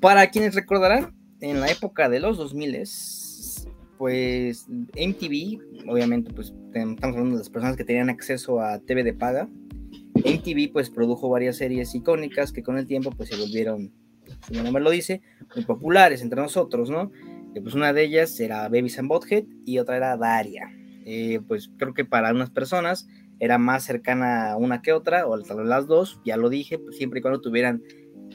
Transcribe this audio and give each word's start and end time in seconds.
Para 0.00 0.28
quienes 0.30 0.54
recordarán, 0.54 1.14
en 1.40 1.60
la 1.60 1.70
época 1.70 2.08
de 2.08 2.20
los 2.20 2.36
2000 2.36 2.84
pues 3.98 4.66
MTV, 4.68 5.88
obviamente, 5.88 6.32
pues 6.32 6.52
estamos 6.74 7.02
hablando 7.02 7.32
de 7.32 7.38
las 7.38 7.50
personas 7.50 7.76
que 7.76 7.84
tenían 7.84 8.10
acceso 8.10 8.60
a 8.60 8.78
TV 8.80 9.02
de 9.02 9.14
paga. 9.14 9.48
MTV 10.14 10.72
pues 10.72 10.90
produjo 10.90 11.28
varias 11.28 11.56
series 11.56 11.94
icónicas 11.94 12.52
que 12.52 12.62
con 12.62 12.78
el 12.78 12.86
tiempo 12.86 13.10
pues 13.10 13.30
se 13.30 13.36
volvieron, 13.36 13.92
como 14.48 14.62
nombre 14.62 14.82
lo 14.82 14.90
dice, 14.90 15.22
muy 15.54 15.64
populares 15.64 16.22
entre 16.22 16.40
nosotros, 16.40 16.90
¿no? 16.90 17.10
pues 17.62 17.74
una 17.74 17.94
de 17.94 18.04
ellas 18.04 18.38
era 18.38 18.68
Babies 18.68 18.98
and 18.98 19.08
Bothead 19.08 19.44
y 19.64 19.78
otra 19.78 19.96
era 19.96 20.16
Daria. 20.16 20.70
Eh, 21.06 21.40
pues 21.46 21.70
creo 21.78 21.94
que 21.94 22.04
para 22.04 22.32
unas 22.32 22.50
personas 22.50 23.08
era 23.38 23.58
más 23.58 23.84
cercana 23.84 24.56
una 24.58 24.82
que 24.82 24.92
otra, 24.92 25.26
o 25.26 25.40
tal 25.42 25.58
vez 25.58 25.66
las 25.66 25.86
dos, 25.86 26.20
ya 26.24 26.36
lo 26.36 26.50
dije, 26.50 26.78
pues 26.78 26.96
siempre 26.96 27.20
y 27.20 27.22
cuando 27.22 27.40
tuvieran 27.40 27.82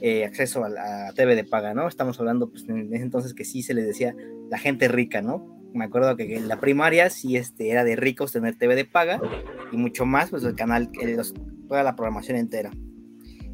eh, 0.02 0.26
acceso 0.26 0.64
a 0.64 0.70
la 0.70 1.14
TV 1.16 1.36
de 1.36 1.44
paga, 1.44 1.74
¿no? 1.74 1.88
Estamos 1.88 2.20
hablando 2.20 2.50
pues 2.50 2.68
en 2.70 2.94
ese 2.94 3.04
entonces 3.04 3.34
que 3.34 3.46
sí 3.46 3.62
se 3.62 3.74
les 3.74 3.86
decía 3.86 4.16
la 4.50 4.58
gente 4.58 4.88
rica, 4.88 5.22
¿no? 5.22 5.60
Me 5.74 5.86
acuerdo 5.86 6.16
que 6.16 6.36
en 6.36 6.48
la 6.48 6.60
primaria 6.60 7.10
sí 7.10 7.38
este, 7.38 7.70
era 7.70 7.84
de 7.84 7.96
ricos 7.96 8.32
tener 8.32 8.58
TV 8.58 8.76
de 8.76 8.86
paga 8.86 9.22
y 9.72 9.78
mucho 9.78 10.06
más, 10.06 10.30
pues 10.30 10.44
el 10.44 10.56
canal, 10.56 10.90
toda 11.68 11.84
la 11.84 11.96
programación 11.96 12.38
entera. 12.38 12.72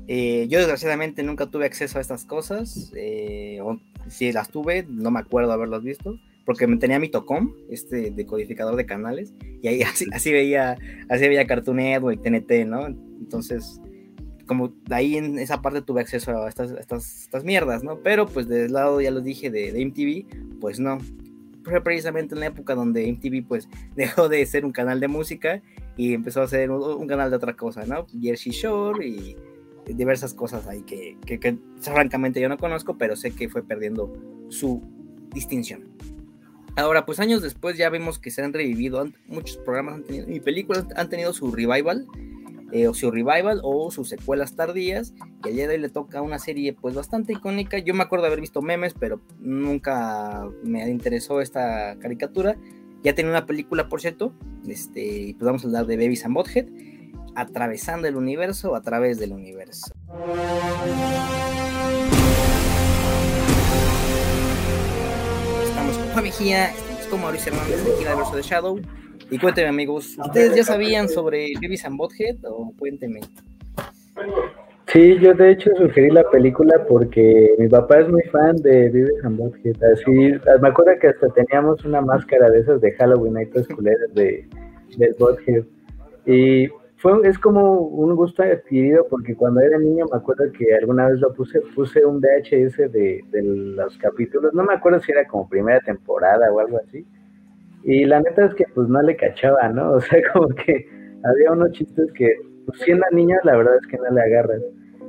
Eh, 0.08 0.48
yo 0.50 0.59
desgraciadamente 0.59 1.22
nunca 1.22 1.48
tuve 1.48 1.66
acceso 1.66 1.98
a 1.98 2.02
estas 2.02 2.26
cosas, 2.26 2.92
o 3.62 3.80
si 4.08 4.31
las 4.31 4.50
tuve, 4.50 4.86
no 4.90 5.12
me 5.12 5.20
acuerdo 5.20 5.52
haberlas 5.52 5.84
visto, 5.84 6.17
porque 6.48 6.66
me 6.66 6.78
tenía 6.78 6.98
mi 6.98 7.09
Tocom, 7.09 7.54
este 7.70 8.09
decodificador 8.09 8.78
de 8.78 8.86
canales, 8.86 9.34
y 9.62 9.67
ahí 9.67 9.81
así, 10.14 10.31
veía, 10.31 10.78
así 11.09 11.28
veía 11.28 11.45
Cartoon 11.45 11.76
Network, 11.76 12.23
TNT, 12.23 12.66
¿no? 12.66 12.88
Entonces, 12.88 13.81
como 14.48 14.70
de 14.70 14.96
ahí 14.96 15.18
en 15.18 15.38
esa 15.38 15.62
parte 15.62 15.82
tuve 15.82 16.02
acceso 16.02 16.32
a 16.32 16.50
estas, 16.50 16.72
estas, 16.72 17.24
estas 17.24 17.44
mierdas, 17.44 17.84
¿no? 17.84 18.00
Pero 18.00 18.26
pues 18.26 18.48
del 18.48 18.73
lado, 18.73 19.00
ya 19.02 19.12
lo 19.12 19.22
dije, 19.22 19.52
de, 19.52 19.72
de 19.72 19.86
MTV, 19.86 20.60
pues 20.60 20.80
no. 20.80 20.98
Fue 21.64 21.84
precisamente 21.84 22.34
en 22.34 22.39
la 22.39 22.48
época 22.48 22.73
donde 22.73 23.12
MTV 23.12 23.45
pues 23.48 23.70
dejó 23.95 24.30
de 24.30 24.44
ser 24.45 24.66
un 24.66 24.72
canal 24.72 25.00
de 25.00 25.08
música 25.08 25.62
y 25.98 26.14
empezó 26.14 26.42
a 26.42 26.48
ser 26.48 26.72
un, 26.72 27.08
canal 27.08 27.30
de 27.30 27.36
otra 27.36 27.56
cosa, 27.56 27.86
¿no? 27.86 28.08
Jersey 28.20 28.52
Shore 28.52 29.06
y 29.06 29.36
diversas 29.86 30.34
cosas 30.34 30.67
ahí 30.67 30.82
que, 30.82 31.17
que, 31.26 31.39
que, 31.39 31.58
francamente 31.80 32.42
yo 32.42 32.50
no 32.50 32.58
conozco, 32.58 32.98
pero 32.98 33.16
sé 33.16 33.32
que 33.32 33.50
fue 33.50 33.64
perdiendo 33.64 34.14
su 34.50 34.82
distinción. 35.34 35.98
Ahora, 36.78 37.08
pues 37.08 37.20
años 37.20 37.42
después 37.42 37.76
ya 37.76 37.89
vemos 37.89 38.20
que 38.20 38.30
se 38.30 38.44
han 38.44 38.54
revivido, 38.54 39.09
muchos 39.26 39.58
programas 39.58 39.95
han 39.95 40.04
tenido, 40.04 40.30
y 40.30 40.39
películas 40.39 40.86
han 40.95 41.09
tenido 41.09 41.34
su 41.34 41.52
revival, 41.52 42.06
eh, 42.72 42.88
o 42.88 42.94
su 42.94 43.12
revival, 43.12 43.62
o 43.64 43.92
sus 43.92 44.10
secuelas 44.10 44.56
tardías, 44.56 45.14
y 45.46 45.50
al 45.50 45.56
de 45.56 45.68
hoy 45.68 45.78
le 45.78 45.90
toca 45.90 46.22
una 46.22 46.40
serie 46.40 46.73
pues 46.73 46.96
bastante 46.96 47.34
icónica. 47.34 47.78
Yo 47.80 47.94
me 47.94 48.04
acuerdo 48.04 48.23
de 48.23 48.28
haber 48.28 48.42
visto 48.42 48.62
memes, 48.62 48.94
pero 48.94 49.22
nunca 49.40 50.48
me 50.64 50.90
interesó 50.90 51.42
esta 51.42 51.98
caricatura. 52.00 52.58
Ya 53.04 53.16
tiene 53.16 53.30
una 53.30 53.45
película, 53.45 53.90
por 53.90 54.02
cierto, 54.02 54.34
este, 54.68 55.36
pues 55.38 55.45
vamos 55.45 55.64
a 55.64 55.68
hablar 55.68 55.86
de 55.86 55.98
Babies 55.98 56.26
and 56.26 56.34
Bothead, 56.34 56.66
atravesando 57.36 58.08
el 58.08 58.16
universo 58.16 58.76
a 58.76 58.82
través 58.82 59.20
del 59.20 59.34
universo. 59.34 59.94
Vigía, 66.22 66.72
estamos 66.72 67.08
con 67.08 67.22
Mauricio 67.22 67.54
Hernández 67.54 67.86
de 67.86 67.95
Kila 67.95 68.16
verso 68.16 68.36
de 68.36 68.42
Shadow. 68.42 68.82
Y 69.30 69.39
cuéntenme, 69.39 69.70
amigos, 69.70 70.17
¿ustedes 70.17 70.56
ya 70.56 70.64
sabían 70.64 71.09
sobre 71.09 71.52
Beavis 71.59 71.83
and 71.86 71.97
Bothead 71.97 72.38
o 72.44 72.73
cuéntenme? 72.80 73.20
Sí, 74.88 75.17
yo 75.20 75.33
de 75.33 75.52
hecho 75.52 75.70
sugerí 75.78 76.09
la 76.11 76.23
película 76.30 76.86
porque 76.88 77.53
mi 77.58 77.67
papá 77.67 78.00
es 78.00 78.08
muy 78.08 78.22
fan 78.31 78.55
de 78.58 78.89
Beavis 78.89 79.25
and 79.25 79.38
Bothead. 79.38 79.75
Así, 79.94 80.11
me 80.61 80.70
acuerdo 80.70 80.94
que 81.02 81.08
hasta 81.08 81.28
teníamos 81.30 81.83
una 81.83 82.00
máscara 82.00 82.50
de 82.50 82.59
esas 82.59 82.80
de 82.80 82.94
Halloween, 82.94 83.38
ahí 83.38 83.48
culeras 83.48 84.14
de, 84.14 84.48
de 84.98 85.15
Bothead. 85.20 85.64
Y 86.26 86.70
fue, 86.95 87.27
es 87.27 87.38
como 87.38 87.82
un 87.82 88.15
gusto 88.15 88.44
adquirido 88.44 89.05
porque 89.09 89.36
cuando 89.36 89.59
era 89.59 89.77
niño 89.77 90.05
me 90.09 90.17
acuerdo 90.17 90.45
que 90.58 90.73
alguna 90.73 91.09
vez 91.09 91.20
lo 91.20 91.33
puse, 91.33 91.59
puse 91.76 92.05
un 92.05 92.21
VHS 92.21 92.92
de, 92.92 93.23
de 93.30 93.44
los 93.44 93.98
capítulos, 93.98 94.54
no 94.54 94.64
me 94.64 94.73
acuerdo 94.73 95.02
si 95.02 95.11
era 95.11 95.27
como 95.27 95.48
primera 95.48 95.80
temporada 95.82 96.52
o 96.52 96.59
algo 96.59 96.77
así, 96.77 97.05
y 97.87 98.03
la 98.03 98.20
neta 98.20 98.45
es 98.45 98.53
que 98.55 98.65
pues 98.75 98.89
no 98.89 99.02
le 99.02 99.15
cachaba, 99.15 99.70
¿no? 99.70 99.92
O 99.93 100.02
sea, 100.02 100.20
como 100.33 100.49
que 100.49 100.86
había 101.23 101.52
unos 101.53 101.71
chistes 101.71 102.11
que, 102.11 102.36
pues, 102.65 102.80
siendo 102.81 103.05
niño 103.14 103.37
la 103.45 103.55
verdad 103.55 103.77
es 103.81 103.87
que 103.87 103.98
no 103.98 104.09
le 104.11 104.21
agarras. 104.21 104.61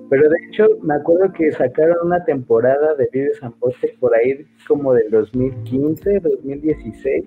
Pero 0.09 0.31
de 0.31 0.37
hecho 0.47 0.67
me 0.83 0.95
acuerdo 0.95 1.33
que 1.33 1.51
sacaron 1.51 1.97
una 2.05 2.25
temporada 2.25 2.95
de 2.95 3.09
Vives 3.13 3.43
and 3.43 3.55
por 3.99 4.15
ahí 4.15 4.47
como 4.67 4.95
del 4.95 5.11
2015, 5.11 6.21
2016 6.21 7.25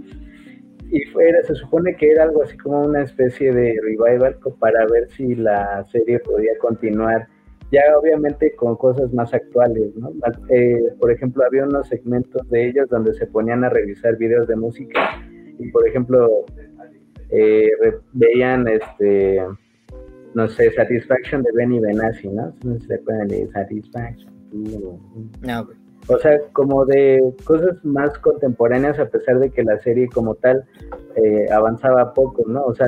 y 0.89 1.03
fuera, 1.11 1.43
se 1.43 1.55
supone 1.55 1.95
que 1.95 2.11
era 2.11 2.23
algo 2.23 2.43
así 2.43 2.57
como 2.57 2.81
una 2.81 3.03
especie 3.03 3.53
de 3.53 3.77
revival 3.81 4.37
para 4.59 4.85
ver 4.87 5.09
si 5.09 5.35
la 5.35 5.85
serie 5.91 6.19
podía 6.19 6.57
continuar, 6.59 7.27
ya 7.71 7.81
obviamente 7.97 8.55
con 8.55 8.75
cosas 8.75 9.13
más 9.13 9.33
actuales, 9.33 9.95
¿no? 9.95 10.11
Eh, 10.49 10.93
por 10.99 11.11
ejemplo, 11.11 11.45
había 11.45 11.63
unos 11.63 11.87
segmentos 11.87 12.49
de 12.49 12.67
ellos 12.67 12.89
donde 12.89 13.13
se 13.13 13.27
ponían 13.27 13.63
a 13.63 13.69
revisar 13.69 14.17
videos 14.17 14.47
de 14.47 14.55
música 14.57 15.21
por 15.71 15.87
ejemplo, 15.87 16.45
eh, 17.29 17.69
veían, 18.13 18.67
este, 18.67 19.41
no 20.33 20.47
sé, 20.47 20.71
Satisfaction 20.71 21.43
de 21.43 21.51
Benny 21.53 21.79
Benassi, 21.79 22.29
¿no? 22.29 22.53
¿Se 22.87 22.95
acuerdan 22.95 23.27
de 23.27 23.47
Satisfaction? 23.51 24.31
No, 25.41 25.67
o 26.07 26.17
sea, 26.17 26.39
como 26.53 26.85
de 26.85 27.33
cosas 27.43 27.83
más 27.83 28.17
contemporáneas 28.19 28.99
a 28.99 29.05
pesar 29.05 29.39
de 29.39 29.51
que 29.51 29.63
la 29.63 29.77
serie 29.79 30.07
como 30.07 30.35
tal 30.35 30.65
eh, 31.15 31.45
avanzaba 31.51 32.13
poco, 32.13 32.43
¿no? 32.47 32.63
O 32.63 32.73
sea, 32.73 32.87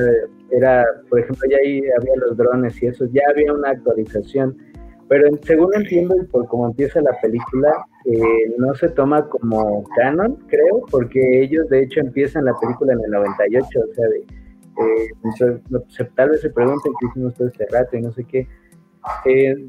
era, 0.50 0.84
por 1.08 1.20
ejemplo, 1.20 1.48
ya 1.48 1.58
ahí 1.58 1.80
había 1.98 2.16
los 2.16 2.36
drones 2.36 2.82
y 2.82 2.86
eso, 2.86 3.06
ya 3.12 3.22
había 3.30 3.52
una 3.52 3.70
actualización, 3.70 4.56
pero 5.08 5.28
según 5.42 5.74
entiendo 5.74 6.16
y 6.16 6.24
por 6.26 6.46
cómo 6.48 6.66
empieza 6.66 7.00
la 7.00 7.18
película, 7.20 7.84
eh, 8.06 8.54
no 8.58 8.74
se 8.74 8.88
toma 8.88 9.28
como 9.28 9.84
canon, 9.96 10.36
creo, 10.48 10.82
porque 10.90 11.42
ellos 11.42 11.68
de 11.68 11.82
hecho 11.82 12.00
empiezan 12.00 12.46
la 12.46 12.54
película 12.60 12.92
en 12.92 13.00
el 13.04 13.10
98, 13.10 13.80
o 13.80 13.94
sea, 13.94 14.08
de, 14.08 14.18
eh, 14.18 16.06
tal 16.14 16.30
vez 16.30 16.40
se 16.40 16.50
pregunten 16.50 16.92
qué 16.98 17.06
hicimos 17.06 17.34
todo 17.34 17.48
este 17.48 17.66
rato 17.70 17.96
y 17.96 18.02
no 18.02 18.12
sé 18.12 18.24
qué. 18.24 18.48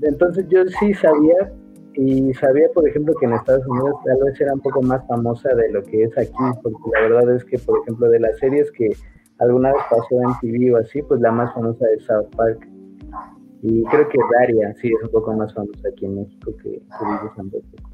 entonces 0.01 0.45
yo 0.49 0.65
sí 0.79 0.93
sabía, 0.93 1.51
y 1.97 2.33
sabía, 2.33 2.67
por 2.73 2.87
ejemplo, 2.87 3.13
que 3.19 3.25
en 3.25 3.33
Estados 3.33 3.65
Unidos 3.67 3.95
tal 4.05 4.17
vez 4.25 4.39
era 4.41 4.53
un 4.53 4.59
poco 4.59 4.81
más 4.81 5.05
famosa 5.07 5.49
de 5.55 5.71
lo 5.71 5.81
que 5.83 6.03
es 6.03 6.17
aquí, 6.17 6.33
porque 6.61 6.77
la 6.93 7.01
verdad 7.01 7.35
es 7.35 7.45
que, 7.45 7.57
por 7.59 7.79
ejemplo, 7.81 8.09
de 8.09 8.19
las 8.19 8.37
series 8.37 8.69
que 8.71 8.89
alguna 9.39 9.71
vez 9.71 9.81
pasó 9.89 10.21
en 10.21 10.39
TV 10.41 10.73
o 10.73 10.77
así, 10.77 11.01
pues 11.01 11.21
la 11.21 11.31
más 11.31 11.53
famosa 11.53 11.85
es 11.95 12.03
South 12.05 12.27
Park. 12.35 12.67
Y 13.67 13.83
creo 13.85 14.07
que 14.07 14.17
Daria 14.39 14.75
sí 14.79 14.89
es 14.89 15.03
un 15.03 15.09
poco 15.09 15.33
más 15.33 15.51
famosa 15.53 15.89
aquí 15.91 16.05
en 16.05 16.21
México 16.21 16.55
que, 16.61 16.69
que 16.69 17.85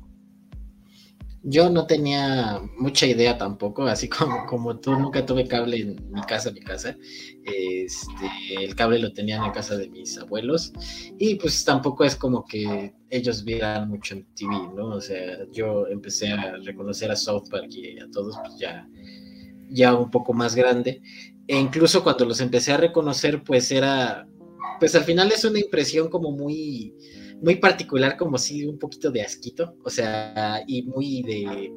yo 1.44 1.70
no 1.72 1.88
tenía 1.88 2.62
mucha 2.78 3.08
idea 3.08 3.38
tampoco, 3.38 3.84
así 3.84 4.08
como, 4.08 4.46
como 4.46 4.80
tú, 4.80 4.92
nunca 4.92 5.26
tuve 5.26 5.48
cable 5.48 5.78
en 5.78 6.12
mi 6.12 6.22
casa, 6.22 6.52
mi 6.52 6.59
casa. 6.59 6.96
Este, 7.44 8.64
el 8.64 8.76
cable 8.76 9.00
lo 9.00 9.12
tenía 9.12 9.44
en 9.44 9.52
casa 9.52 9.76
de 9.78 9.90
mis 9.90 10.18
abuelos 10.18 10.72
y 11.18 11.36
pues 11.36 11.64
tampoco 11.66 12.03
es 12.03 12.16
como 12.16 12.46
que 12.46 12.94
ellos 13.09 13.44
vieran 13.44 13.90
mucho 13.90 14.16
en 14.16 14.26
TV, 14.36 14.53
¿no? 14.76 14.90
O 14.90 15.02
sea, 15.02 15.40
yo 15.52 15.88
empecé 15.88 16.32
a 16.32 16.58
reconocer 16.58 17.09
a 17.09 17.16
South 17.16 17.50
Park 17.50 17.70
y 17.70 18.00
a 18.00 18.09
todos 18.12 18.38
pues 18.44 18.59
ya, 18.59 18.88
ya 19.70 19.96
un 19.96 20.12
poco 20.12 20.34
más 20.34 20.53
grande. 20.53 21.02
E 21.48 21.58
incluso 21.58 22.03
cuando 22.03 22.26
los 22.26 22.40
empecé 22.40 22.72
a 22.72 22.78
reconocer, 22.78 23.44
pues 23.44 23.72
era, 23.72 24.28
pues 24.81 24.96
al 24.96 25.03
final 25.03 25.31
es 25.31 25.46
una 25.46 25.59
impresión 25.59 26.09
como 26.09 26.31
muy 26.31 26.96
muy 27.40 27.58
particular, 27.58 28.18
como 28.18 28.40
si 28.40 28.66
un 28.66 28.80
poquito 28.80 29.12
de 29.12 29.22
asquito, 29.22 29.78
o 29.84 29.91
sea, 29.91 30.64
y 30.66 30.82
muy 30.82 31.22
de, 31.22 31.72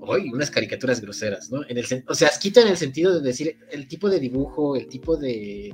hoy 0.00 0.30
unas 0.30 0.50
caricaturas 0.50 1.00
groseras, 1.00 1.52
¿no? 1.52 1.62
En 1.68 1.78
el, 1.78 1.84
o 2.08 2.14
sea, 2.14 2.26
asquito 2.26 2.60
en 2.60 2.66
el 2.66 2.76
sentido 2.76 3.14
de 3.14 3.20
decir 3.20 3.56
el 3.70 3.86
tipo 3.86 4.10
de 4.10 4.18
dibujo, 4.18 4.74
el 4.74 4.88
tipo 4.88 5.16
de, 5.16 5.72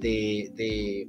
de, 0.00 1.08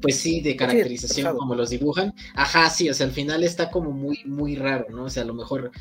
pues 0.00 0.16
sí, 0.16 0.40
de 0.40 0.56
caracterización 0.56 1.36
como 1.36 1.54
los 1.54 1.68
dibujan. 1.68 2.14
Ajá, 2.36 2.70
sí, 2.70 2.88
o 2.88 2.94
sea, 2.94 3.06
al 3.06 3.12
final 3.12 3.44
está 3.44 3.70
como 3.70 3.90
muy, 3.90 4.20
muy 4.24 4.56
raro, 4.56 4.86
¿no? 4.88 5.04
O 5.04 5.10
sea, 5.10 5.24
a 5.24 5.26
lo 5.26 5.34
mejor 5.34 5.72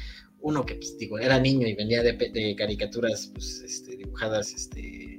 uno 0.42 0.66
que, 0.66 0.76
pues, 0.76 0.98
digo, 0.98 1.20
era 1.20 1.40
niño 1.40 1.66
y 1.66 1.74
venía 1.74 2.04
de, 2.04 2.12
de 2.12 2.54
caricaturas, 2.58 3.32
pues, 3.34 3.62
este, 3.62 3.96
dibujadas, 3.96 4.54
este, 4.54 5.17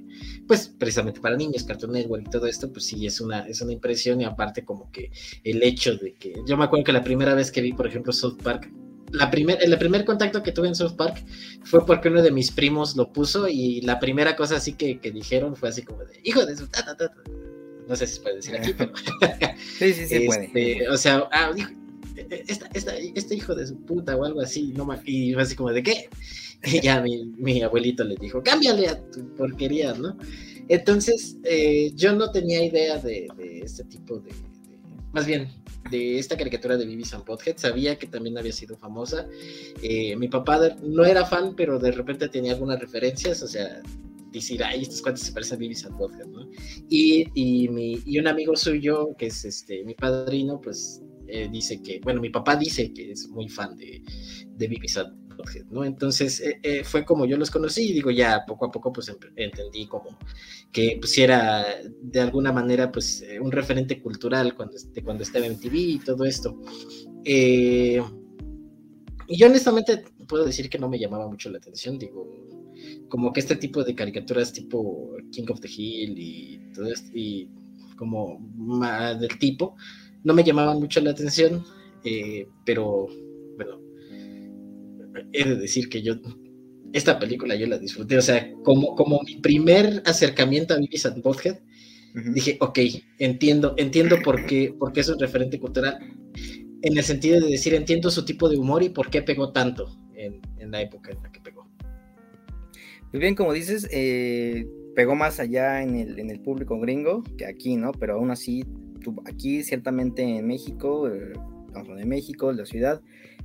pues 0.49 0.67
precisamente 0.79 1.21
para 1.21 1.37
niños, 1.37 1.63
Cartoon 1.63 1.93
Network 1.93 2.25
y 2.27 2.31
todo 2.31 2.47
esto, 2.47 2.73
pues 2.73 2.87
sí, 2.87 3.07
es 3.07 3.21
una, 3.21 3.47
es 3.47 3.61
una 3.61 3.73
impresión 3.73 4.21
y 4.21 4.25
aparte 4.25 4.65
como 4.65 4.91
que 4.91 5.13
el 5.45 5.63
hecho 5.63 5.95
de 5.97 6.15
que, 6.15 6.35
yo 6.47 6.57
me 6.57 6.65
acuerdo 6.65 6.85
que 6.85 6.93
la 6.93 7.05
primera 7.05 7.35
vez 7.35 7.53
que 7.53 7.61
vi, 7.61 7.75
por 7.75 7.87
ejemplo, 7.87 8.13
South 8.13 8.39
Park, 8.43 8.73
la 9.13 9.31
primer, 9.31 9.63
el 9.63 9.77
primer 9.79 10.05
contacto 10.05 10.43
que 10.43 10.53
tuve 10.53 10.69
en 10.69 10.75
South 10.75 10.97
Park 10.97 11.25
fue 11.65 11.85
porque 11.85 12.09
uno 12.09 12.23
de 12.23 12.31
mis 12.31 12.51
primos 12.51 12.97
lo 12.97 13.13
puso 13.13 13.47
y 13.47 13.83
la 13.83 14.01
primera 14.01 14.37
cosa 14.37 14.57
así 14.57 14.73
que, 14.73 14.99
dijeron 15.13 15.55
fue 15.55 15.69
así 15.69 15.83
como 15.83 16.05
de, 16.05 16.21
hijo 16.25 16.45
de 16.45 16.57
su 16.57 16.67
tata. 16.67 17.13
No 17.87 17.97
sé 17.97 18.07
si 18.07 18.17
se 18.17 18.21
puede 18.21 18.37
decir 18.37 18.57
aquí, 18.57 18.75
pero... 18.77 18.93
sí, 19.79 19.93
sí, 19.93 20.07
sí, 20.07 20.27
puede. 20.27 20.45
Este, 20.47 20.89
o 20.89 20.97
sea, 20.97 21.29
ah, 21.33 21.53
este 23.15 23.35
hijo 23.35 23.55
de 23.55 23.67
su 23.67 23.77
puta 23.85 24.17
o 24.17 24.25
algo 24.25 24.41
así, 24.41 24.73
no 24.75 24.89
y 25.05 25.35
así 25.35 25.55
como, 25.57 25.73
¿de 25.73 25.83
qué? 25.83 26.09
Y 26.65 26.81
ya 26.81 27.01
mi, 27.01 27.63
abuelito 27.63 28.05
le 28.05 28.17
dijo, 28.17 28.43
cámbiale 28.43 28.89
a 28.89 29.01
tu 29.11 29.35
porquería, 29.35 29.95
¿no? 29.95 30.17
Entonces, 30.69 31.37
eh, 31.45 31.93
yo 31.95 32.13
no 32.15 32.31
tenía 32.31 32.65
idea 32.65 32.99
de, 32.99 33.29
este 33.63 33.85
tipo 33.85 34.19
de, 34.19 34.33
Más 35.13 35.25
bien, 35.25 35.49
de 35.91 36.19
esta 36.19 36.37
caricatura 36.37 36.77
de 36.77 36.85
Vivi 36.85 37.05
and 37.13 37.25
Pothead. 37.25 37.57
Sabía 37.57 37.97
que 37.97 38.07
también 38.07 38.37
había 38.37 38.53
sido 38.53 38.77
famosa. 38.77 39.27
Eh, 39.83 40.17
mi 40.17 40.29
papá 40.29 40.77
no 40.83 41.05
era 41.05 41.25
fan, 41.25 41.55
pero 41.57 41.79
de 41.79 41.93
repente 41.93 42.29
tenía 42.29 42.53
algunas 42.53 42.81
referencias, 42.81 43.43
o 43.43 43.47
sea, 43.47 43.81
decir, 44.33 44.63
ay, 44.63 44.83
estos 44.83 45.01
cuantos 45.01 45.25
se 45.25 45.33
parecen 45.33 45.57
a 45.57 45.59
Vivi 45.59 45.77
and 45.85 46.27
¿no? 46.33 46.51
Y, 46.89 47.29
y, 47.35 47.69
mi, 47.69 48.03
y 48.05 48.19
un 48.19 48.27
amigo 48.27 48.57
suyo, 48.57 49.15
que 49.17 49.27
es 49.27 49.45
este 49.45 49.85
mi 49.85 49.95
padrino, 49.95 50.61
pues 50.61 51.03
eh, 51.29 51.49
dice 51.51 51.83
que, 51.83 52.01
bueno, 52.01 52.21
mi 52.21 52.31
papá 52.31 52.57
dice 52.57 52.93
que 52.93 53.13
es 53.13 53.29
muy 53.29 53.49
fan 53.49 53.77
de, 53.77 54.03
de 54.57 54.69
Vivi 54.69 54.89
¿no? 55.71 55.85
Entonces 55.85 56.41
eh, 56.41 56.59
eh, 56.63 56.83
fue 56.85 57.05
como 57.05 57.25
yo 57.25 57.37
los 57.37 57.51
conocí 57.51 57.91
y 57.91 57.93
digo, 57.93 58.11
ya 58.11 58.45
poco 58.47 58.67
a 58.67 58.71
poco 58.73 58.93
pues 58.93 59.15
entendí 59.37 59.87
como 59.87 60.19
que 60.73 60.97
pues 61.01 61.17
era 61.17 61.65
de 62.03 62.21
alguna 62.21 62.53
manera 62.53 62.91
pues 62.91 63.25
un 63.41 63.53
referente 63.53 64.03
cultural 64.03 64.55
cuando, 64.57 64.77
cuando 65.05 65.23
estaba 65.23 65.47
en 65.47 65.61
TV 65.61 65.79
y 65.79 65.99
todo 66.01 66.25
esto. 66.25 66.61
y 67.25 67.99
yo 69.29 69.47
honestamente 69.47 70.05
puedo 70.27 70.45
decir 70.45 70.69
que 70.69 70.79
no 70.79 70.89
me 70.89 70.99
llamaba 70.99 71.29
mucho 71.29 71.51
la 71.51 71.59
atención, 71.59 71.99
digo, 71.99 72.27
como 73.09 73.33
que 73.33 73.41
este 73.41 73.57
tipo 73.57 73.85
de 73.85 73.95
caricaturas 73.95 74.53
tipo 74.53 75.15
King 75.31 75.47
of 75.51 75.61
the 75.61 75.69
Hill 75.69 76.15
y 76.19 76.59
todo 76.75 76.87
esto, 76.87 77.11
y 77.15 77.49
como 77.97 78.41
del 79.21 79.39
tipo, 79.39 79.77
no 80.25 80.35
me 80.35 80.45
llamaban 80.45 80.79
mucho 80.79 81.01
la 81.01 81.11
atención, 81.11 81.65
eh, 82.05 82.49
pero 82.65 83.07
bueno, 83.57 83.81
he 85.33 85.45
de 85.45 85.57
decir 85.57 85.89
que 85.89 86.03
yo, 86.03 86.15
esta 86.93 87.19
película 87.19 87.55
yo 87.55 87.67
la 87.67 87.79
disfruté, 87.79 88.17
o 88.19 88.23
sea, 88.23 88.53
como, 88.63 88.95
como 88.95 89.21
mi 89.23 89.37
primer 89.37 90.03
acercamiento 90.05 90.75
a 90.75 90.79
Vivis 90.79 91.07
and 91.07 91.23
Bothead, 91.23 91.59
dije, 92.35 92.57
ok, 92.61 92.79
entiendo, 93.19 93.75
entiendo 93.77 94.19
por 94.23 94.47
qué, 94.47 94.75
por 94.79 94.93
qué 94.93 95.01
es 95.01 95.09
un 95.09 95.19
referente 95.19 95.61
cultural, 95.61 95.99
en 96.83 96.97
el 96.97 97.05
sentido 97.05 97.41
de 97.41 97.49
decir, 97.49 97.75
entiendo 97.75 98.11
su 98.11 98.25
tipo 98.25 98.49
de 98.49 98.57
humor 98.57 98.83
y 98.83 98.89
por 98.89 99.11
qué 99.11 99.23
pegó 99.23 99.53
tanto 99.53 99.99
en, 100.15 100.41
la 100.71 100.83
época 100.83 101.11
en 101.13 101.23
la 101.23 101.33
que 101.33 101.41
pegó. 101.41 101.69
Muy 103.13 103.21
bien, 103.21 103.35
como 103.35 103.53
dices, 103.53 103.89
eh, 103.91 104.67
pegó 104.95 105.15
más 105.15 105.41
allá 105.41 105.83
en 105.83 105.97
el, 105.97 106.19
en 106.19 106.31
el 106.31 106.41
público 106.41 106.79
gringo 106.79 107.23
que 107.37 107.47
aquí, 107.47 107.77
¿no? 107.77 107.93
Pero 107.93 108.15
aún 108.15 108.31
así 108.31 108.65
aquí 109.25 109.63
ciertamente 109.63 110.23
en 110.23 110.47
México, 110.47 111.09
eh, 111.09 111.33
de 111.97 112.05
México, 112.05 112.53
la 112.53 112.67
ciudad, 112.67 113.01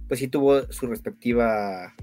pues 0.08 0.20
sí 0.20 0.28
tuvo 0.28 0.72
su 0.72 0.88
respectiva 0.88 1.94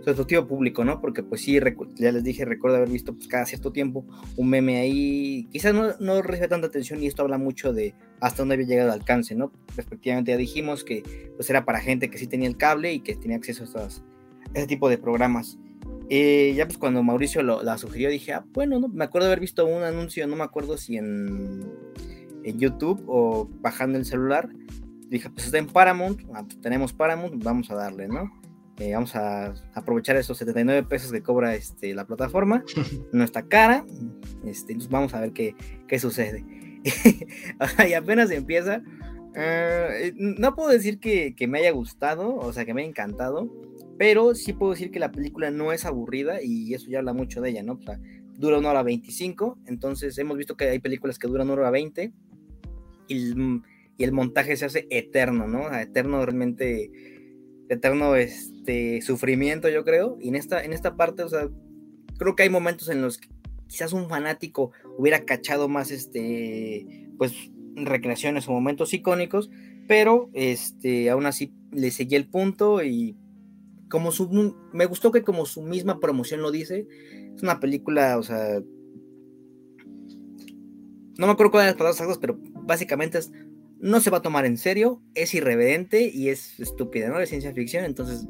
su 0.00 0.06
respectivo 0.06 0.46
público, 0.46 0.84
¿no? 0.84 1.00
Porque 1.00 1.22
pues 1.22 1.42
sí, 1.42 1.58
ya 1.96 2.12
les 2.12 2.24
dije, 2.24 2.44
recuerdo 2.44 2.78
haber 2.78 2.88
visto 2.88 3.14
pues 3.14 3.28
cada 3.28 3.44
cierto 3.44 3.70
tiempo 3.72 4.06
un 4.36 4.48
meme 4.48 4.78
ahí, 4.78 5.46
quizás 5.50 5.74
no, 5.74 5.94
no 6.00 6.22
recibe 6.22 6.48
tanta 6.48 6.68
atención 6.68 7.02
y 7.02 7.06
esto 7.06 7.22
habla 7.22 7.38
mucho 7.38 7.72
de 7.72 7.94
hasta 8.20 8.42
dónde 8.42 8.54
había 8.54 8.66
llegado 8.66 8.88
el 8.88 9.00
alcance, 9.00 9.34
¿no? 9.34 9.52
Respectivamente 9.76 10.32
ya 10.32 10.36
dijimos 10.36 10.84
que 10.84 11.30
pues 11.36 11.50
era 11.50 11.64
para 11.64 11.80
gente 11.80 12.10
que 12.10 12.18
sí 12.18 12.26
tenía 12.26 12.48
el 12.48 12.56
cable 12.56 12.92
y 12.92 13.00
que 13.00 13.14
tenía 13.14 13.36
acceso 13.36 13.64
a, 13.78 13.88
ese 14.54 14.66
tipo 14.66 14.88
de 14.88 14.98
programas. 14.98 15.58
Eh, 16.08 16.54
ya 16.56 16.66
pues 16.66 16.76
cuando 16.76 17.02
Mauricio 17.02 17.42
lo, 17.42 17.62
la 17.62 17.78
sugirió 17.78 18.10
dije, 18.10 18.32
ah, 18.32 18.44
bueno, 18.52 18.80
no, 18.80 18.88
me 18.88 19.04
acuerdo 19.04 19.28
haber 19.28 19.38
visto 19.38 19.66
un 19.66 19.84
anuncio, 19.84 20.26
no 20.26 20.34
me 20.34 20.44
acuerdo 20.44 20.76
si 20.76 20.96
en 20.96 21.60
en 22.44 22.58
YouTube 22.58 23.02
o 23.06 23.48
bajando 23.60 23.98
el 23.98 24.04
celular. 24.04 24.48
Dije, 25.08 25.28
pues 25.30 25.46
está 25.46 25.58
en 25.58 25.66
Paramount, 25.66 26.20
ah, 26.34 26.44
pues 26.44 26.60
tenemos 26.60 26.92
Paramount, 26.92 27.42
vamos 27.42 27.70
a 27.70 27.74
darle, 27.74 28.06
¿no? 28.06 28.30
Eh, 28.78 28.94
vamos 28.94 29.14
a 29.14 29.52
aprovechar 29.74 30.16
esos 30.16 30.38
79 30.38 30.86
pesos 30.88 31.12
que 31.12 31.22
cobra 31.22 31.54
este, 31.54 31.94
la 31.94 32.06
plataforma, 32.06 32.64
no 33.12 33.24
está 33.24 33.42
cara, 33.42 33.84
este, 34.46 34.76
vamos 34.88 35.12
a 35.12 35.20
ver 35.20 35.32
qué, 35.32 35.54
qué 35.86 35.98
sucede. 35.98 36.44
y 37.88 37.92
apenas 37.92 38.30
empieza, 38.30 38.82
eh, 39.34 40.14
no 40.16 40.54
puedo 40.54 40.70
decir 40.70 40.98
que, 40.98 41.34
que, 41.34 41.46
me 41.46 41.58
haya 41.58 41.72
gustado, 41.72 42.36
o 42.36 42.52
sea, 42.54 42.64
que 42.64 42.72
me 42.72 42.80
haya 42.80 42.88
encantado, 42.88 43.50
pero 43.98 44.34
sí 44.34 44.54
puedo 44.54 44.72
decir 44.72 44.90
que 44.90 44.98
la 44.98 45.12
película 45.12 45.50
no 45.50 45.72
es 45.72 45.84
aburrida 45.84 46.40
y 46.42 46.72
eso 46.72 46.88
ya 46.88 47.00
habla 47.00 47.12
mucho 47.12 47.42
de 47.42 47.50
ella, 47.50 47.62
¿no? 47.62 47.74
O 47.74 47.82
sea, 47.82 48.00
dura 48.38 48.58
una 48.58 48.70
hora 48.70 48.82
25, 48.82 49.58
entonces 49.66 50.16
hemos 50.16 50.38
visto 50.38 50.56
que 50.56 50.64
hay 50.70 50.78
películas 50.78 51.18
que 51.18 51.28
duran 51.28 51.50
una 51.50 51.60
hora 51.60 51.70
20 51.70 52.12
y 53.14 54.04
el, 54.04 54.12
montaje 54.12 54.56
se 54.56 54.64
hace 54.64 54.86
eterno, 54.90 55.46
¿no? 55.46 55.74
Eterno 55.74 56.24
realmente, 56.24 56.90
eterno 57.68 58.16
este, 58.16 59.02
sufrimiento, 59.02 59.68
yo 59.68 59.84
creo. 59.84 60.16
Y 60.20 60.28
en 60.28 60.36
esta, 60.36 60.64
en 60.64 60.72
esta 60.72 60.96
parte, 60.96 61.22
o 61.22 61.28
sea, 61.28 61.48
creo 62.18 62.36
que 62.36 62.44
hay 62.44 62.50
momentos 62.50 62.88
en 62.88 63.02
los 63.02 63.18
que 63.18 63.28
quizás 63.66 63.92
un 63.92 64.08
fanático 64.08 64.72
hubiera 64.98 65.24
cachado 65.24 65.68
más, 65.68 65.90
este, 65.90 67.08
pues, 67.18 67.34
recreaciones 67.76 68.48
o 68.48 68.52
momentos 68.52 68.92
icónicos, 68.94 69.50
pero 69.86 70.30
este, 70.32 71.10
aún 71.10 71.26
así 71.26 71.52
le 71.72 71.90
seguí 71.90 72.16
el 72.16 72.28
punto 72.28 72.82
y 72.82 73.16
como 73.88 74.12
su, 74.12 74.54
me 74.72 74.86
gustó 74.86 75.10
que 75.10 75.22
como 75.22 75.46
su 75.46 75.62
misma 75.62 75.98
promoción 75.98 76.42
lo 76.42 76.50
dice, 76.50 76.86
es 77.34 77.42
una 77.42 77.58
película, 77.58 78.18
o 78.18 78.22
sea, 78.22 78.60
no 81.18 81.26
me 81.26 81.32
acuerdo 81.32 81.50
cuáles 81.50 81.72
las 81.72 81.76
palabras 81.76 82.00
exactas, 82.00 82.18
pero 82.18 82.38
básicamente 82.70 83.18
es, 83.18 83.32
no 83.80 83.98
se 83.98 84.10
va 84.10 84.18
a 84.18 84.22
tomar 84.22 84.46
en 84.46 84.56
serio, 84.56 85.02
es 85.16 85.34
irreverente 85.34 86.08
y 86.08 86.28
es 86.28 86.60
estúpida, 86.60 87.08
¿no? 87.08 87.18
De 87.18 87.26
ciencia 87.26 87.52
ficción, 87.52 87.84
entonces, 87.84 88.28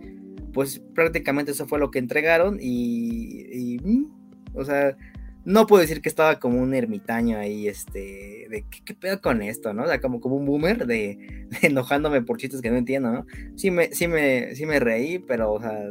pues 0.54 0.82
prácticamente 0.94 1.52
eso 1.52 1.66
fue 1.66 1.78
lo 1.78 1.90
que 1.90 1.98
entregaron 1.98 2.58
y, 2.58 3.76
mm, 3.84 4.06
o 4.54 4.64
sea, 4.64 4.96
no 5.44 5.66
puedo 5.66 5.82
decir 5.82 6.00
que 6.00 6.08
estaba 6.08 6.38
como 6.38 6.58
un 6.58 6.74
ermitaño 6.74 7.36
ahí, 7.36 7.68
este, 7.68 8.46
de 8.48 8.64
qué, 8.82 8.94
pedo 8.94 9.20
con 9.20 9.42
esto, 9.42 9.74
¿no? 9.74 9.82
O 9.82 9.86
sea, 9.86 10.00
como, 10.00 10.20
como 10.20 10.36
un 10.36 10.46
boomer 10.46 10.86
de, 10.86 11.18
enojándome 11.60 12.22
por 12.22 12.38
chistes 12.38 12.62
que 12.62 12.70
no 12.70 12.78
entiendo, 12.78 13.12
¿no? 13.12 13.26
Sí 13.56 13.70
me, 13.70 13.92
sí 13.92 14.08
me, 14.08 14.54
sí 14.54 14.64
me 14.64 14.80
reí, 14.80 15.18
pero, 15.18 15.52
o 15.52 15.60
sea, 15.60 15.90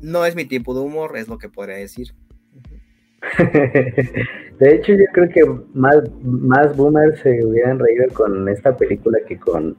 no 0.00 0.24
es 0.24 0.36
mi 0.36 0.44
tipo 0.44 0.74
de 0.74 0.80
humor, 0.80 1.16
es 1.16 1.26
lo 1.26 1.38
que 1.38 1.48
podría 1.48 1.76
decir. 1.76 2.14
De 4.58 4.74
hecho, 4.74 4.92
yo 4.92 5.04
creo 5.12 5.28
que 5.28 5.44
más, 5.74 5.98
más 6.22 6.76
boomers 6.76 7.20
se 7.20 7.44
hubieran 7.44 7.78
reído 7.78 8.06
con 8.12 8.48
esta 8.48 8.76
película 8.76 9.18
que 9.26 9.38
con 9.38 9.76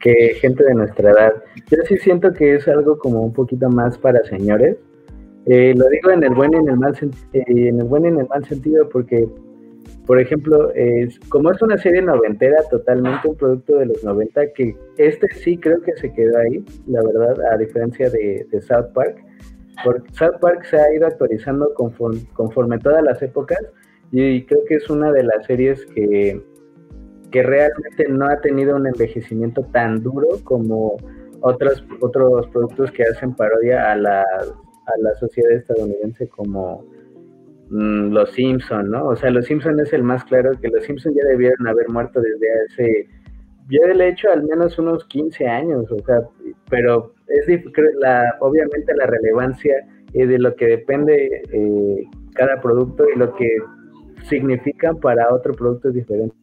que 0.00 0.34
gente 0.34 0.62
de 0.64 0.74
nuestra 0.74 1.10
edad. 1.10 1.32
Yo 1.70 1.78
sí 1.88 1.96
siento 1.96 2.32
que 2.32 2.56
es 2.56 2.68
algo 2.68 2.98
como 2.98 3.22
un 3.22 3.32
poquito 3.32 3.68
más 3.68 3.98
para 3.98 4.22
señores. 4.24 4.76
Eh, 5.46 5.74
lo 5.76 5.88
digo 5.88 6.10
en 6.10 6.22
el 6.22 6.34
buen 6.34 6.52
y 6.52 6.56
en 6.56 6.68
el 6.68 6.76
mal 6.76 6.94
eh, 7.32 7.42
en 7.46 7.80
el 7.80 7.86
y 7.86 8.06
en 8.06 8.18
el 8.18 8.28
mal 8.28 8.44
sentido 8.44 8.88
porque, 8.88 9.28
por 10.06 10.20
ejemplo, 10.20 10.72
como 11.28 11.50
es 11.50 11.62
una 11.62 11.78
serie 11.78 12.02
noventera, 12.02 12.56
totalmente 12.70 13.28
un 13.28 13.36
producto 13.36 13.78
de 13.78 13.86
los 13.86 14.04
90, 14.04 14.52
que 14.52 14.76
este 14.98 15.28
sí 15.34 15.56
creo 15.56 15.80
que 15.82 15.96
se 15.96 16.12
quedó 16.12 16.38
ahí, 16.38 16.64
la 16.86 17.02
verdad, 17.02 17.36
a 17.52 17.56
diferencia 17.56 18.10
de, 18.10 18.46
de 18.50 18.60
South 18.60 18.92
Park 18.92 19.16
porque 19.84 20.12
South 20.12 20.38
Park 20.40 20.64
se 20.64 20.76
ha 20.78 20.94
ido 20.94 21.06
actualizando 21.06 21.72
conforme, 21.74 22.78
todas 22.78 23.02
las 23.02 23.20
épocas 23.22 23.58
y 24.12 24.44
creo 24.44 24.60
que 24.68 24.76
es 24.76 24.88
una 24.88 25.12
de 25.12 25.24
las 25.24 25.46
series 25.46 25.84
que, 25.86 26.40
que 27.30 27.42
realmente 27.42 28.08
no 28.08 28.26
ha 28.26 28.40
tenido 28.40 28.76
un 28.76 28.86
envejecimiento 28.86 29.62
tan 29.72 30.02
duro 30.02 30.28
como 30.44 30.96
otros, 31.40 31.84
otros 32.00 32.46
productos 32.48 32.90
que 32.92 33.04
hacen 33.04 33.34
parodia 33.34 33.92
a 33.92 33.96
la, 33.96 34.20
a 34.22 34.98
la 35.00 35.14
sociedad 35.14 35.52
estadounidense 35.52 36.28
como 36.28 36.84
mm, 37.70 38.12
Los 38.12 38.30
Simpson, 38.30 38.90
¿no? 38.90 39.08
O 39.08 39.16
sea, 39.16 39.30
Los 39.30 39.46
Simpson 39.46 39.80
es 39.80 39.92
el 39.92 40.02
más 40.02 40.24
claro 40.24 40.52
que 40.60 40.68
Los 40.68 40.84
Simpson 40.84 41.14
ya 41.14 41.24
debieron 41.28 41.66
haber 41.66 41.88
muerto 41.88 42.20
desde 42.20 42.46
hace, 42.64 43.08
yo 43.68 43.86
le 43.86 44.04
he 44.04 44.08
hecho 44.10 44.30
al 44.30 44.44
menos 44.44 44.78
unos 44.78 45.04
15 45.06 45.46
años, 45.46 45.90
o 45.90 45.98
sea, 46.04 46.20
pero 46.70 47.12
es 47.26 47.46
la, 48.00 48.36
obviamente 48.40 48.94
la 48.94 49.06
relevancia 49.06 49.74
de 50.12 50.38
lo 50.38 50.54
que 50.54 50.66
depende 50.66 51.42
eh, 51.52 52.08
cada 52.34 52.60
producto 52.60 53.04
y 53.14 53.18
lo 53.18 53.34
que 53.34 53.58
significa 54.28 54.94
para 54.94 55.32
otro 55.32 55.54
producto 55.54 55.90
diferente. 55.90 56.34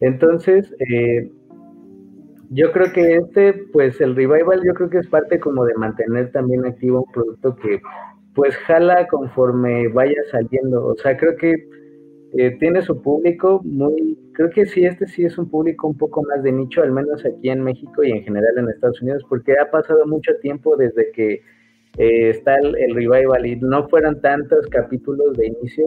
Entonces, 0.00 0.74
eh, 0.90 1.30
yo 2.50 2.72
creo 2.72 2.92
que 2.92 3.16
este, 3.16 3.54
pues 3.72 4.00
el 4.00 4.14
revival, 4.14 4.60
yo 4.64 4.74
creo 4.74 4.90
que 4.90 4.98
es 4.98 5.06
parte 5.06 5.40
como 5.40 5.64
de 5.64 5.74
mantener 5.74 6.32
también 6.32 6.66
activo 6.66 7.04
un 7.06 7.12
producto 7.12 7.56
que 7.56 7.80
pues 8.34 8.56
jala 8.56 9.06
conforme 9.08 9.88
vaya 9.88 10.20
saliendo. 10.30 10.86
O 10.86 10.96
sea, 10.96 11.16
creo 11.16 11.36
que 11.36 11.54
eh, 12.34 12.56
tiene 12.58 12.82
su 12.82 13.00
público 13.00 13.60
muy, 13.64 14.18
creo 14.32 14.50
que 14.50 14.66
sí, 14.66 14.84
este 14.84 15.06
sí 15.06 15.24
es 15.24 15.38
un 15.38 15.50
público 15.50 15.86
un 15.86 15.96
poco 15.96 16.22
más 16.22 16.42
de 16.42 16.52
nicho, 16.52 16.82
al 16.82 16.92
menos 16.92 17.24
aquí 17.24 17.50
en 17.50 17.62
México 17.62 18.02
y 18.02 18.10
en 18.10 18.22
general 18.22 18.58
en 18.58 18.68
Estados 18.68 19.00
Unidos, 19.02 19.22
porque 19.28 19.52
ha 19.58 19.70
pasado 19.70 20.06
mucho 20.06 20.32
tiempo 20.40 20.76
desde 20.76 21.10
que 21.12 21.42
eh, 21.98 22.30
está 22.30 22.56
el, 22.56 22.94
revival 22.94 23.46
y 23.46 23.56
no 23.56 23.88
fueron 23.88 24.20
tantos 24.20 24.66
capítulos 24.68 25.36
de 25.36 25.48
inicio, 25.48 25.86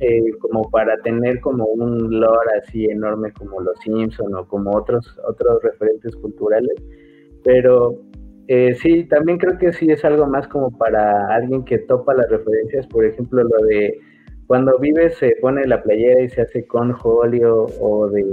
eh, 0.00 0.30
como 0.40 0.70
para 0.70 0.96
tener 0.98 1.40
como 1.40 1.64
un 1.64 2.20
lore 2.20 2.50
así 2.62 2.84
enorme 2.84 3.32
como 3.32 3.60
los 3.60 3.78
Simpson 3.80 4.34
o 4.34 4.46
como 4.46 4.76
otros, 4.76 5.18
otros 5.26 5.62
referentes 5.62 6.14
culturales, 6.16 6.74
pero 7.44 7.98
eh, 8.48 8.74
sí, 8.74 9.04
también 9.04 9.38
creo 9.38 9.58
que 9.58 9.72
sí 9.72 9.90
es 9.90 10.04
algo 10.04 10.26
más 10.26 10.46
como 10.48 10.70
para 10.76 11.34
alguien 11.34 11.64
que 11.64 11.78
topa 11.78 12.14
las 12.14 12.28
referencias, 12.30 12.86
por 12.86 13.04
ejemplo, 13.04 13.42
lo 13.42 13.64
de 13.66 13.98
cuando 14.46 14.78
vive 14.78 15.10
se 15.10 15.36
pone 15.40 15.66
la 15.66 15.82
playera 15.82 16.22
y 16.22 16.28
se 16.28 16.42
hace 16.42 16.64
con 16.66 16.92
Julio 16.92 17.66
o 17.80 18.08
de 18.08 18.24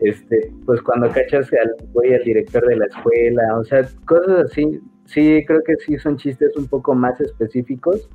este 0.00 0.52
pues 0.66 0.82
cuando 0.82 1.08
cachas 1.08 1.50
al 1.54 1.74
güey 1.94 2.14
al 2.14 2.24
director 2.24 2.66
de 2.66 2.76
la 2.76 2.86
escuela, 2.86 3.58
o 3.58 3.64
sea, 3.64 3.88
cosas 4.04 4.50
así, 4.50 4.80
sí 5.06 5.44
creo 5.46 5.62
que 5.64 5.76
sí 5.76 5.96
son 5.98 6.16
chistes 6.16 6.56
un 6.56 6.66
poco 6.66 6.94
más 6.94 7.20
específicos 7.20 8.08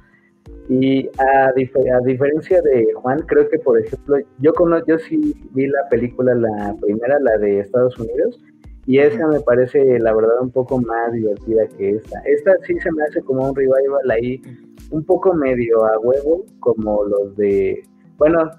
y 0.70 1.10
a, 1.20 1.52
diferencia 2.06 2.62
de 2.62 2.94
Juan, 2.94 3.20
creo 3.28 3.48
que, 3.50 3.60
por 3.60 3.80
ejemplo, 3.80 4.18
yo, 4.40 4.54
conozco, 4.54 4.88
yo 4.88 5.00
sí 5.00 5.36
vi 5.52 5.68
la 5.68 5.88
película, 5.90 6.34
la 6.34 6.76
primera, 6.80 7.20
la 7.20 7.38
de 7.38 7.60
Estados 7.60 7.98
Unidos, 8.00 8.40
y 8.86 9.00
esa 9.00 9.28
me 9.28 9.40
parece, 9.42 10.00
la 10.00 10.14
verdad, 10.14 10.42
un 10.42 10.52
poco 10.52 10.80
más 10.80 11.12
divertida 11.12 11.68
que 11.78 11.92
esta. 11.92 12.20
Esta 12.26 12.54
sí 12.66 12.80
se 12.80 12.92
me 12.92 13.04
hace 13.04 13.22
como 13.22 13.50
un 13.50 13.56
revival 13.56 14.12
ahí, 14.12 14.42
un 14.92 15.04
poco 15.04 15.34
medio 15.34 15.86
a 15.86 16.00
huevo, 16.00 16.46
como 16.60 17.04
los 17.04 17.36
de. 17.36 17.84
Bueno, 18.18 18.50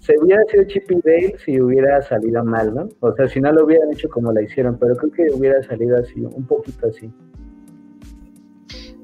se 0.00 0.18
hubiera 0.18 0.42
sido 0.44 0.64
Chip 0.64 0.90
y 0.90 1.00
Dale 1.04 1.38
si 1.44 1.60
hubiera 1.60 2.00
salido 2.02 2.42
mal, 2.44 2.74
¿no? 2.74 2.88
O 3.00 3.12
sea, 3.14 3.28
si 3.28 3.40
no 3.40 3.52
lo 3.52 3.64
hubieran 3.64 3.92
hecho 3.92 4.08
como 4.08 4.32
la 4.32 4.42
hicieron, 4.42 4.78
pero 4.78 4.96
creo 4.96 5.12
que 5.12 5.34
hubiera 5.34 5.62
salido 5.62 5.98
así, 5.98 6.24
un 6.24 6.46
poquito 6.46 6.88
así 6.88 7.12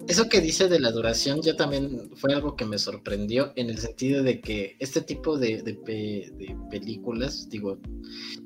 eso 0.06 0.28
que 0.28 0.40
dice 0.40 0.68
de 0.68 0.80
la 0.80 0.90
duración 0.90 1.40
ya 1.40 1.56
también 1.56 2.10
fue 2.16 2.34
algo 2.34 2.56
que 2.56 2.64
me 2.64 2.78
sorprendió 2.78 3.52
en 3.56 3.70
el 3.70 3.78
sentido 3.78 4.22
de 4.22 4.40
que 4.40 4.76
este 4.78 5.00
tipo 5.00 5.38
de, 5.38 5.62
películas, 6.70 7.48
digo, 7.48 7.78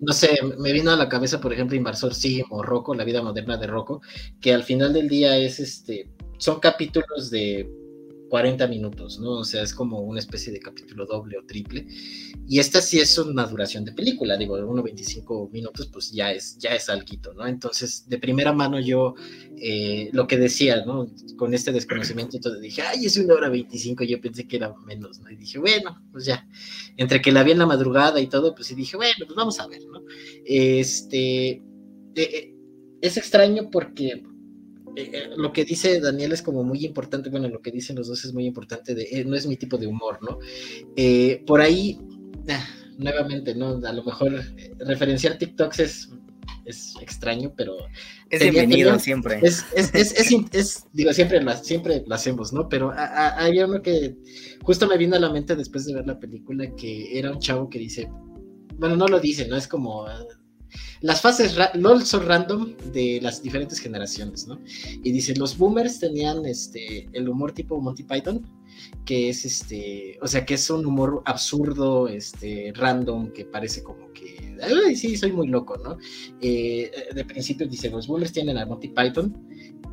no 0.01 0.13
sé, 0.13 0.39
me 0.59 0.73
vino 0.73 0.91
a 0.91 0.97
la 0.97 1.09
cabeza, 1.09 1.41
por 1.41 1.53
ejemplo, 1.53 1.77
Inversor 1.77 2.15
Sim 2.15 2.45
o 2.51 2.63
Rocco, 2.63 2.95
la 2.95 3.05
vida 3.05 3.23
moderna 3.23 3.57
de 3.57 3.67
Rocco, 3.67 4.01
que 4.41 4.55
al 4.55 4.63
final 4.63 4.93
del 4.93 5.09
día 5.09 5.37
es 5.37 5.59
este, 5.59 6.09
son 6.39 6.61
capítulos 6.61 7.31
de 7.31 7.69
40 8.29 8.67
minutos, 8.69 9.19
¿no? 9.19 9.31
O 9.33 9.45
sea, 9.45 9.63
es 9.63 9.75
como 9.75 10.01
una 10.01 10.21
especie 10.21 10.53
de 10.53 10.61
capítulo 10.61 11.07
doble 11.07 11.39
o 11.39 11.45
triple. 11.45 11.87
Y 12.47 12.59
esta 12.59 12.81
sí 12.81 12.99
es 12.99 13.19
una 13.19 13.47
duración 13.47 13.85
de 13.85 13.93
película, 13.93 14.37
digo, 14.37 14.57
de 14.57 14.65
1.25 14.65 15.51
minutos, 15.51 15.89
pues 15.93 16.13
ya 16.13 16.33
es, 16.33 16.59
ya 16.59 16.71
es 16.71 16.89
algo, 16.89 17.09
¿no? 17.37 17.47
Entonces, 17.47 18.09
de 18.09 18.19
primera 18.19 18.53
mano 18.53 18.81
yo, 18.81 19.15
eh, 19.57 20.11
lo 20.13 20.27
que 20.27 20.37
decía, 20.37 20.85
¿no? 20.85 21.07
Con 21.37 21.55
este 21.55 21.73
desconocimiento, 21.73 22.39
todo 22.41 22.59
dije, 22.59 22.83
ay, 22.83 23.07
es 23.07 23.17
una 23.17 23.35
hora 23.35 23.49
25, 23.49 24.05
yo 24.05 24.21
pensé 24.21 24.47
que 24.47 24.57
era 24.57 24.75
menos, 24.87 25.21
¿no? 25.21 25.31
Y 25.31 25.37
dije, 25.37 25.59
bueno, 25.59 26.03
pues 26.13 26.27
ya, 26.27 26.47
entre 26.97 27.23
que 27.23 27.33
la 27.33 27.43
vi 27.43 27.53
en 27.53 27.59
la 27.59 27.67
madrugada 27.67 28.21
y 28.21 28.27
todo, 28.27 28.55
pues 28.55 28.69
sí 28.69 28.75
dije, 28.75 28.97
bueno, 28.97 29.25
pues 29.27 29.37
vamos 29.37 29.59
a 29.61 29.67
ver, 29.67 29.83
¿no? 29.87 30.03
Este, 30.45 31.51
eh, 31.51 31.63
eh, 32.17 32.55
es 33.01 33.17
extraño 33.17 33.71
porque 33.71 34.23
eh, 34.99 35.11
eh, 35.13 35.31
lo 35.37 35.53
que 35.53 35.65
dice 35.65 36.01
Daniel 36.01 36.33
es 36.33 36.43
como 36.43 36.65
muy 36.65 36.85
importante, 36.85 37.31
bueno, 37.31 37.49
lo 37.49 37.63
que 37.63 37.71
dicen 37.71 37.95
los 37.95 38.09
dos 38.09 38.25
es 38.25 38.35
muy 38.35 38.47
importante, 38.47 38.97
de, 38.97 39.05
eh, 39.05 39.25
no 39.25 39.37
es 39.37 39.47
mi 39.47 39.57
tipo 39.57 39.79
de 39.79 39.87
humor, 39.87 40.19
¿no? 40.23 40.39
por 41.47 41.61
ahí, 41.61 42.01
ah, 42.49 42.67
nuevamente, 42.99 43.55
¿no? 43.55 43.81
A 43.87 43.93
lo 43.93 44.03
mejor 44.03 44.43
referenciar 44.79 45.39
TikToks 45.39 45.79
es, 45.79 46.11
es 46.65 46.95
extraño, 47.01 47.55
pero... 47.57 47.77
Es 48.29 48.41
bienvenido 48.41 48.99
siempre. 48.99 49.39
Es, 49.41 49.65
es, 49.77 49.95
es, 49.95 50.87
digo, 50.93 51.13
siempre 51.13 51.41
lo, 51.41 51.57
siempre 51.57 52.03
lo 52.05 52.15
hacemos, 52.15 52.53
¿no? 52.53 52.69
Pero 52.69 52.93
hay 52.97 53.61
uno 53.61 53.81
que 53.81 54.17
justo 54.63 54.89
me 54.89 54.99
vino 54.99 55.15
a 55.15 55.21
la 55.21 55.31
mente 55.31 55.55
después 55.55 55.85
de 55.87 55.95
ver 55.95 56.09
la 56.09 56.19
película, 56.19 56.75
que 56.75 57.17
era 57.17 57.31
un 57.31 57.39
chavo 57.39 57.71
que 57.71 57.79
dice, 57.79 58.11
bueno, 58.79 58.97
no 58.97 59.07
lo 59.07 59.21
dice, 59.21 59.47
¿no? 59.47 59.57
Es 59.57 59.69
como 59.69 60.07
las 61.01 61.21
fases 61.21 61.57
LOL 61.75 62.05
son 62.05 62.27
random 62.27 62.77
de 62.93 63.21
las 63.23 63.43
diferentes 63.43 63.79
generaciones, 63.79 64.47
¿no? 64.47 64.61
Y 65.03 65.13
dice, 65.13 65.35
los 65.37 65.57
boomers 65.57 65.99
tenían 65.99 66.45
este, 66.47 67.09
el 67.13 67.29
humor 67.29 67.53
tipo 67.53 67.81
Monty 67.81 68.03
Python, 68.03 68.47
que 69.05 69.29
es 69.29 69.45
este, 69.45 70.19
o 70.23 70.27
sea, 70.27 70.45
que 70.45 70.55
es 70.55 70.71
un 70.71 70.87
humor 70.87 71.23
absurdo, 71.25 72.09
este, 72.09 72.73
random, 72.75 73.33
que 73.33 73.45
parece 73.45 73.83
como 73.83 74.13
que, 74.13 74.57
ay, 74.63 74.97
sí, 74.97 75.17
soy 75.17 75.33
muy 75.33 75.49
loco, 75.49 75.77
¿no? 75.79 75.99
Eh, 76.41 76.91
de 77.15 77.25
principio 77.25 77.67
dice, 77.67 77.91
los 77.91 78.07
boomers 78.07 78.33
tienen 78.33 78.59
a 78.59 78.67
Monty 78.67 78.89
Python, 78.89 79.37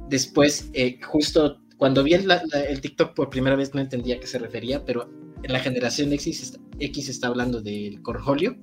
después, 0.09 0.69
eh, 0.73 0.99
justo 1.01 1.59
cuando 1.77 2.03
vi 2.03 2.13
el, 2.13 2.81
TikTok 2.81 3.13
por 3.13 3.29
primera 3.29 3.55
vez 3.55 3.73
no 3.73 3.81
entendía 3.81 4.15
a 4.15 4.19
qué 4.19 4.27
se 4.27 4.39
refería, 4.39 4.85
pero 4.85 5.09
en 5.43 5.51
la 5.51 5.59
generación 5.59 6.11
X, 6.13 6.57
X 6.79 7.09
está 7.09 7.27
hablando 7.27 7.61
del 7.61 8.01
corjolio, 8.01 8.57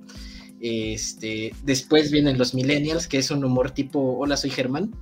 este, 0.63 1.53
después 1.65 2.09
vienen 2.09 2.37
los 2.37 2.53
millennials, 2.53 3.09
que 3.09 3.17
es 3.17 3.29
un 3.31 3.43
humor 3.43 3.71
tipo, 3.71 4.17
hola, 4.17 4.37
soy 4.37 4.49
Germán, 4.49 4.95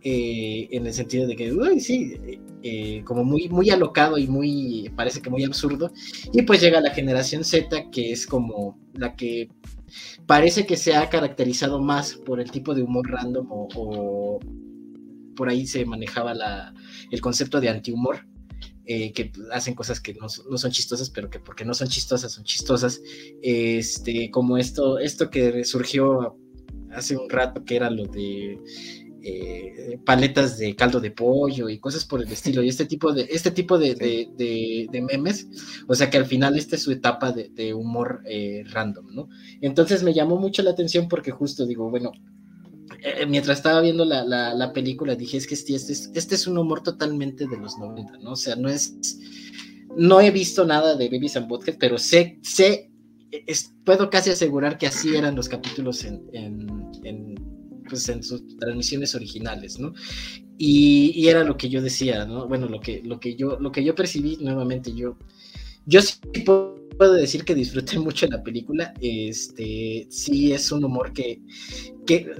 eh, 0.00 0.68
en 0.70 0.86
el 0.86 0.94
sentido 0.94 1.26
de 1.26 1.36
que, 1.36 1.52
uy, 1.52 1.80
sí, 1.80 2.14
eh, 2.62 3.02
como 3.04 3.22
muy, 3.22 3.50
muy 3.50 3.68
alocado 3.68 4.16
y 4.16 4.26
muy, 4.26 4.90
parece 4.96 5.20
que 5.20 5.28
muy 5.28 5.44
absurdo. 5.44 5.92
Y 6.32 6.40
pues 6.42 6.62
llega 6.62 6.80
la 6.80 6.94
generación 6.94 7.44
Z, 7.44 7.90
que 7.90 8.10
es 8.10 8.26
como 8.26 8.78
la 8.94 9.14
que 9.14 9.50
parece 10.24 10.64
que 10.64 10.78
se 10.78 10.96
ha 10.96 11.10
caracterizado 11.10 11.78
más 11.78 12.14
por 12.14 12.40
el 12.40 12.50
tipo 12.50 12.74
de 12.74 12.82
humor 12.82 13.10
random 13.10 13.46
o, 13.50 14.40
por 15.36 15.50
ahí 15.50 15.66
se 15.66 15.84
manejaba 15.84 16.32
la, 16.32 16.72
el 17.10 17.20
concepto 17.20 17.60
de 17.60 17.68
antihumor 17.68 18.31
eh, 18.84 19.12
que 19.12 19.32
hacen 19.52 19.74
cosas 19.74 20.00
que 20.00 20.14
no, 20.14 20.28
son 20.28 20.70
chistosas, 20.70 21.10
pero 21.10 21.30
que 21.30 21.38
porque 21.38 21.64
no 21.64 21.74
son 21.74 21.88
chistosas, 21.88 22.32
son 22.32 22.44
chistosas. 22.44 23.00
Este, 23.42 24.30
como 24.30 24.58
esto, 24.58 24.98
esto 24.98 25.30
que 25.30 25.64
surgió 25.64 26.36
hace 26.90 27.16
un 27.16 27.28
rato, 27.30 27.64
que 27.64 27.76
era 27.76 27.90
lo 27.90 28.06
de 28.06 28.58
eh, 29.24 30.00
paletas 30.04 30.58
de 30.58 30.74
caldo 30.74 30.98
de 30.98 31.12
pollo 31.12 31.68
y 31.68 31.78
cosas 31.78 32.04
por 32.04 32.20
el 32.20 32.28
estilo. 32.32 32.62
Y 32.62 32.68
este 32.68 32.86
tipo 32.86 33.12
de, 33.12 33.28
este 33.30 33.52
tipo 33.52 33.78
de, 33.78 33.94
de, 33.94 35.00
memes, 35.00 35.48
o 35.86 35.94
sea 35.94 36.10
que 36.10 36.18
al 36.18 36.26
final 36.26 36.58
esta 36.58 36.76
es 36.76 36.82
su 36.82 36.90
etapa 36.90 37.32
de, 37.32 37.74
humor 37.74 38.22
eh, 38.26 38.64
random, 38.70 39.06
¿no? 39.14 39.28
Entonces 39.60 40.02
me 40.02 40.12
llamó 40.12 40.38
mucho 40.38 40.62
la 40.62 40.72
atención 40.72 41.08
porque 41.08 41.30
justo 41.30 41.66
digo, 41.66 41.88
bueno, 41.88 42.12
eh, 43.04 43.26
mientras 43.26 43.58
estaba 43.58 43.80
viendo 43.80 44.04
la, 44.04 44.24
la, 44.24 44.72
película, 44.72 45.16
dije, 45.16 45.36
es 45.36 45.46
que 45.46 45.54
este, 45.54 45.74
este, 45.74 45.92
es, 45.92 46.10
este 46.14 46.34
es 46.36 46.46
un 46.46 46.56
humor 46.58 46.82
totalmente 46.82 47.46
de 47.46 47.56
los 47.56 47.76
90, 47.78 48.18
¿no? 48.18 48.32
O 48.32 48.36
sea, 48.36 48.56
no 48.56 48.68
es... 48.68 49.18
No 49.94 50.20
he 50.22 50.30
visto 50.30 50.64
nada 50.64 50.96
de 50.96 51.08
Babies 51.10 51.36
and 51.36 51.48
Butthead, 51.48 51.76
pero 51.78 51.98
sé, 51.98 52.38
sé, 52.40 52.90
puedo 53.84 54.08
casi 54.08 54.30
asegurar 54.30 54.78
que 54.78 54.86
así 54.86 55.14
eran 55.14 55.34
los 55.34 55.50
capítulos 55.50 56.04
en, 56.04 56.22
en, 56.32 57.34
pues 57.88 58.08
en 58.08 58.22
sus 58.22 58.56
transmisiones 58.56 59.14
originales, 59.14 59.78
¿no? 59.78 59.92
Y, 60.56 61.12
y, 61.14 61.28
era 61.28 61.44
lo 61.44 61.56
que 61.56 61.68
yo 61.68 61.82
decía, 61.82 62.24
¿no? 62.24 62.46
Bueno, 62.48 62.68
lo 62.68 62.80
que, 62.80 63.02
lo 63.04 63.20
que, 63.20 63.34
yo, 63.34 63.58
lo 63.58 63.70
que 63.70 63.84
yo 63.84 63.94
percibí 63.94 64.38
nuevamente, 64.40 64.94
yo, 64.94 65.18
yo 65.84 66.00
sí 66.00 66.14
puedo 66.44 67.12
decir 67.12 67.44
que 67.44 67.54
disfruté 67.54 67.98
mucho 67.98 68.26
la 68.28 68.42
película, 68.42 68.94
este, 69.00 70.06
sí 70.08 70.52
es 70.52 70.72
un 70.72 70.84
humor 70.84 71.12
que, 71.12 71.40
que 72.06 72.30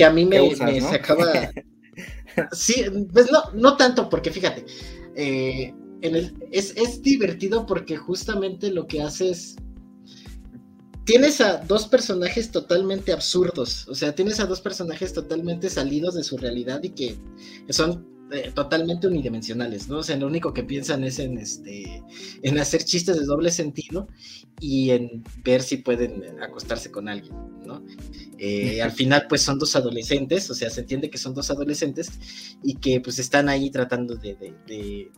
que 0.00 0.04
a 0.06 0.10
mí 0.10 0.24
me, 0.24 0.80
sacaba. 0.80 1.50
sí, 2.52 2.84
pues 3.12 3.30
no, 3.30 3.42
no 3.52 3.76
tanto, 3.76 4.08
porque 4.08 4.30
fíjate, 4.30 4.64
eh, 5.14 5.74
en 6.00 6.16
el, 6.16 6.34
es, 6.50 6.74
es 6.76 7.02
divertido 7.02 7.66
porque 7.66 7.98
justamente 7.98 8.70
lo 8.70 8.86
que 8.86 9.02
hace 9.02 9.28
es 9.28 9.56
tienes 11.04 11.42
a 11.42 11.58
dos 11.58 11.86
personajes 11.86 12.50
totalmente 12.50 13.12
absurdos, 13.12 13.86
o 13.88 13.94
sea, 13.94 14.14
tienes 14.14 14.40
a 14.40 14.46
dos 14.46 14.62
personajes 14.62 15.12
totalmente 15.12 15.68
salidos 15.68 16.14
de 16.14 16.24
su 16.24 16.38
realidad 16.38 16.82
y 16.82 16.90
que 16.90 17.18
son 17.68 18.06
eh, 18.32 18.52
totalmente 18.54 19.06
unidimensionales, 19.06 19.88
¿no? 19.88 19.98
O 19.98 20.02
sea, 20.02 20.16
lo 20.16 20.26
único 20.26 20.52
que 20.54 20.62
piensan 20.62 21.04
es 21.04 21.18
en 21.18 21.38
este 21.38 22.02
en 22.42 22.58
hacer 22.58 22.84
chistes 22.84 23.18
de 23.18 23.24
doble 23.24 23.50
sentido 23.50 24.08
y 24.60 24.90
en 24.90 25.24
ver 25.44 25.62
si 25.62 25.78
pueden 25.78 26.40
acostarse 26.40 26.90
con 26.90 27.08
alguien, 27.08 27.34
¿no? 27.64 27.84
Eh, 28.38 28.82
al 28.82 28.92
final, 28.92 29.26
pues 29.28 29.42
son 29.42 29.58
dos 29.58 29.74
adolescentes, 29.76 30.48
o 30.50 30.54
sea, 30.54 30.70
se 30.70 30.80
entiende 30.80 31.10
que 31.10 31.18
son 31.18 31.34
dos 31.34 31.50
adolescentes 31.50 32.56
y 32.62 32.74
que 32.74 33.00
pues 33.00 33.18
están 33.18 33.48
ahí 33.48 33.70
tratando 33.70 34.14
de, 34.14 34.34
de, 34.36 35.10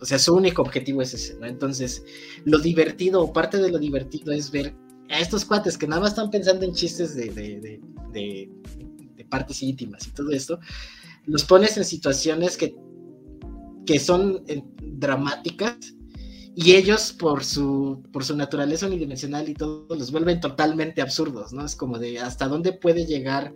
o 0.00 0.04
sea, 0.04 0.18
su 0.18 0.34
único 0.34 0.62
objetivo 0.62 1.02
es 1.02 1.14
ese, 1.14 1.36
¿no? 1.38 1.46
Entonces, 1.46 2.02
lo 2.44 2.58
divertido 2.58 3.22
o 3.22 3.32
parte 3.32 3.58
de 3.58 3.70
lo 3.70 3.78
divertido 3.78 4.32
es 4.32 4.50
ver 4.50 4.74
a 5.10 5.18
estos 5.18 5.44
cuates 5.44 5.76
que 5.76 5.86
nada 5.86 6.00
más 6.00 6.10
están 6.10 6.30
pensando 6.30 6.64
en 6.64 6.72
chistes 6.72 7.14
de, 7.14 7.30
de, 7.30 7.80
de, 8.12 8.50
partes 9.28 9.62
íntimas 9.62 10.08
y 10.08 10.10
todo 10.10 10.32
esto, 10.32 10.58
los 11.26 11.44
pones 11.44 11.76
en 11.76 11.84
situaciones 11.84 12.56
que, 12.56 12.74
que 13.86 13.98
son 13.98 14.42
eh, 14.46 14.62
dramáticas 14.82 15.76
y 16.54 16.74
ellos 16.74 17.12
por 17.12 17.44
su, 17.44 18.02
por 18.12 18.24
su 18.24 18.36
naturaleza 18.36 18.86
unidimensional 18.86 19.48
y 19.48 19.54
todo, 19.54 19.86
los 19.94 20.10
vuelven 20.10 20.40
totalmente 20.40 21.00
absurdos, 21.00 21.52
¿no? 21.52 21.64
Es 21.64 21.76
como 21.76 21.98
de 21.98 22.18
hasta 22.18 22.48
dónde 22.48 22.72
puede 22.72 23.06
llegar 23.06 23.54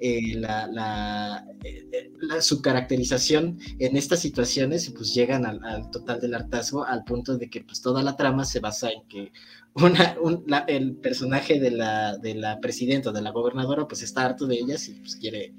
eh, 0.00 0.34
la, 0.34 1.46
eh, 1.62 2.10
la, 2.20 2.42
su 2.42 2.60
caracterización 2.60 3.60
en 3.78 3.96
estas 3.96 4.18
situaciones, 4.18 4.90
pues 4.90 5.14
llegan 5.14 5.46
al, 5.46 5.90
total 5.92 6.20
del 6.20 6.34
hartazgo, 6.34 6.84
al 6.84 7.04
punto 7.04 7.38
de 7.38 7.48
que 7.48 7.62
pues 7.62 7.80
toda 7.80 8.02
la 8.02 8.16
trama 8.16 8.44
se 8.44 8.58
basa 8.58 8.90
en 8.90 9.06
que 9.08 9.32
una, 9.74 10.58
el 10.68 10.96
personaje 10.96 11.58
de 11.58 11.70
la, 11.70 12.18
de 12.18 12.34
la 12.34 12.60
presidenta, 12.60 13.12
de 13.12 13.22
la 13.22 13.30
gobernadora, 13.30 13.86
pues 13.88 14.02
está 14.02 14.24
harto 14.24 14.46
de 14.46 14.56
ellas 14.56 14.88
y 14.88 14.94
pues 14.94 15.16
quiere, 15.16 15.54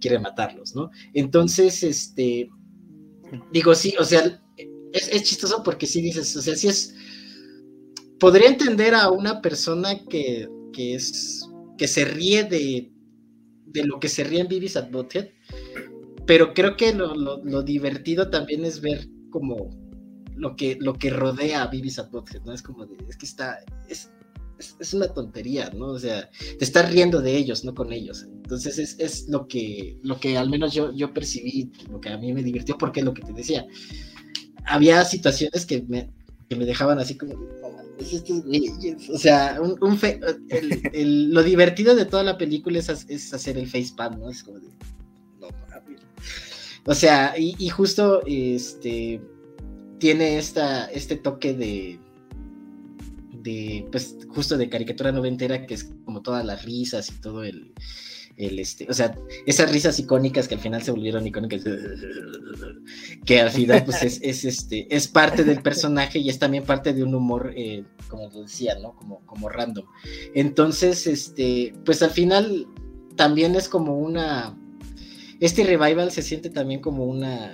quiere 0.00 0.18
matarlos, 0.18 0.74
¿no? 0.74 0.90
Entonces, 1.12 1.82
este, 1.82 2.48
digo, 3.52 3.74
sí, 3.74 3.94
o 3.98 4.04
sea, 4.04 4.42
es, 4.92 5.22
chistoso 5.22 5.62
porque 5.62 5.86
sí 5.86 6.00
dices, 6.00 6.34
o 6.36 6.42
sea, 6.42 6.56
sí 6.56 6.68
es. 6.68 6.94
Podría 8.18 8.48
entender 8.48 8.94
a 8.94 9.10
una 9.10 9.40
persona 9.40 10.04
que, 10.06 10.48
es. 10.76 11.42
que 11.78 11.88
se 11.88 12.04
ríe 12.04 12.44
de, 12.44 12.92
de 13.66 13.84
lo 13.84 13.98
que 13.98 14.08
se 14.08 14.24
ríe 14.24 14.40
en 14.40 14.48
Vivis 14.48 14.76
at 14.76 14.90
pero 16.26 16.54
creo 16.54 16.76
que 16.76 16.92
lo, 16.94 17.62
divertido 17.62 18.30
también 18.30 18.64
es 18.64 18.80
ver 18.80 19.08
como 19.30 19.70
lo 20.36 20.56
que, 20.56 20.76
lo 20.80 20.94
que 20.94 21.10
rodea 21.10 21.62
a 21.62 21.66
Vivis 21.66 21.98
at 21.98 22.10
¿no? 22.44 22.52
Es 22.52 22.62
como, 22.62 22.86
es 23.08 23.16
que 23.16 23.26
está, 23.26 23.58
es, 23.88 24.10
es, 24.58 24.94
una 24.94 25.08
tontería, 25.08 25.70
¿no? 25.70 25.86
O 25.86 25.98
sea, 25.98 26.28
te 26.58 26.64
estás 26.64 26.90
riendo 26.92 27.20
de 27.20 27.36
ellos, 27.36 27.64
no 27.64 27.74
con 27.74 27.92
ellos. 27.92 28.26
Entonces 28.42 28.78
es, 28.78 28.96
es, 28.98 29.28
lo, 29.28 29.46
que, 29.48 29.98
lo 30.02 30.18
que 30.20 30.36
al 30.36 30.50
menos 30.50 30.74
yo, 30.74 30.92
yo 30.92 31.12
percibí, 31.12 31.70
lo 31.90 32.00
que 32.00 32.10
a 32.10 32.18
mí 32.18 32.32
me 32.32 32.42
divirtió, 32.42 32.76
porque 32.76 33.00
es 33.00 33.06
lo 33.06 33.14
que 33.14 33.22
te 33.22 33.32
decía 33.32 33.66
había 34.70 35.04
situaciones 35.04 35.66
que 35.66 35.82
me, 35.88 36.08
que 36.48 36.56
me 36.56 36.64
dejaban 36.64 36.98
así 36.98 37.16
como, 37.16 37.34
o 37.34 39.18
sea, 39.18 39.60
un, 39.60 39.78
lo 41.32 41.42
divertido 41.42 41.94
de 41.94 42.06
toda 42.06 42.22
la 42.22 42.38
película 42.38 42.78
es, 42.78 42.88
es 43.08 43.34
hacer 43.34 43.58
el 43.58 43.68
facepalm, 43.68 44.20
¿no? 44.20 44.30
Es 44.30 44.42
como 44.42 44.58
de, 44.58 44.68
no, 45.40 45.48
o 46.86 46.94
sea, 46.94 47.34
y, 47.36 47.68
justo 47.68 48.22
este 48.26 49.20
tiene 50.00 50.38
esta, 50.38 50.86
este 50.86 51.14
toque 51.14 51.54
de, 51.54 52.00
de, 53.42 53.86
pues, 53.92 54.16
justo 54.28 54.56
de 54.58 54.68
caricatura 54.68 55.12
noventera, 55.12 55.66
que 55.66 55.74
es 55.74 55.92
como 56.04 56.22
todas 56.22 56.44
las 56.44 56.64
risas 56.64 57.08
y 57.10 57.20
todo 57.20 57.44
el, 57.44 57.72
este, 58.36 58.86
o 58.88 58.94
sea, 58.94 59.14
esas 59.44 59.70
risas 59.70 59.98
icónicas 59.98 60.48
que 60.48 60.54
al 60.54 60.60
final 60.60 60.82
se 60.82 60.90
volvieron 60.90 61.26
icónicas, 61.26 61.62
que 63.26 63.40
al 63.40 63.50
final 63.50 63.84
pues 63.84 64.02
es, 64.02 64.44
este, 64.44 64.94
es 64.94 65.08
parte 65.08 65.44
del 65.44 65.60
personaje 65.60 66.18
y 66.18 66.30
es 66.30 66.38
también 66.38 66.64
parte 66.64 66.94
de 66.94 67.02
un 67.02 67.14
humor, 67.14 67.52
eh, 67.54 67.84
como 68.08 68.30
decía, 68.30 68.78
¿no? 68.78 68.96
Como, 68.96 69.20
como 69.26 69.50
random. 69.50 69.84
Entonces, 70.34 71.06
este, 71.06 71.74
pues 71.84 72.02
al 72.02 72.10
final 72.10 72.66
también 73.14 73.54
es 73.56 73.68
como 73.68 73.98
una, 73.98 74.56
este 75.40 75.64
revival 75.64 76.10
se 76.10 76.22
siente 76.22 76.48
también 76.48 76.80
como 76.80 77.04
una, 77.04 77.52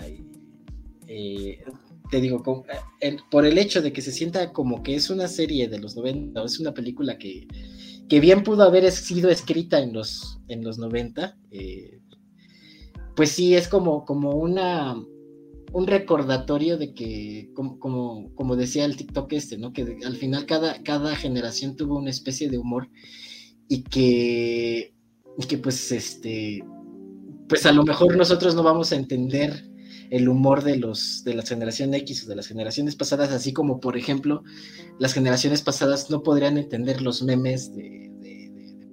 eh, 1.09 1.65
te 2.11 2.21
digo, 2.21 2.65
eh, 3.01 3.17
por 3.31 3.47
el 3.47 3.59
hecho 3.59 3.83
de 3.83 3.93
que 3.93 4.03
se 4.03 4.13
sienta 4.13 4.53
como 4.53 4.83
que 4.83 4.95
es 4.95 5.11
una 5.11 5.29
serie 5.29 5.69
de 5.69 5.79
los 5.79 5.97
90, 5.97 6.43
o 6.43 6.45
es 6.47 6.59
una 6.61 6.73
película 6.73 7.19
que 7.19 7.47
que 8.09 8.21
bien 8.21 8.43
pudo 8.43 8.63
haber 8.63 8.91
sido 8.93 9.31
escrita 9.31 9.81
en 9.81 9.93
los, 9.93 10.39
en 10.49 10.63
los 10.63 10.79
90, 10.79 11.37
eh, 11.51 12.01
pues 13.15 13.31
sí, 13.31 13.55
es 13.55 13.69
como, 13.69 14.05
como 14.05 14.31
una, 14.31 14.95
un 15.73 15.87
recordatorio 15.87 16.79
de 16.79 16.95
que, 16.95 17.51
como, 17.55 17.79
como, 18.35 18.57
decía 18.57 18.85
el 18.85 18.97
TikTok 18.97 19.33
este, 19.33 19.59
¿no? 19.59 19.73
Que 19.73 19.99
al 20.05 20.17
final 20.17 20.47
cada, 20.47 20.83
cada 20.83 21.17
generación 21.17 21.77
tuvo 21.77 21.99
una 21.99 22.11
especie 22.11 22.49
de 22.49 22.59
humor 22.59 22.89
y 23.69 23.83
que, 23.83 24.95
y 25.39 25.47
que 25.47 25.59
pues 25.59 25.91
este, 25.91 26.63
pues 27.49 27.67
a 27.67 27.73
lo 27.73 27.85
mejor 27.85 28.17
nosotros 28.17 28.55
no 28.55 28.63
vamos 28.63 28.93
a 28.93 28.97
entender 28.97 29.69
el 30.11 30.29
humor 30.29 30.63
de 30.65 30.77
los 30.77 31.25
de 31.25 31.35
la 31.35 31.43
generación 31.43 31.95
X 31.95 32.25
o 32.25 32.29
de 32.29 32.37
las 32.37 32.47
generaciones 32.47 32.97
pasadas, 32.97 33.31
así 33.31 33.53
como 33.53 33.81
por 33.81 33.97
ejemplo 33.97 34.43
las 34.99 35.13
generaciones 35.13 35.63
pasadas 35.63 36.11
no 36.11 36.23
podrían 36.23 36.59
entender 36.59 37.03
los 37.03 37.23
memes 37.23 37.75
de, 37.75 38.11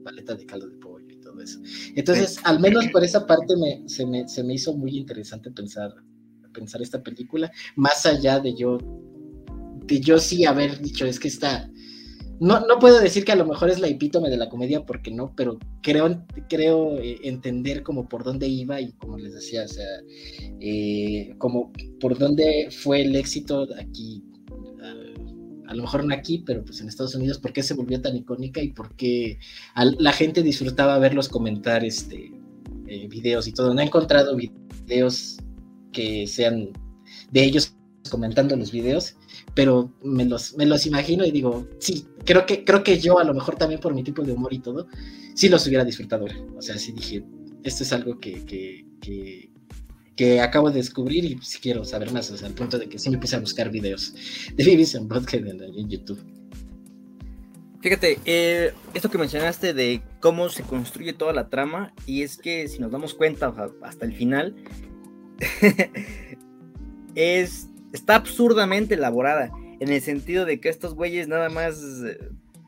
paleta 0.03 0.36
de 0.36 0.46
caldo 0.46 0.67
de 0.67 0.77
pollo 0.77 1.08
y 1.10 1.22
todo 1.22 1.41
eso. 1.41 1.60
Entonces, 1.96 2.39
al 2.43 2.60
menos 2.60 2.88
por 2.88 3.03
esa 3.03 3.25
parte 3.25 3.55
me, 3.55 3.88
se, 3.88 4.05
me, 4.05 4.27
se 4.27 4.43
me 4.43 4.55
hizo 4.55 4.75
muy 4.75 4.98
interesante 4.98 5.50
pensar, 5.51 5.93
pensar 6.54 6.82
esta 6.82 7.02
película, 7.02 7.52
más 7.76 8.06
allá 8.06 8.39
de 8.39 8.54
yo, 8.54 8.78
de 9.86 9.99
yo 9.99 10.19
sí 10.19 10.45
haber 10.45 10.82
dicho, 10.82 11.06
es 11.06 11.19
que 11.19 11.30
está 11.30 11.69
no, 12.43 12.60
no 12.60 12.77
puedo 12.77 12.99
decir 12.99 13.23
que 13.23 13.32
a 13.32 13.38
lo 13.38 13.45
mejor 13.45 13.69
es 13.69 13.79
la 13.79 13.88
epítome 13.88 14.29
de 14.29 14.36
la 14.36 14.49
comedia, 14.49 14.86
porque 14.86 15.12
no, 15.12 15.34
pero 15.34 15.58
creo, 15.82 16.25
creo 16.49 16.97
eh, 16.99 17.17
entender 17.23 17.84
como 17.84 18.10
por 18.10 18.25
dónde 18.25 18.47
iba 18.47 18.82
y 18.82 18.91
como 18.93 19.17
les 19.17 19.34
decía, 19.34 19.63
o 19.63 19.67
sea, 19.69 19.88
eh, 20.60 21.34
como 21.38 21.71
por 22.01 22.17
dónde 22.17 22.67
fue 22.69 23.03
el 23.03 23.15
éxito 23.15 23.65
aquí, 23.79 24.21
a, 25.67 25.73
lo 25.73 25.84
mejor 25.84 26.06
no 26.06 26.13
aquí, 26.13 26.43
pero 26.45 26.65
pues 26.65 26.82
en 26.82 26.89
Estados 26.89 27.15
Unidos, 27.15 27.39
por 27.39 27.53
qué 27.53 27.63
se 27.63 27.75
volvió 27.75 28.01
tan 28.01 28.17
icónica 28.17 28.62
y 28.62 28.73
por 28.73 28.93
qué 28.97 29.39
la 29.97 30.12
gente 30.12 30.43
disfrutaba 30.43 30.99
verlos 30.99 31.29
comentar 31.29 31.86
este, 31.86 32.29
eh, 32.88 33.08
videos 33.08 33.47
y 33.47 33.53
todo. 33.53 33.73
No 33.73 33.79
he 33.79 33.86
encontrado 33.86 34.36
videos 34.36 35.38
que 35.93 36.27
sean 36.27 36.71
de 37.32 37.43
ellos 37.45 37.73
comentando 38.10 38.56
los 38.58 38.71
videos, 38.71 39.15
pero 39.56 39.93
me 40.03 40.25
los, 40.25 40.56
me 40.58 40.65
los 40.65 40.86
imagino 40.86 41.25
y 41.25 41.32
digo, 41.32 41.67
sí, 41.79 42.06
creo 42.26 42.46
que, 42.46 42.64
creo 42.64 42.84
que 42.84 43.00
yo 43.00 43.20
a 43.20 43.24
lo 43.24 43.34
mejor 43.34 43.56
también 43.56 43.80
por 43.80 43.94
mi 43.94 44.04
tipo 44.04 44.24
de 44.24 44.34
humor 44.34 44.54
y 44.54 44.60
todo, 44.60 44.88
sí 45.34 45.50
los 45.50 45.66
hubiera 45.68 45.84
disfrutado. 45.84 46.26
O 46.56 46.62
sea, 46.62 46.78
sí 46.78 46.92
dije, 46.92 47.24
esto 47.64 47.84
es 47.84 47.94
algo 47.94 48.20
que, 48.20 48.46
que, 48.46 49.50
que, 50.16 50.42
acabo 50.42 50.70
de 50.70 50.78
descubrir 50.78 51.26
y 51.26 51.40
sí 51.42 51.60
quiero 51.62 51.84
saber 51.84 52.12
más, 52.12 52.32
o 52.32 52.46
al 52.46 52.54
punto 52.54 52.80
de 52.80 52.88
que 52.88 53.00
sí 53.00 53.10
me 53.10 53.18
puse 53.18 53.36
a 53.36 53.40
buscar 53.40 53.70
videos 53.70 54.14
de 54.56 54.64
BBC 54.76 54.96
en 54.96 55.08
Broadcast 55.08 55.46
en, 55.46 55.90
YouTube. 55.90 56.20
Fíjate, 57.82 58.20
eh, 58.24 58.74
esto 58.94 59.10
que 59.10 59.18
mencionaste 59.18 59.74
de 59.74 60.02
cómo 60.22 60.48
se 60.48 60.64
construye 60.64 61.12
toda 61.12 61.34
la 61.34 61.50
trama, 61.50 61.94
y 62.06 62.22
es 62.22 62.38
que 62.38 62.68
si 62.70 62.80
nos 62.80 62.92
damos 62.92 63.14
cuenta 63.14 63.54
hasta 63.82 64.06
el 64.06 64.14
final, 64.14 64.56
es 67.16 67.68
está 67.94 68.16
absurdamente 68.16 68.96
elaborada, 68.96 69.52
en 69.84 69.91
el 69.91 70.02
sentido 70.02 70.46
de 70.46 70.62
que 70.62 70.69
estos 70.69 70.96
güeyes 70.96 71.28
nada 71.28 71.50
más 71.50 71.84
eh, 72.06 72.17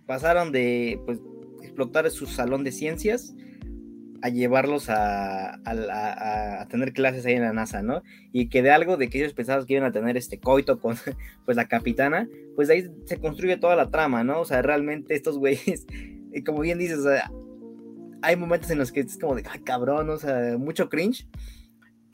pasaron 0.06 0.52
de 0.52 1.00
pues, 1.06 1.20
explotar 1.62 2.12
su 2.12 2.26
salón 2.26 2.66
de 2.66 2.74
ciencias 2.74 3.34
a 4.22 4.28
llevarlos 4.28 4.88
a, 4.90 5.62
tener 6.70 6.92
clases 6.92 7.26
ahí 7.26 7.36
en 7.36 7.44
la 7.44 7.54
NASA, 7.54 7.82
¿no? 7.82 8.04
Y 8.34 8.50
que 8.50 8.62
de 8.62 8.72
algo 8.72 8.98
de 8.98 9.10
que 9.10 9.20
ellos 9.20 9.34
pensaban 9.34 9.66
que 9.66 9.74
iban 9.74 9.86
a 9.86 9.94
tener 9.94 10.18
este 10.18 10.40
coito 10.40 10.80
con 10.80 10.98
pues 11.46 11.56
la 11.56 11.70
capitana, 11.70 12.28
pues 12.56 12.70
ahí 12.70 12.90
se 13.06 13.18
construye 13.18 13.56
toda 13.56 13.78
la 13.78 13.90
trama, 13.92 14.26
¿no? 14.26 14.42
O 14.42 14.46
sea, 14.46 14.62
realmente 14.62 15.16
estos 15.16 15.38
güeyes, 15.38 15.86
como 16.46 16.60
bien 16.60 16.80
dices, 16.80 17.00
hay 18.24 18.36
momentos 18.36 18.72
en 18.72 18.80
los 18.80 18.92
que 18.92 19.02
es 19.02 19.18
como 19.18 19.36
de, 19.36 19.44
ay, 19.50 19.62
cabrón, 19.62 20.10
o 20.10 20.18
sea, 20.18 20.58
mucho 20.58 20.90
cringe, 20.90 21.28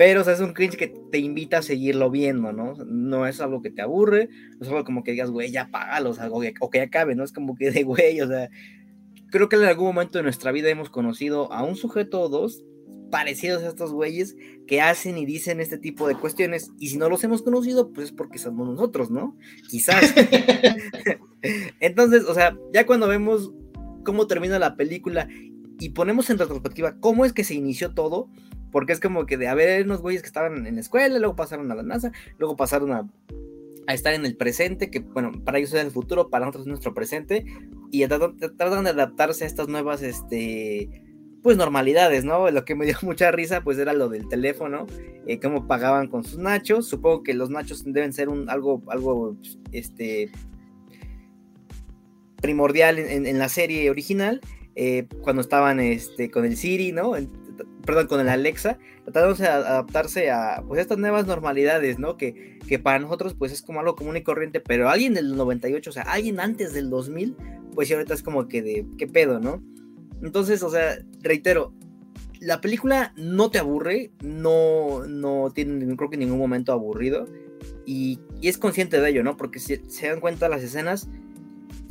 pero, 0.02 0.22
o 0.22 0.24
sea, 0.24 0.34
es 0.34 0.40
un 0.40 0.54
cringe 0.54 0.78
que 0.78 0.88
te 0.88 1.20
invita 1.20 1.60
a 1.60 1.62
seguirlo 1.62 2.10
viendo, 2.10 2.52
¿no? 2.52 2.74
No 2.88 3.28
es 3.28 3.40
algo 3.40 3.62
que 3.62 3.70
te 3.70 3.84
aburre, 3.84 4.30
no 4.58 4.62
es 4.62 4.68
algo 4.70 4.84
como 4.84 5.04
que 5.04 5.12
digas, 5.12 5.30
güey, 5.30 5.52
ya 5.52 5.70
págalo, 5.70 6.10
o, 6.10 6.14
sea, 6.16 6.28
o, 6.32 6.70
que, 6.72 6.82
acabe, 6.82 7.14
¿no? 7.14 7.24
Es 7.24 7.32
como 7.32 7.56
que 7.56 7.70
de, 7.70 7.84
güey, 7.84 8.20
o 8.20 8.28
sea, 8.28 8.50
creo 9.30 9.48
que 9.48 9.58
en 9.58 9.66
algún 9.66 9.86
momento 9.86 10.18
de 10.18 10.24
nuestra 10.24 10.52
vida 10.52 10.70
hemos 10.70 10.90
conocido 10.90 11.54
a 11.54 11.62
un 11.62 11.76
sujeto 11.76 12.20
o 12.20 12.30
dos 12.30 12.66
parecidos 13.12 13.62
a 13.62 13.68
estos 13.68 13.94
güeyes 13.94 14.36
que 14.66 14.82
hacen 14.82 15.20
y 15.20 15.28
dicen 15.28 15.60
este 15.60 15.78
tipo 15.78 16.08
de 16.08 16.16
cuestiones. 16.16 16.72
Y 16.80 16.88
si 16.88 16.98
no 16.98 17.08
los 17.08 17.24
hemos 17.24 17.44
conocido, 17.44 17.94
pues 17.94 18.08
es 18.08 18.12
porque 18.12 18.40
somos 18.40 18.68
nosotros, 18.68 19.12
¿no? 19.12 19.38
Quizás. 19.70 20.16
Entonces, 21.80 22.24
o 22.24 22.34
sea, 22.34 22.58
ya 22.74 22.88
cuando 22.88 23.08
vemos 23.08 23.54
cómo 24.04 24.26
termina 24.26 24.58
la 24.58 24.76
película 24.76 25.28
y 25.80 25.90
ponemos 25.90 26.28
en 26.32 26.40
retrospectiva 26.40 26.98
cómo 27.00 27.24
es 27.24 27.34
que 27.34 27.44
se 27.44 27.54
inició 27.54 27.94
todo, 27.94 28.32
porque 28.72 28.94
es 28.94 29.00
como 29.00 29.26
que 29.26 29.38
de 29.38 29.48
haber 29.48 29.86
unos 29.86 30.02
güeyes 30.02 30.22
que 30.22 30.28
estaban 30.28 30.66
en 30.66 30.76
la 30.76 30.82
escuela, 30.82 31.20
luego 31.20 31.36
pasaron 31.36 31.72
a 31.72 31.76
la 31.76 31.84
NASA, 31.84 32.12
luego 32.38 32.56
pasaron 32.56 32.92
a, 32.92 33.08
estar 33.88 34.14
en 34.14 34.26
el 34.26 34.38
presente, 34.38 34.90
que 34.90 35.00
bueno, 35.00 35.32
para 35.44 35.58
ellos 35.58 35.74
es 35.74 35.84
el 35.84 35.92
futuro, 35.92 36.30
para 36.30 36.46
nosotros 36.46 36.64
es 36.64 36.70
nuestro 36.70 36.94
presente, 36.94 37.46
y 37.92 38.08
tratan, 38.08 38.84
de 38.84 38.90
adaptarse 38.90 39.44
a 39.44 39.48
estas 39.48 39.68
nuevas, 39.68 40.02
este, 40.02 40.90
pues 41.44 41.58
normalidades, 41.58 42.24
¿no? 42.24 42.50
Lo 42.52 42.64
que 42.64 42.76
me 42.76 42.86
dio 42.86 42.96
mucha 43.02 43.32
risa, 43.32 43.62
pues 43.62 43.78
era 43.78 43.94
lo 43.94 44.08
del 44.08 44.28
teléfono, 44.30 44.88
eh, 45.28 45.40
cómo 45.40 45.68
pagaban 45.68 46.08
con 46.08 46.24
sus 46.24 46.38
nachos, 46.38 46.88
supongo 46.88 47.24
que 47.24 47.34
los 47.34 47.50
nachos 47.50 47.84
deben 47.86 48.14
ser 48.14 48.30
un, 48.30 48.50
algo, 48.50 48.82
algo, 48.88 49.36
este, 49.72 50.32
primordial 52.42 52.98
en, 52.98 53.38
la 53.38 53.50
serie 53.50 53.90
original, 53.90 54.42
eh, 54.76 55.08
cuando 55.22 55.42
estaban 55.42 55.80
este, 55.80 56.32
con 56.32 56.46
el 56.46 56.58
Siri, 56.58 56.92
¿no? 56.92 57.16
Perdón, 57.86 58.08
con 58.08 58.20
el 58.20 58.30
Alexa, 58.30 58.78
tratando 59.04 59.34
de 59.36 59.48
adaptarse 59.48 60.32
a 60.32 60.64
pues 60.68 60.82
estas 60.82 60.98
nuevas 60.98 61.28
normalidades, 61.28 62.00
¿no? 62.00 62.18
Que, 62.18 62.60
que 62.68 62.80
para 62.80 63.00
nosotros 63.00 63.34
pues 63.34 63.52
es 63.52 63.62
como 63.62 63.80
algo 63.80 63.96
común 63.96 64.18
y 64.18 64.24
corriente, 64.24 64.60
pero 64.60 64.90
alguien 64.90 65.14
del 65.14 65.36
98, 65.36 65.90
o 65.90 65.94
sea, 65.94 66.04
alguien 66.04 66.40
antes 66.40 66.74
del 66.74 66.90
2000, 66.90 67.36
pues 67.74 67.90
ya 67.90 67.96
ahorita 67.96 68.14
es 68.14 68.24
como 68.24 68.48
que 68.48 68.62
de, 68.62 68.86
¿qué 68.98 69.08
pedo, 69.08 69.40
no? 69.40 69.64
Entonces, 70.22 70.62
o 70.64 70.70
sea, 70.70 71.00
reitero, 71.22 71.74
la 72.40 72.60
película 72.60 73.14
no 73.16 73.52
te 73.52 73.60
aburre, 73.60 74.12
no, 74.24 75.06
no 75.08 75.52
tiene, 75.54 75.96
creo 75.96 76.10
que 76.10 76.18
ningún 76.18 76.40
momento 76.40 76.72
aburrido, 76.72 77.28
y, 77.86 78.20
es 78.42 78.58
consciente 78.58 79.00
de 79.00 79.10
ello, 79.10 79.24
¿no? 79.24 79.38
Porque 79.38 79.60
si 79.60 79.78
se 79.88 80.08
dan 80.08 80.20
cuenta 80.20 80.50
las 80.50 80.64
escenas, 80.64 81.08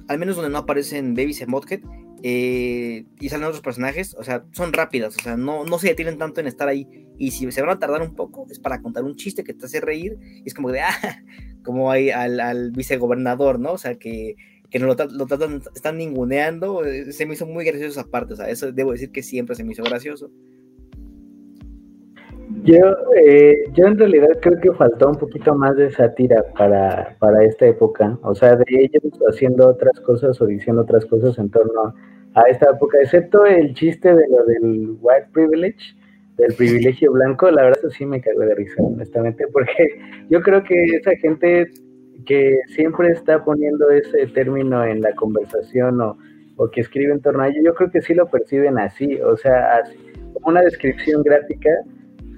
al 0.08 0.18
menos 0.18 0.34
donde 0.34 0.50
no 0.50 0.58
aparecen 0.58 1.14
Babies 1.14 1.40
en 1.40 1.50
Mothead, 1.50 1.80
eh, 2.22 3.06
y 3.18 3.28
salen 3.28 3.46
otros 3.46 3.62
personajes, 3.62 4.14
o 4.18 4.22
sea, 4.22 4.44
son 4.52 4.72
rápidas, 4.72 5.16
o 5.16 5.22
sea, 5.22 5.36
no, 5.36 5.64
no 5.64 5.78
se 5.78 5.88
detienen 5.88 6.18
tanto 6.18 6.40
en 6.40 6.46
estar 6.46 6.68
ahí. 6.68 6.86
Y 7.18 7.30
si 7.30 7.50
se 7.50 7.60
van 7.60 7.70
a 7.70 7.78
tardar 7.78 8.02
un 8.02 8.14
poco, 8.14 8.46
es 8.50 8.58
para 8.58 8.82
contar 8.82 9.04
un 9.04 9.16
chiste 9.16 9.44
que 9.44 9.54
te 9.54 9.66
hace 9.66 9.80
reír, 9.80 10.18
y 10.20 10.42
es 10.46 10.54
como 10.54 10.70
de, 10.70 10.80
ah, 10.82 11.22
como 11.64 11.90
hay 11.90 12.10
al, 12.10 12.40
al 12.40 12.72
vicegobernador, 12.72 13.58
¿no? 13.58 13.72
O 13.72 13.78
sea, 13.78 13.94
que, 13.94 14.36
que 14.70 14.78
no 14.78 14.86
lo, 14.86 14.94
lo 14.94 15.26
tratan, 15.26 15.62
están 15.74 15.98
ninguneando, 15.98 16.84
eh, 16.84 17.12
se 17.12 17.26
me 17.26 17.34
hizo 17.34 17.46
muy 17.46 17.64
gracioso 17.64 18.00
esa 18.00 18.10
parte, 18.10 18.34
o 18.34 18.36
sea, 18.36 18.48
eso 18.50 18.72
debo 18.72 18.92
decir 18.92 19.10
que 19.10 19.22
siempre 19.22 19.56
se 19.56 19.64
me 19.64 19.72
hizo 19.72 19.82
gracioso. 19.82 20.30
Yo, 22.62 22.78
eh, 23.16 23.64
yo 23.72 23.86
en 23.86 23.98
realidad 23.98 24.28
creo 24.42 24.60
que 24.60 24.72
faltó 24.72 25.08
un 25.08 25.16
poquito 25.16 25.54
más 25.54 25.76
de 25.76 25.90
sátira 25.90 26.44
para, 26.58 27.16
para 27.18 27.42
esta 27.44 27.66
época, 27.66 28.18
o 28.22 28.34
sea, 28.34 28.54
de 28.54 28.64
ellos 28.68 29.02
haciendo 29.28 29.68
otras 29.68 29.98
cosas 30.00 30.40
o 30.42 30.46
diciendo 30.46 30.82
otras 30.82 31.06
cosas 31.06 31.38
en 31.38 31.50
torno 31.50 31.94
a 32.34 32.42
esta 32.50 32.70
época, 32.70 32.98
excepto 33.00 33.46
el 33.46 33.72
chiste 33.74 34.14
de 34.14 34.28
lo 34.28 34.44
del 34.44 34.96
white 35.00 35.28
privilege, 35.32 35.94
del 36.36 36.54
privilegio 36.54 37.12
blanco, 37.12 37.50
la 37.50 37.62
verdad 37.62 37.78
eso 37.78 37.90
sí 37.90 38.04
me 38.04 38.20
cago 38.20 38.40
de 38.40 38.54
risa, 38.54 38.82
honestamente, 38.82 39.46
porque 39.52 39.98
yo 40.28 40.42
creo 40.42 40.62
que 40.62 40.84
esa 40.96 41.16
gente 41.16 41.66
que 42.26 42.58
siempre 42.68 43.08
está 43.08 43.42
poniendo 43.42 43.88
ese 43.90 44.26
término 44.26 44.84
en 44.84 45.00
la 45.00 45.14
conversación 45.14 46.00
o, 46.02 46.18
o 46.56 46.70
que 46.70 46.82
escribe 46.82 47.12
en 47.12 47.22
torno 47.22 47.42
a 47.42 47.48
ello, 47.48 47.62
yo 47.64 47.74
creo 47.74 47.90
que 47.90 48.02
sí 48.02 48.12
lo 48.12 48.28
perciben 48.28 48.78
así, 48.78 49.18
o 49.22 49.34
sea, 49.38 49.82
como 50.34 50.48
una 50.48 50.60
descripción 50.60 51.22
gráfica 51.22 51.70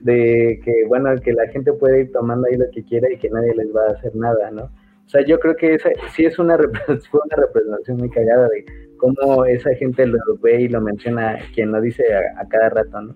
de 0.02 0.60
que, 0.64 0.84
bueno, 0.88 1.10
que 1.22 1.32
la 1.32 1.46
gente 1.48 1.72
puede 1.72 2.02
ir 2.02 2.12
tomando 2.12 2.46
ahí 2.48 2.56
lo 2.56 2.70
que 2.72 2.82
quiera 2.84 3.10
y 3.10 3.18
que 3.18 3.30
nadie 3.30 3.54
les 3.54 3.74
va 3.74 3.86
a 3.86 3.92
hacer 3.92 4.14
nada, 4.16 4.50
¿no? 4.50 4.64
O 4.64 5.08
sea, 5.08 5.24
yo 5.24 5.38
creo 5.38 5.54
que 5.56 5.74
esa 5.74 5.90
sí 6.14 6.24
es 6.24 6.38
una, 6.38 6.56
fue 7.10 7.20
una 7.24 7.36
representación 7.36 7.98
muy 7.98 8.10
cagada 8.10 8.48
de 8.48 8.64
cómo 8.96 9.44
esa 9.44 9.74
gente 9.74 10.06
lo 10.06 10.18
ve 10.40 10.62
y 10.62 10.68
lo 10.68 10.80
menciona, 10.80 11.38
quien 11.54 11.72
lo 11.72 11.80
dice 11.80 12.04
a, 12.14 12.48
cada 12.48 12.70
rato, 12.70 13.00
¿no? 13.00 13.14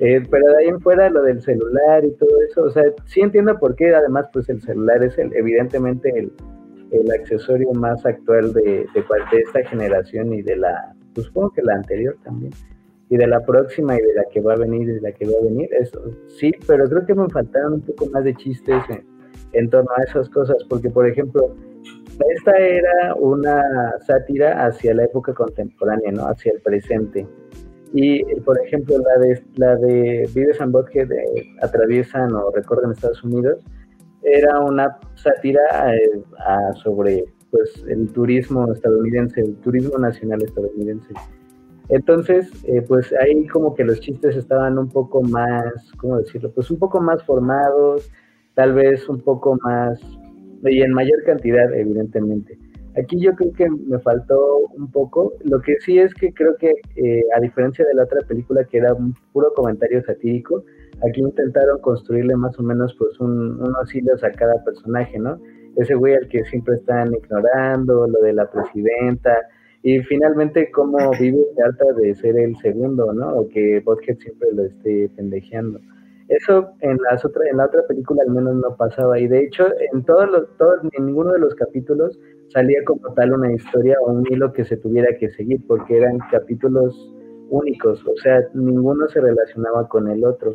Eh, 0.00 0.22
pero 0.28 0.46
de 0.48 0.58
ahí 0.58 0.68
en 0.68 0.80
fuera 0.80 1.08
lo 1.08 1.22
del 1.22 1.40
celular 1.40 2.04
y 2.04 2.10
todo 2.12 2.30
eso, 2.48 2.62
o 2.64 2.70
sea, 2.70 2.82
sí 3.06 3.20
entiendo 3.20 3.56
por 3.58 3.76
qué, 3.76 3.94
además, 3.94 4.26
pues 4.32 4.48
el 4.48 4.60
celular 4.60 5.04
es 5.04 5.16
el, 5.18 5.32
evidentemente 5.34 6.10
el, 6.16 6.32
el 6.90 7.10
accesorio 7.12 7.72
más 7.72 8.04
actual 8.04 8.52
de, 8.52 8.86
de, 8.92 9.04
de 9.32 9.38
esta 9.40 9.64
generación 9.64 10.32
y 10.32 10.42
de 10.42 10.56
la, 10.56 10.94
pues 11.14 11.28
supongo 11.28 11.52
que 11.52 11.62
la 11.62 11.74
anterior 11.74 12.16
también 12.24 12.52
y 13.10 13.16
de 13.16 13.26
la 13.26 13.44
próxima 13.44 13.96
y 13.96 14.00
de 14.00 14.14
la 14.14 14.24
que 14.32 14.40
va 14.40 14.54
a 14.54 14.56
venir 14.56 14.88
y 14.88 14.92
de 14.92 15.00
la 15.00 15.12
que 15.12 15.26
va 15.26 15.32
a 15.38 15.44
venir, 15.44 15.68
eso 15.78 16.00
sí, 16.26 16.52
pero 16.66 16.88
creo 16.88 17.04
que 17.06 17.14
me 17.14 17.28
faltaron 17.28 17.74
un 17.74 17.80
poco 17.82 18.06
más 18.10 18.24
de 18.24 18.34
chistes 18.34 18.82
en, 19.52 19.70
torno 19.70 19.90
a 19.96 20.02
esas 20.02 20.28
cosas, 20.30 20.56
porque 20.68 20.90
por 20.90 21.06
ejemplo, 21.06 21.54
esta 22.34 22.56
era 22.56 23.14
una 23.16 23.62
sátira 24.06 24.66
hacia 24.66 24.94
la 24.94 25.04
época 25.04 25.34
contemporánea, 25.34 26.12
¿no? 26.12 26.26
Hacia 26.26 26.52
el 26.52 26.60
presente. 26.60 27.26
Y, 27.92 28.24
por 28.40 28.58
ejemplo, 28.64 28.96
la 28.98 29.24
de, 29.24 29.42
la 29.54 29.76
de 29.76 30.28
Vives 30.34 30.60
and 30.60 30.72
Butthead 30.72 31.12
eh, 31.12 31.46
atraviesan 31.62 32.32
o 32.34 32.50
recorren 32.50 32.90
Estados 32.90 33.22
Unidos, 33.22 33.58
era 34.24 34.58
una 34.58 34.98
sátira 35.14 35.94
eh, 35.94 36.22
sobre 36.82 37.24
pues, 37.50 37.84
el 37.88 38.10
turismo 38.12 38.72
estadounidense, 38.72 39.42
el 39.42 39.54
turismo 39.56 39.96
nacional 39.98 40.42
estadounidense. 40.42 41.14
Entonces, 41.88 42.50
eh, 42.64 42.82
pues 42.82 43.12
ahí 43.20 43.46
como 43.48 43.74
que 43.74 43.84
los 43.84 44.00
chistes 44.00 44.36
estaban 44.36 44.78
un 44.78 44.88
poco 44.88 45.22
más, 45.22 45.92
¿cómo 45.98 46.18
decirlo? 46.18 46.50
Pues 46.52 46.70
un 46.70 46.78
poco 46.78 47.00
más 47.00 47.22
formados, 47.24 48.10
tal 48.54 48.72
vez 48.72 49.08
un 49.08 49.20
poco 49.20 49.56
más, 49.62 50.00
y 50.64 50.80
en 50.80 50.92
mayor 50.92 51.22
cantidad, 51.24 51.72
evidentemente. 51.74 52.58
Aquí 52.96 53.20
yo 53.20 53.34
creo 53.34 53.52
que 53.52 53.68
me 53.68 53.98
faltó 53.98 54.58
un 54.76 54.90
poco. 54.90 55.32
Lo 55.42 55.60
que 55.60 55.76
sí 55.80 55.98
es 55.98 56.14
que 56.14 56.32
creo 56.32 56.56
que, 56.56 56.74
eh, 56.96 57.24
a 57.36 57.40
diferencia 57.40 57.84
de 57.84 57.94
la 57.94 58.04
otra 58.04 58.20
película 58.26 58.64
que 58.64 58.78
era 58.78 58.94
un 58.94 59.14
puro 59.32 59.52
comentario 59.54 60.02
satírico, 60.04 60.64
aquí 61.06 61.20
intentaron 61.20 61.80
construirle 61.80 62.36
más 62.36 62.58
o 62.58 62.62
menos 62.62 62.94
pues 62.96 63.18
un, 63.20 63.60
unos 63.60 63.94
hilos 63.94 64.22
a 64.22 64.30
cada 64.30 64.62
personaje, 64.64 65.18
¿no? 65.18 65.40
Ese 65.76 65.94
güey 65.94 66.14
al 66.14 66.28
que 66.28 66.44
siempre 66.44 66.76
están 66.76 67.12
ignorando, 67.12 68.06
lo 68.06 68.20
de 68.20 68.32
la 68.32 68.48
presidenta, 68.48 69.36
y 69.86 70.00
finalmente, 70.00 70.70
cómo 70.70 70.96
vive 71.20 71.44
harta 71.62 71.84
de 72.00 72.14
ser 72.14 72.38
el 72.38 72.56
segundo, 72.56 73.12
¿no? 73.12 73.34
O 73.34 73.48
que 73.50 73.80
Bothead 73.80 74.16
siempre 74.16 74.48
lo 74.54 74.64
esté 74.64 75.10
pendejeando. 75.14 75.78
Eso 76.28 76.70
en, 76.80 76.96
las 77.10 77.22
otra, 77.22 77.42
en 77.50 77.58
la 77.58 77.66
otra 77.66 77.82
película 77.86 78.22
al 78.26 78.32
menos 78.32 78.54
no 78.56 78.74
pasaba. 78.78 79.20
Y 79.20 79.28
de 79.28 79.44
hecho, 79.44 79.66
en, 79.92 80.02
todos 80.04 80.30
los, 80.30 80.56
todos, 80.56 80.78
en 80.90 81.04
ninguno 81.04 81.32
de 81.32 81.38
los 81.38 81.54
capítulos 81.54 82.18
salía 82.48 82.82
como 82.86 83.12
tal 83.12 83.34
una 83.34 83.52
historia 83.52 83.96
o 84.00 84.10
un 84.10 84.24
hilo 84.30 84.54
que 84.54 84.64
se 84.64 84.78
tuviera 84.78 85.18
que 85.18 85.28
seguir, 85.28 85.60
porque 85.66 85.98
eran 85.98 86.16
capítulos 86.30 87.12
únicos. 87.50 88.02
O 88.06 88.16
sea, 88.22 88.40
ninguno 88.54 89.06
se 89.08 89.20
relacionaba 89.20 89.86
con 89.86 90.08
el 90.08 90.24
otro. 90.24 90.54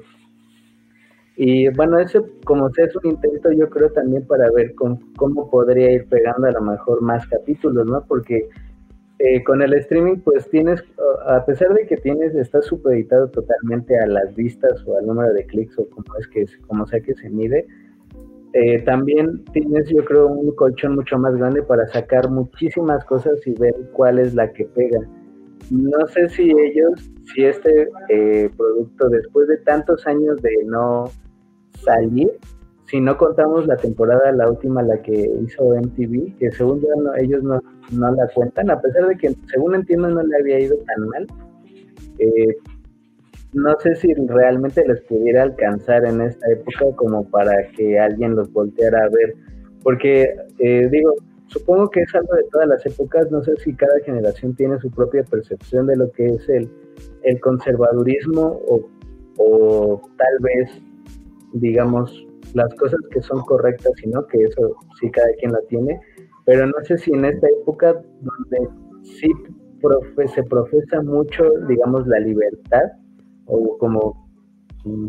Y 1.35 1.69
bueno, 1.75 1.99
ese 1.99 2.19
como 2.45 2.71
sea 2.71 2.85
es 2.85 2.95
un 2.95 3.11
intento 3.11 3.51
yo 3.51 3.69
creo 3.69 3.91
también 3.91 4.25
para 4.25 4.49
ver 4.49 4.73
cómo 4.73 5.49
podría 5.51 5.91
ir 5.91 6.09
pegando 6.09 6.47
a 6.47 6.51
lo 6.51 6.61
mejor 6.61 6.99
más 7.03 7.27
capítulos, 7.27 7.85
¿no? 7.85 8.03
Porque 8.07 8.49
eh, 9.19 9.43
con 9.43 9.61
el 9.61 9.73
streaming, 9.73 10.17
pues 10.21 10.49
tienes, 10.49 10.81
a 11.27 11.45
pesar 11.45 11.73
de 11.73 11.85
que 11.85 11.97
tienes, 11.97 12.33
está 12.35 12.61
supeditado 12.61 13.27
totalmente 13.29 13.97
a 13.99 14.07
las 14.07 14.33
vistas 14.33 14.81
o 14.87 14.97
al 14.97 15.05
número 15.05 15.33
de 15.33 15.45
clics 15.45 15.77
o 15.77 15.89
como 15.89 16.15
es 16.17 16.27
que, 16.27 16.45
como 16.67 16.87
sea 16.87 17.01
que 17.01 17.13
se 17.15 17.29
mide, 17.29 17.67
eh, 18.53 18.81
también 18.83 19.43
tienes, 19.51 19.89
yo 19.89 20.03
creo, 20.05 20.27
un 20.27 20.55
colchón 20.55 20.95
mucho 20.95 21.17
más 21.19 21.35
grande 21.35 21.61
para 21.61 21.85
sacar 21.87 22.29
muchísimas 22.29 23.03
cosas 23.05 23.45
y 23.45 23.53
ver 23.53 23.75
cuál 23.93 24.19
es 24.19 24.33
la 24.33 24.51
que 24.53 24.65
pega. 24.65 25.01
No 25.69 26.07
sé 26.07 26.29
si 26.29 26.49
ellos, 26.49 27.11
si 27.33 27.43
este 27.43 27.89
eh, 28.09 28.49
producto, 28.57 29.09
después 29.09 29.49
de 29.49 29.57
tantos 29.57 30.07
años 30.07 30.41
de 30.41 30.51
no 30.65 31.11
salir, 31.83 32.31
si 32.89 32.99
no 32.99 33.15
contamos 33.17 33.67
la 33.67 33.77
temporada, 33.77 34.31
la 34.31 34.49
última, 34.49 34.81
la 34.81 34.99
que 35.01 35.13
hizo 35.13 35.75
MTV, 35.75 36.37
que 36.37 36.51
según 36.51 36.81
yo 36.81 36.87
ellos 37.19 37.43
no, 37.43 37.61
no, 37.91 38.15
la 38.15 38.27
cuentan, 38.33 38.71
a 38.71 38.81
pesar 38.81 39.07
de 39.07 39.15
que 39.15 39.35
según 39.47 39.75
entiendo 39.75 40.09
no 40.09 40.23
le 40.23 40.37
había 40.37 40.59
ido 40.59 40.75
tan 40.77 41.07
mal, 41.07 41.27
eh, 42.17 42.55
no 43.53 43.79
sé 43.79 43.95
si 43.95 44.13
realmente 44.13 44.83
les 44.87 45.01
pudiera 45.01 45.43
alcanzar 45.43 46.03
en 46.05 46.21
esta 46.21 46.51
época 46.51 46.95
como 46.95 47.29
para 47.29 47.67
que 47.77 47.99
alguien 47.99 48.35
los 48.35 48.51
volteara 48.51 49.03
a 49.03 49.09
ver, 49.09 49.35
porque 49.83 50.35
eh, 50.57 50.89
digo, 50.91 51.13
supongo 51.45 51.91
que 51.91 52.01
es 52.01 52.15
algo 52.15 52.33
de 52.35 52.43
todas 52.51 52.69
las 52.69 52.85
épocas, 52.87 53.29
no 53.29 53.43
sé 53.43 53.55
si 53.57 53.73
cada 53.73 53.99
generación 53.99 54.55
tiene 54.55 54.79
su 54.79 54.89
propia 54.89 55.23
percepción 55.23 55.85
de 55.85 55.95
lo 55.95 56.11
que 56.11 56.25
es 56.25 56.49
el, 56.49 56.67
el 57.21 57.39
conservadurismo 57.39 58.61
o, 58.67 58.89
o 59.37 60.01
tal 60.17 60.39
vez, 60.41 60.71
digamos, 61.53 62.25
las 62.53 62.73
cosas 62.75 62.99
que 63.11 63.21
son 63.21 63.41
correctas 63.41 63.91
y 64.03 64.09
no, 64.09 64.25
que 64.27 64.43
eso 64.43 64.75
sí 64.99 65.09
cada 65.11 65.31
quien 65.39 65.51
la 65.51 65.61
tiene, 65.67 65.99
pero 66.45 66.65
no 66.65 66.73
sé 66.83 66.97
si 66.97 67.11
en 67.11 67.25
esta 67.25 67.47
época 67.61 67.93
donde 67.93 68.69
sí 69.03 69.31
se 70.33 70.43
profesa 70.43 71.01
mucho, 71.01 71.43
digamos, 71.67 72.05
la 72.07 72.19
libertad, 72.19 72.83
o 73.45 73.77
como, 73.77 74.27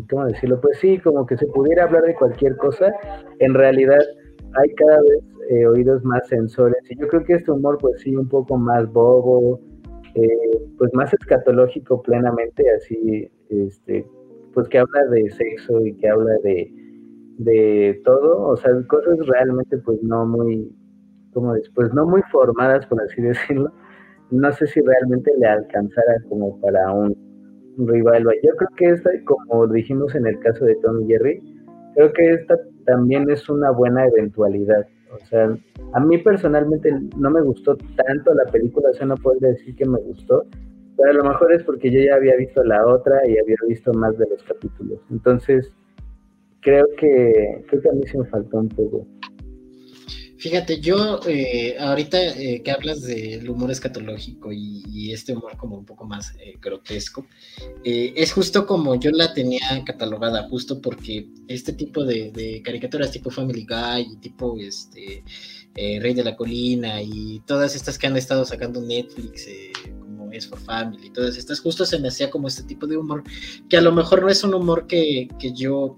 ¿cómo 0.09 0.25
decirlo? 0.25 0.61
Pues 0.61 0.79
sí, 0.79 0.97
como 0.99 1.25
que 1.25 1.37
se 1.37 1.47
pudiera 1.47 1.83
hablar 1.83 2.03
de 2.03 2.15
cualquier 2.15 2.55
cosa, 2.57 2.93
en 3.39 3.53
realidad 3.53 3.99
hay 4.53 4.73
cada 4.75 5.01
vez 5.01 5.23
eh, 5.49 5.67
oídos 5.67 6.03
más 6.05 6.27
sensores, 6.27 6.81
y 6.89 6.99
yo 6.99 7.07
creo 7.07 7.23
que 7.23 7.33
este 7.33 7.51
humor, 7.51 7.77
pues 7.79 8.01
sí, 8.01 8.15
un 8.15 8.29
poco 8.29 8.57
más 8.57 8.91
bobo, 8.91 9.59
eh, 10.15 10.69
pues 10.77 10.93
más 10.93 11.13
escatológico 11.13 12.01
plenamente, 12.01 12.63
así, 12.71 13.29
este, 13.49 14.05
pues 14.53 14.67
que 14.69 14.79
habla 14.79 15.05
de 15.11 15.29
sexo 15.31 15.85
y 15.85 15.95
que 15.95 16.09
habla 16.09 16.33
de 16.43 16.80
de 17.43 18.01
todo, 18.05 18.47
o 18.47 18.57
sea, 18.57 18.71
cosas 18.87 19.17
realmente 19.27 19.77
pues 19.79 20.01
no 20.03 20.25
muy, 20.25 20.71
como 21.33 21.53
después, 21.53 21.93
no 21.93 22.05
muy 22.05 22.21
formadas, 22.31 22.85
por 22.85 23.01
así 23.01 23.21
decirlo. 23.21 23.71
No 24.31 24.51
sé 24.53 24.67
si 24.67 24.81
realmente 24.81 25.31
le 25.37 25.47
alcanzara 25.47 26.15
como 26.29 26.59
para 26.61 26.91
un, 26.93 27.15
rival. 27.77 28.23
Yo 28.43 28.51
creo 28.55 28.69
que 28.75 28.89
esta, 28.89 29.09
como 29.25 29.65
dijimos 29.67 30.13
en 30.15 30.27
el 30.27 30.37
caso 30.39 30.65
de 30.65 30.75
Tom 30.75 31.07
Jerry, 31.07 31.41
creo 31.95 32.13
que 32.13 32.33
esta 32.33 32.57
también 32.85 33.29
es 33.29 33.49
una 33.49 33.71
buena 33.71 34.05
eventualidad. 34.05 34.85
O 35.13 35.25
sea, 35.25 35.57
a 35.93 35.99
mí 35.99 36.17
personalmente 36.19 36.93
no 37.17 37.31
me 37.31 37.41
gustó 37.41 37.75
tanto 37.95 38.33
la 38.33 38.45
película, 38.51 38.89
o 38.89 38.93
sea, 38.93 39.07
no 39.07 39.15
puedo 39.15 39.39
decir 39.39 39.75
que 39.75 39.85
me 39.85 39.99
gustó, 39.99 40.45
pero 40.97 41.11
a 41.11 41.13
lo 41.13 41.23
mejor 41.23 41.53
es 41.53 41.63
porque 41.63 41.91
yo 41.91 41.99
ya 41.99 42.15
había 42.15 42.35
visto 42.35 42.63
la 42.63 42.85
otra 42.85 43.25
y 43.27 43.37
había 43.37 43.55
visto 43.67 43.93
más 43.93 44.17
de 44.17 44.27
los 44.29 44.43
capítulos. 44.43 44.99
Entonces, 45.09 45.73
creo 46.61 46.85
que, 46.97 47.63
creo 47.67 47.91
a 47.91 47.95
mí 47.95 48.07
se 48.07 48.17
me 48.17 48.25
faltó 48.25 48.59
un 48.59 48.69
poco. 48.69 49.07
Fíjate, 50.41 50.81
yo 50.81 51.19
eh, 51.27 51.77
ahorita 51.79 52.17
eh, 52.19 52.63
que 52.63 52.71
hablas 52.71 53.03
del 53.03 53.47
humor 53.47 53.69
escatológico 53.69 54.51
y, 54.51 55.11
este 55.11 55.33
humor 55.33 55.55
como 55.55 55.77
un 55.77 55.85
poco 55.85 56.05
más 56.05 56.33
eh, 56.39 56.57
grotesco, 56.59 57.27
es 57.83 58.31
justo 58.31 58.65
como 58.65 58.95
yo 58.95 59.11
la 59.11 59.33
tenía 59.35 59.61
catalogada, 59.85 60.47
justo 60.49 60.81
porque 60.81 61.27
este 61.47 61.73
tipo 61.73 62.03
de, 62.05 62.61
caricaturas 62.65 63.11
tipo 63.11 63.29
Family 63.29 63.67
Guy 63.69 64.17
tipo 64.19 64.57
este 64.57 65.23
Rey 65.75 66.13
de 66.15 66.23
la 66.23 66.35
Colina 66.35 67.03
y 67.03 67.41
todas 67.45 67.75
estas 67.75 67.99
que 67.99 68.07
han 68.07 68.17
estado 68.17 68.43
sacando 68.43 68.81
Netflix, 68.81 69.47
como 69.99 70.31
es 70.31 70.47
for 70.47 70.59
Family, 70.59 71.07
y 71.07 71.11
todas 71.11 71.37
estas, 71.37 71.59
justo 71.59 71.85
se 71.85 71.99
me 71.99 72.07
hacía 72.07 72.31
como 72.31 72.47
este 72.47 72.63
tipo 72.63 72.87
de 72.87 72.97
humor, 72.97 73.23
que 73.69 73.77
a 73.77 73.81
lo 73.81 73.91
mejor 73.91 74.23
no 74.23 74.29
es 74.29 74.43
un 74.43 74.55
humor 74.55 74.87
que, 74.87 75.27
que 75.37 75.51
yo 75.53 75.95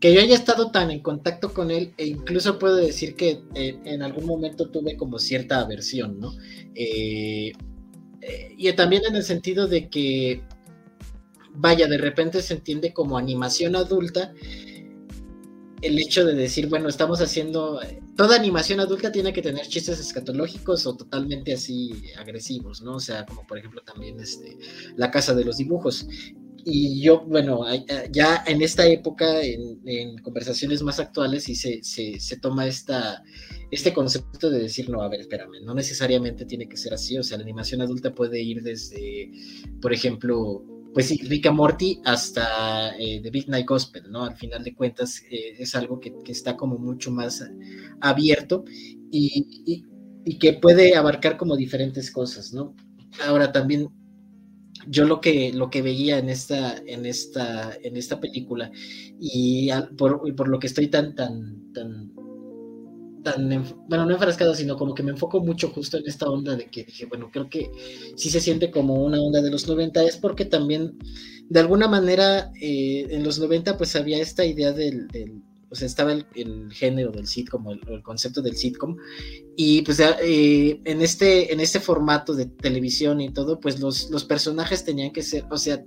que 0.00 0.12
yo 0.12 0.20
haya 0.20 0.34
estado 0.34 0.70
tan 0.70 0.90
en 0.90 1.00
contacto 1.00 1.52
con 1.54 1.70
él 1.70 1.94
e 1.96 2.06
incluso 2.06 2.58
puedo 2.58 2.76
decir 2.76 3.14
que 3.14 3.40
en 3.54 4.02
algún 4.02 4.26
momento 4.26 4.68
tuve 4.68 4.96
como 4.96 5.18
cierta 5.18 5.60
aversión, 5.60 6.20
¿no? 6.20 6.32
Eh, 6.74 7.52
eh, 8.20 8.54
y 8.56 8.72
también 8.72 9.02
en 9.08 9.16
el 9.16 9.22
sentido 9.22 9.68
de 9.68 9.88
que, 9.88 10.42
vaya, 11.54 11.86
de 11.86 11.98
repente 11.98 12.42
se 12.42 12.54
entiende 12.54 12.92
como 12.92 13.16
animación 13.16 13.76
adulta 13.76 14.32
el 15.82 15.98
hecho 15.98 16.24
de 16.24 16.34
decir, 16.34 16.68
bueno, 16.68 16.88
estamos 16.88 17.20
haciendo, 17.20 17.80
toda 18.16 18.36
animación 18.36 18.80
adulta 18.80 19.12
tiene 19.12 19.32
que 19.32 19.42
tener 19.42 19.66
chistes 19.66 20.00
escatológicos 20.00 20.86
o 20.86 20.96
totalmente 20.96 21.52
así 21.52 21.92
agresivos, 22.18 22.82
¿no? 22.82 22.96
O 22.96 23.00
sea, 23.00 23.24
como 23.26 23.46
por 23.46 23.58
ejemplo 23.58 23.82
también 23.82 24.18
este, 24.18 24.56
La 24.96 25.10
Casa 25.10 25.34
de 25.34 25.44
los 25.44 25.58
Dibujos 25.58 26.06
y 26.68 27.00
yo, 27.00 27.24
bueno, 27.24 27.60
ya 28.10 28.42
en 28.44 28.60
esta 28.60 28.84
época, 28.88 29.40
en, 29.40 30.18
conversaciones 30.18 30.82
más 30.82 30.98
actuales, 30.98 31.48
y 31.48 31.54
se, 31.54 31.80
se, 31.84 32.36
toma 32.40 32.66
esta, 32.66 33.22
este 33.70 33.94
concepto 33.94 34.50
de 34.50 34.62
decir, 34.62 34.90
no, 34.90 35.00
a 35.00 35.08
ver, 35.08 35.20
espérame, 35.20 35.62
no 35.64 35.74
necesariamente 35.74 36.44
tiene 36.44 36.68
que 36.68 36.76
ser 36.76 36.92
así, 36.92 37.16
o 37.16 37.22
sea, 37.22 37.38
la 37.38 37.44
animación 37.44 37.82
adulta 37.82 38.12
puede 38.12 38.42
ir 38.42 38.64
desde, 38.64 39.30
por 39.80 39.92
ejemplo, 39.92 40.64
pues 40.92 41.06
sí, 41.06 41.18
Rick 41.28 41.48
Morty 41.52 42.00
hasta 42.04 42.96
eh, 42.98 43.20
The 43.22 43.30
Big 43.30 43.48
Night 43.48 43.68
Gospel, 43.68 44.10
¿no? 44.10 44.24
Al 44.24 44.34
final 44.34 44.64
de 44.64 44.74
cuentas 44.74 45.22
eh, 45.30 45.54
es 45.60 45.76
algo 45.76 46.00
que, 46.00 46.12
está 46.26 46.56
como 46.56 46.78
mucho 46.78 47.12
más 47.12 47.48
abierto 48.00 48.64
y, 49.12 49.84
y 50.24 50.38
que 50.40 50.54
puede 50.54 50.96
abarcar 50.96 51.36
como 51.36 51.56
diferentes 51.56 52.10
cosas, 52.10 52.52
¿no? 52.52 52.74
Ahora 53.24 53.52
también 53.52 53.88
yo 54.88 55.04
lo 55.04 55.20
que, 55.20 55.52
lo 55.52 55.70
que 55.70 55.82
veía 55.82 56.18
en 56.18 56.28
esta, 56.28 56.76
en 56.86 57.06
esta, 57.06 57.76
en 57.82 57.96
esta 57.96 58.20
película 58.20 58.70
y 59.20 59.70
por, 59.96 60.34
por 60.34 60.48
lo 60.48 60.58
que 60.58 60.66
estoy 60.66 60.88
tan, 60.88 61.14
tan, 61.14 61.72
tan, 61.72 62.12
tan, 63.22 63.64
bueno, 63.88 64.06
no 64.06 64.12
enfrascado, 64.12 64.54
sino 64.54 64.76
como 64.76 64.94
que 64.94 65.02
me 65.02 65.10
enfoco 65.10 65.40
mucho 65.40 65.68
justo 65.70 65.98
en 65.98 66.06
esta 66.06 66.28
onda 66.28 66.56
de 66.56 66.66
que 66.66 66.84
dije, 66.84 67.06
bueno, 67.06 67.30
creo 67.32 67.48
que 67.48 67.70
sí 68.16 68.30
se 68.30 68.40
siente 68.40 68.70
como 68.70 68.94
una 69.04 69.20
onda 69.20 69.42
de 69.42 69.50
los 69.50 69.66
90, 69.66 70.04
es 70.04 70.16
porque 70.16 70.44
también, 70.44 70.98
de 71.48 71.60
alguna 71.60 71.88
manera, 71.88 72.50
eh, 72.60 73.06
en 73.10 73.24
los 73.24 73.38
90 73.38 73.76
pues 73.76 73.96
había 73.96 74.18
esta 74.18 74.44
idea 74.44 74.72
del 74.72 75.08
sea, 75.74 75.86
estaba 75.86 76.12
el, 76.12 76.72
género 76.72 77.10
del 77.10 77.26
sitcom, 77.26 77.68
el, 77.70 77.80
el, 77.88 78.02
concepto 78.02 78.40
del 78.40 78.56
sitcom, 78.56 78.96
y 79.56 79.82
pues 79.82 80.00
eh, 80.00 80.80
en, 80.84 81.02
este, 81.02 81.52
en 81.52 81.60
este 81.60 81.80
formato 81.80 82.34
de 82.34 82.46
televisión 82.46 83.20
y 83.20 83.32
todo, 83.32 83.58
pues 83.58 83.80
los, 83.80 84.10
los 84.10 84.24
personajes 84.24 84.84
tenían 84.84 85.12
que 85.12 85.22
ser, 85.22 85.44
o 85.50 85.58
sea, 85.58 85.82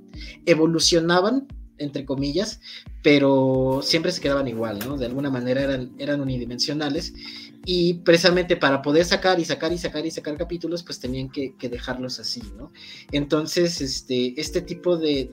evolucionaban, 0.45 1.47
entre 1.77 2.03
comillas, 2.03 2.59
pero 3.01 3.79
siempre 3.81 4.11
se 4.11 4.19
quedaban 4.19 4.49
igual, 4.49 4.79
¿no? 4.79 4.97
De 4.97 5.05
alguna 5.05 5.29
manera 5.29 5.61
eran, 5.61 5.93
eran 5.97 6.19
unidimensionales, 6.19 7.13
y 7.65 7.95
precisamente 7.95 8.57
para 8.57 8.81
poder 8.81 9.05
sacar 9.05 9.39
y 9.39 9.45
sacar 9.45 9.71
y 9.71 9.77
sacar 9.77 10.05
y 10.05 10.11
sacar 10.11 10.37
capítulos, 10.37 10.83
pues 10.83 10.99
tenían 10.99 11.29
que, 11.29 11.55
dejarlos 11.61 12.19
así, 12.19 12.41
¿no? 12.57 12.71
Entonces, 13.13 13.79
este, 13.79 14.39
este 14.39 14.61
tipo 14.61 14.97
de 14.97 15.29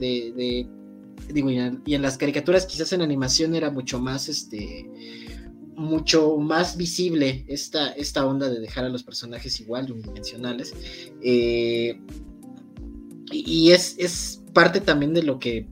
digo, 1.29 1.49
y 1.49 1.57
en, 1.57 2.01
las 2.01 2.17
caricaturas 2.17 2.65
quizás 2.65 2.93
en 2.93 3.01
animación 3.01 3.55
era 3.55 3.69
mucho 3.69 3.99
más, 3.99 4.29
este, 4.29 4.89
mucho 5.75 6.37
más 6.37 6.77
visible 6.77 7.45
esta, 7.47 7.89
esta 7.91 8.25
onda 8.25 8.49
de 8.49 8.59
dejar 8.59 8.85
a 8.85 8.89
los 8.89 9.03
personajes 9.03 9.59
igual, 9.59 9.91
unidimensionales. 9.91 10.73
Eh, 11.21 11.99
y 13.31 13.71
es, 13.71 13.95
es 13.97 14.41
parte 14.53 14.79
también 14.79 15.13
de 15.13 15.23
lo 15.23 15.39
que 15.39 15.67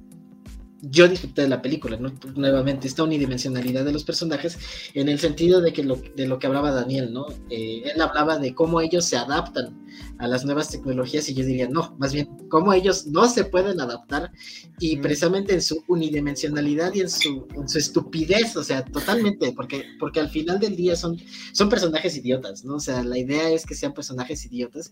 yo 0.90 1.08
disfruté 1.08 1.44
de 1.44 1.50
la 1.50 1.62
película, 1.62 1.98
¿no? 1.98 2.14
Nuevamente, 2.36 2.88
esta 2.88 3.04
unidimensionalidad 3.04 3.86
de 3.86 3.92
los 3.92 4.04
personajes, 4.04 4.58
en 4.94 5.10
el 5.10 5.20
sentido 5.20 5.62
de 5.62 5.74
que 5.74 5.84
lo, 5.84 5.96
de 6.16 6.28
lo 6.28 6.38
que 6.38 6.48
hablaba 6.48 6.72
Daniel, 6.72 7.14
¿no? 7.14 7.28
Eh, 7.50 7.84
él 7.86 8.02
hablaba 8.02 8.38
de 8.38 8.54
cómo 8.54 8.82
ellos 8.82 9.06
se 9.06 9.18
adaptan 9.18 9.86
a 10.18 10.28
las 10.28 10.46
nuevas 10.46 10.70
tecnologías 10.70 11.28
y 11.30 11.34
yo 11.34 11.46
diría, 11.46 11.68
no, 11.68 11.96
más 12.00 12.14
bien, 12.14 12.28
cómo 12.50 12.74
ellos 12.74 13.08
no 13.08 13.28
se 13.28 13.46
pueden 13.46 13.80
adaptar 13.80 14.32
y 14.80 14.98
precisamente 14.98 15.54
en 15.54 15.62
su 15.62 15.84
unidimensionalidad 15.88 16.94
y 16.94 17.02
en 17.02 17.10
su, 17.10 17.48
en 17.56 17.68
su 17.68 17.78
estupidez, 17.78 18.56
o 18.56 18.64
sea, 18.64 18.84
totalmente, 18.86 19.52
porque, 19.54 19.86
porque 20.00 20.20
al 20.20 20.30
final 20.30 20.60
del 20.60 20.76
día 20.76 20.96
son, 20.96 21.18
son 21.54 21.70
personajes 21.70 22.16
idiotas, 22.18 22.64
¿no? 22.64 22.76
O 22.76 22.80
sea, 22.80 23.04
la 23.04 23.18
idea 23.18 23.50
es 23.50 23.66
que 23.66 23.76
sean 23.76 23.94
personajes 23.94 24.46
idiotas 24.46 24.92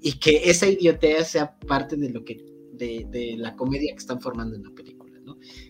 y 0.00 0.18
que 0.18 0.50
esa 0.50 0.66
idiotez 0.66 1.28
sea 1.28 1.58
parte 1.58 1.96
de 1.96 2.10
lo 2.10 2.24
que, 2.24 2.44
de, 2.72 3.06
de 3.10 3.36
la 3.36 3.56
comedia 3.56 3.92
que 3.92 3.98
están 3.98 4.20
formando 4.20 4.56
en 4.56 4.64
la 4.64 4.70
película. 4.70 5.01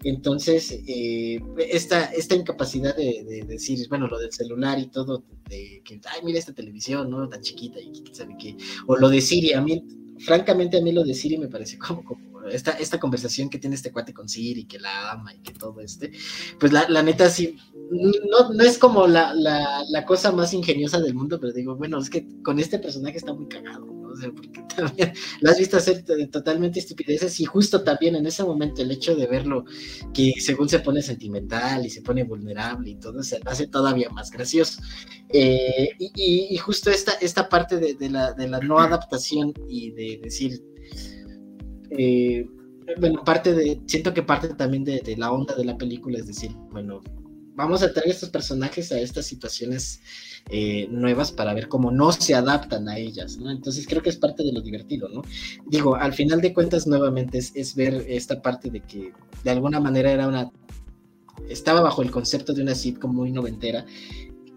Entonces, 0.04 0.80
eh, 0.86 1.40
esta, 1.70 2.04
esta 2.06 2.34
incapacidad 2.34 2.96
de, 2.96 3.44
decir, 3.46 3.86
bueno, 3.88 4.06
lo 4.06 4.18
del 4.18 4.32
celular 4.32 4.78
y 4.78 4.86
todo, 4.88 5.24
de 5.48 5.82
que, 5.84 6.00
ay, 6.04 6.20
mira 6.24 6.38
esta 6.38 6.52
televisión, 6.52 7.10
¿no? 7.10 7.28
Tan 7.28 7.40
chiquita 7.40 7.80
y 7.80 8.02
sabe 8.12 8.36
qué. 8.38 8.56
O 8.86 8.96
lo 8.96 9.08
de 9.08 9.20
Siri, 9.20 9.52
a 9.52 9.60
mí, 9.60 9.84
francamente, 10.18 10.78
a 10.78 10.82
mí 10.82 10.92
lo 10.92 11.04
de 11.04 11.14
Siri 11.14 11.38
me 11.38 11.48
parece 11.48 11.78
como, 11.78 12.04
como 12.04 12.42
esta, 12.48 12.72
esta 12.72 12.98
conversación 12.98 13.48
que 13.48 13.58
tiene 13.58 13.76
este 13.76 13.92
cuate 13.92 14.12
con 14.12 14.28
Siri, 14.28 14.64
que 14.64 14.78
la 14.78 15.12
ama 15.12 15.34
y 15.34 15.38
que 15.38 15.52
todo 15.52 15.80
este, 15.80 16.12
pues 16.58 16.72
la, 16.72 16.88
la 16.88 17.02
neta 17.02 17.30
sí, 17.30 17.56
no, 17.90 18.52
no 18.52 18.64
es 18.64 18.78
como 18.78 19.06
la, 19.06 19.32
la, 19.34 19.84
la 19.88 20.04
cosa 20.04 20.32
más 20.32 20.52
ingeniosa 20.52 21.00
del 21.00 21.14
mundo, 21.14 21.38
pero 21.40 21.52
digo, 21.52 21.76
bueno, 21.76 21.98
es 21.98 22.10
que 22.10 22.26
con 22.42 22.58
este 22.58 22.78
personaje 22.78 23.18
está 23.18 23.32
muy 23.32 23.46
cagado 23.46 24.01
porque 24.34 24.62
también 24.76 25.12
lo 25.40 25.50
has 25.50 25.58
visto 25.58 25.76
hacer 25.76 26.04
totalmente 26.30 26.78
estupideces 26.78 27.40
y 27.40 27.44
justo 27.44 27.82
también 27.82 28.16
en 28.16 28.26
ese 28.26 28.44
momento 28.44 28.82
el 28.82 28.90
hecho 28.90 29.14
de 29.14 29.26
verlo 29.26 29.64
que 30.14 30.32
según 30.38 30.68
se 30.68 30.80
pone 30.80 31.02
sentimental 31.02 31.84
y 31.84 31.90
se 31.90 32.02
pone 32.02 32.24
vulnerable 32.24 32.90
y 32.90 32.94
todo, 32.96 33.22
se 33.22 33.40
hace 33.44 33.66
todavía 33.66 34.10
más 34.10 34.30
gracioso. 34.30 34.80
Eh, 35.30 35.90
y, 35.98 36.56
justo 36.58 36.90
esta, 36.90 37.12
esta 37.12 37.48
parte 37.48 37.78
de, 37.78 38.10
la, 38.10 38.32
de, 38.32 38.48
la, 38.48 38.60
no 38.60 38.78
adaptación 38.78 39.52
y 39.68 39.90
de 39.92 40.20
decir... 40.22 40.62
Eh, 41.90 42.46
bueno, 42.98 43.22
parte 43.24 43.54
de, 43.54 43.80
siento 43.86 44.12
que 44.12 44.22
parte 44.22 44.48
también 44.54 44.84
de, 44.84 45.00
de, 45.00 45.16
la 45.16 45.30
onda 45.30 45.54
de 45.54 45.64
la 45.64 45.78
película 45.78 46.18
es 46.18 46.26
decir, 46.26 46.50
bueno, 46.70 47.00
vamos 47.62 47.82
a 47.82 47.92
traer 47.92 48.10
estos 48.10 48.28
personajes 48.28 48.90
a 48.92 48.98
estas 48.98 49.26
situaciones 49.26 50.00
eh, 50.50 50.88
nuevas 50.90 51.30
para 51.30 51.54
ver 51.54 51.68
cómo 51.68 51.90
no 51.90 52.10
se 52.12 52.34
adaptan 52.34 52.88
a 52.88 52.98
ellas. 52.98 53.38
Entonces 53.44 53.86
creo 53.86 54.02
que 54.02 54.10
es 54.10 54.16
parte 54.16 54.42
de 54.42 54.52
lo 54.52 54.60
divertido, 54.60 55.08
¿no? 55.08 55.22
Digo, 55.66 55.94
al 55.96 56.12
final 56.12 56.40
de 56.40 56.52
cuentas 56.52 56.86
nuevamente 56.86 57.38
es, 57.38 57.74
ver 57.74 58.04
esta 58.08 58.42
parte 58.42 58.70
de 58.70 58.80
que 58.80 59.12
de 59.44 59.50
alguna 59.50 59.78
manera 59.80 60.10
era 60.10 60.26
una, 60.26 60.50
estaba 61.48 61.80
bajo 61.80 62.02
el 62.02 62.10
concepto 62.10 62.52
de 62.52 62.62
una 62.62 62.74
sitcom 62.74 63.14
muy 63.14 63.30
noventera, 63.30 63.86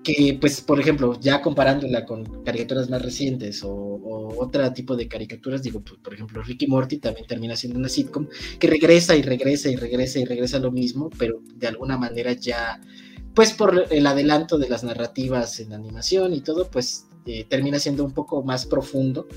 que 0.05 0.37
pues 0.39 0.61
por 0.61 0.79
ejemplo, 0.79 1.19
ya 1.19 1.41
comparándola 1.41 2.05
con 2.05 2.43
caricaturas 2.43 2.89
más 2.89 3.01
recientes 3.01 3.63
o, 3.63 3.93
otro 4.37 4.71
tipo 4.73 4.95
de 4.95 5.07
caricaturas, 5.07 5.63
digo, 5.63 5.81
pues, 5.81 5.99
por 5.99 6.13
ejemplo, 6.13 6.43
Ricky 6.43 6.67
Morty 6.67 6.97
también 6.97 7.25
termina 7.25 7.55
siendo 7.55 7.79
una 7.79 7.89
sitcom 7.89 8.27
que 8.59 8.67
regresa 8.67 9.15
y 9.15 9.23
regresa 9.23 9.69
y 9.69 9.75
regresa 9.75 10.19
y 10.19 10.25
regresa 10.25 10.59
lo 10.59 10.71
mismo, 10.71 11.09
pero 11.17 11.41
de 11.55 11.67
alguna 11.67 11.97
manera 11.97 12.33
ya 12.33 12.79
pues 13.33 13.53
por 13.53 13.87
el 13.89 14.07
adelanto 14.07 14.57
de 14.57 14.69
las 14.69 14.83
narrativas 14.83 15.59
en 15.59 15.73
animación 15.73 16.33
y 16.33 16.41
todo, 16.41 16.69
pues 16.69 17.07
eh, 17.25 17.45
termina 17.49 17.79
siendo 17.79 18.03
un 18.03 18.11
poco 18.11 18.43
más 18.43 18.65
profundo. 18.65 19.27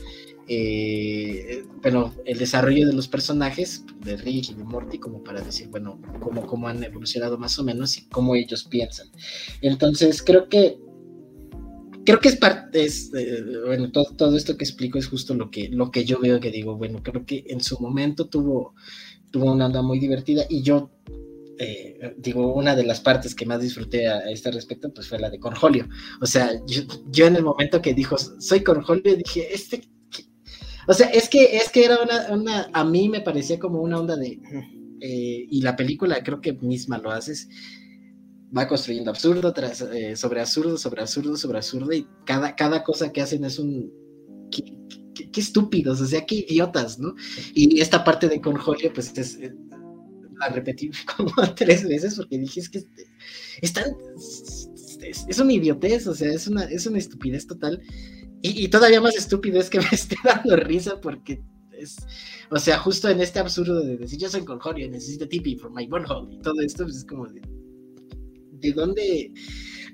Eh, 0.48 1.64
bueno, 1.82 2.14
el 2.24 2.38
desarrollo 2.38 2.86
de 2.86 2.94
los 2.94 3.08
personajes 3.08 3.84
de 4.00 4.16
Rick 4.16 4.50
y 4.50 4.54
de 4.54 4.64
Morty, 4.64 4.98
como 4.98 5.22
para 5.22 5.40
decir, 5.42 5.68
bueno, 5.68 6.00
cómo, 6.20 6.46
cómo 6.46 6.68
han 6.68 6.82
evolucionado 6.82 7.38
más 7.38 7.58
o 7.58 7.64
menos 7.64 7.96
y 7.98 8.06
cómo 8.06 8.34
ellos 8.34 8.64
piensan. 8.64 9.08
Entonces, 9.60 10.22
creo 10.22 10.48
que 10.48 10.78
creo 12.04 12.20
que 12.20 12.28
es 12.28 12.36
parte, 12.36 12.84
es, 12.84 13.12
eh, 13.14 13.44
bueno, 13.66 13.92
todo, 13.92 14.06
todo, 14.16 14.34
esto 14.34 14.56
que 14.56 14.64
explico 14.64 14.98
es 14.98 15.08
justo 15.08 15.34
lo 15.34 15.50
que, 15.50 15.68
lo 15.68 15.90
que 15.90 16.06
yo 16.06 16.18
veo 16.18 16.40
que 16.40 16.50
digo, 16.50 16.74
bueno, 16.76 17.02
creo 17.02 17.26
que 17.26 17.44
en 17.48 17.60
su 17.60 17.78
momento 17.80 18.28
tuvo, 18.28 18.74
tuvo 19.30 19.52
una 19.52 19.66
onda 19.66 19.82
muy 19.82 19.98
divertida 19.98 20.46
y 20.48 20.62
yo 20.62 20.90
eh, 21.58 22.14
digo, 22.16 22.54
una 22.54 22.76
de 22.76 22.84
las 22.84 23.00
partes 23.00 23.34
que 23.34 23.44
más 23.44 23.60
disfruté 23.60 24.06
a, 24.08 24.30
este 24.30 24.50
respecto, 24.50 24.92
pues 24.94 25.08
fue 25.08 25.18
la 25.18 25.28
de 25.28 25.38
Cornholio. 25.40 25.88
O 26.20 26.26
sea, 26.26 26.50
yo, 26.66 27.26
en 27.26 27.36
el 27.36 27.42
momento 27.42 27.82
que 27.82 27.94
dijo, 27.94 28.16
soy 28.16 28.62
Cornholio, 28.62 29.16
dije, 29.16 29.52
este, 29.52 29.82
O 30.88 30.94
sea, 30.94 31.08
es 31.08 31.28
que, 31.28 31.58
es 31.58 31.68
que 31.70 31.84
era 31.84 31.98
una, 32.30 32.70
a 32.72 32.84
mí 32.84 33.10
me 33.10 33.20
parecía 33.20 33.58
como 33.58 33.82
una 33.82 34.00
onda 34.00 34.16
de, 34.16 34.40
eh, 35.00 35.46
y 35.50 35.60
la 35.60 35.76
película 35.76 36.22
creo 36.22 36.40
que 36.40 36.54
misma 36.54 36.96
lo 36.96 37.10
haces, 37.10 37.46
va 38.56 38.66
construyendo 38.66 39.10
absurdo 39.10 39.52
tras, 39.52 39.82
eh, 39.82 40.16
sobre 40.16 40.40
absurdo, 40.40 40.78
sobre 40.78 41.02
absurdo, 41.02 41.36
sobre 41.36 41.58
absurdo, 41.58 41.92
y 41.92 42.06
cada, 42.24 42.56
cada 42.56 42.82
cosa 42.82 43.12
que 43.12 43.20
hacen 43.20 43.44
es 43.44 43.58
un... 43.58 43.92
Qué, 44.50 44.64
estúpidos, 45.40 46.00
o 46.00 46.06
sea, 46.06 46.24
qué 46.26 46.46
idiotas, 46.48 46.98
¿no? 46.98 47.14
Y 47.54 47.80
esta 47.80 48.02
parte 48.02 48.28
de 48.28 48.40
Conjolio, 48.40 48.92
pues 48.92 49.16
es, 49.16 49.36
eh, 49.36 49.54
la 50.38 50.48
repetí 50.48 50.90
como 51.16 51.32
tres 51.54 51.86
veces 51.86 52.14
porque 52.16 52.38
dije, 52.38 52.60
es 52.60 52.68
que 52.68 52.84
están, 53.60 53.96
es, 54.16 55.26
es, 55.28 55.38
una 55.38 55.52
idiotez, 55.52 56.06
o 56.06 56.14
sea, 56.14 56.32
es 56.32 56.48
una, 56.48 56.64
es 56.64 56.86
una 56.86 56.98
estupidez 56.98 57.46
total. 57.46 57.80
Y, 58.42 58.68
todavía 58.68 59.00
más 59.00 59.16
estúpido 59.16 59.60
es 59.60 59.68
que 59.68 59.80
me 59.80 59.88
esté 59.92 60.16
dando 60.24 60.56
risa 60.56 61.00
porque 61.00 61.40
es, 61.72 61.96
o 62.50 62.58
sea, 62.58 62.78
justo 62.78 63.08
en 63.08 63.20
este 63.20 63.38
absurdo 63.38 63.80
de 63.80 63.96
decir 63.96 64.18
yo 64.18 64.28
soy 64.28 64.44
Conjorio, 64.44 64.90
necesito 64.90 65.28
tipi 65.28 65.56
for 65.56 65.70
my 65.70 65.88
hole 66.08 66.34
y 66.34 66.38
todo 66.40 66.60
esto, 66.60 66.84
pues 66.84 66.96
es 66.96 67.04
como 67.04 67.26
de, 67.26 67.40
¿de 68.52 68.72
dónde? 68.72 69.32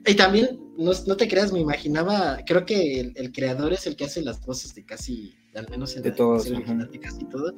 Y 0.06 0.14
también, 0.14 0.60
no, 0.76 0.92
no 1.06 1.16
te 1.16 1.28
creas, 1.28 1.52
me 1.52 1.60
imaginaba, 1.60 2.38
creo 2.46 2.66
que 2.66 3.12
el, 3.14 3.32
creador 3.32 3.72
es 3.72 3.86
el 3.86 3.96
que 3.96 4.04
hace 4.04 4.22
las 4.22 4.44
voces 4.44 4.74
de 4.74 4.84
casi, 4.84 5.34
al 5.54 5.68
menos 5.70 5.96
en 5.96 6.02
de 6.02 6.12
todos, 6.12 6.44
de 6.44 7.00
casi 7.00 7.24
todo. 7.26 7.54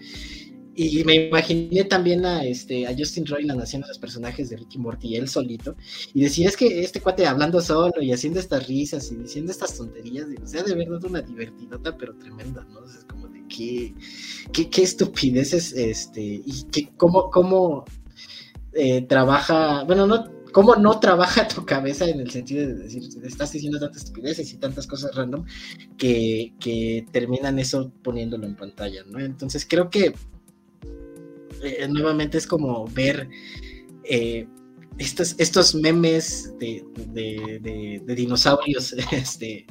Y 0.79 1.03
me 1.05 1.15
imaginé 1.15 1.85
también 1.85 2.27
a, 2.27 2.45
este, 2.45 2.87
a 2.87 2.95
Justin 2.97 3.25
Roiland 3.25 3.63
haciendo 3.63 3.89
los 3.89 3.99
personajes 3.99 4.51
de 4.51 4.59
Ricky 4.59 4.79
Morty, 4.79 5.17
él 5.17 5.27
solito, 5.27 5.75
y 6.13 6.21
decir, 6.21 6.47
es 6.47 6.55
que 6.55 6.83
este 6.83 7.01
cuate 7.01 7.27
hablando 7.27 7.63
solo 7.63 8.03
y 8.03 8.13
haciendo 8.13 8.39
estas 8.39 8.67
risas 8.69 9.11
y 9.11 9.17
diciendo 9.17 9.53
estas 9.53 9.75
tonterías, 9.75 10.27
o 10.43 10.47
sea, 10.47 10.63
de 10.63 10.75
verdad 10.75 11.03
una 11.05 11.23
divertidota, 11.23 11.97
pero 11.97 12.15
tremenda, 12.17 12.67
¿no? 12.71 12.85
es 12.85 13.05
como 13.07 13.27
de 13.29 13.43
qué, 13.49 13.95
qué, 14.53 14.69
qué 14.69 14.83
estupideces, 14.83 15.73
este, 15.73 16.43
y 16.45 16.65
que, 16.71 16.91
cómo, 16.99 17.31
cómo 17.31 17.87
eh, 18.75 19.01
trabaja, 19.01 19.85
bueno, 19.85 20.07
no, 20.07 20.31
cómo 20.53 20.77
no 20.77 21.01
trabaja 21.01 21.49
tu 21.49 21.65
cabeza 21.65 22.07
en 22.07 22.21
el 22.21 22.31
sentido 22.31 22.67
de 22.67 22.75
decir, 22.75 23.03
estás 23.25 23.51
diciendo 23.51 23.79
tantas 23.79 24.05
estupideces 24.05 24.53
y 24.53 24.59
tantas 24.59 24.87
cosas 24.87 25.15
random 25.15 25.47
que, 25.97 26.53
que 26.61 27.07
terminan 27.13 27.59
eso 27.59 27.91
poniéndolo 28.03 28.47
en 28.47 28.57
pantalla, 28.57 29.05
¿no? 29.07 29.21
Entonces 29.21 29.67
creo 29.67 29.89
que 29.89 30.13
eh, 31.67 31.89
nuevamente 31.89 32.39
es 32.39 32.47
como 32.47 32.87
ver 32.89 33.29
eh, 34.05 34.47
estos, 34.99 35.35
estos 35.39 35.75
memes 35.75 36.53
de, 36.59 38.03
dinosaurios, 38.07 38.93
este, 39.13 39.67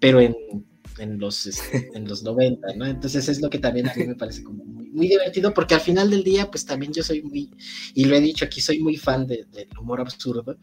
pero 0.00 0.20
en, 0.20 1.18
los, 1.18 1.46
este, 1.46 1.90
en 1.94 2.08
los 2.08 2.22
90, 2.22 2.74
¿no? 2.76 2.86
Entonces 2.86 3.28
es 3.28 3.40
lo 3.40 3.50
que 3.50 3.58
también 3.58 3.88
a 3.88 3.94
mí 3.94 4.04
me 4.06 4.14
parece 4.14 4.42
como 4.42 4.64
muy, 4.64 5.08
divertido, 5.08 5.52
porque 5.52 5.74
al 5.74 5.80
final 5.80 6.10
del 6.10 6.24
día, 6.24 6.50
pues 6.50 6.64
también 6.64 6.92
yo 6.92 7.02
soy 7.02 7.22
muy, 7.22 7.50
y 7.94 8.04
lo 8.06 8.16
he 8.16 8.20
dicho 8.20 8.46
aquí, 8.46 8.60
soy 8.60 8.78
muy 8.80 8.96
fan 8.96 9.26
del 9.26 9.46
humor 9.78 10.00
absurdo, 10.00 10.58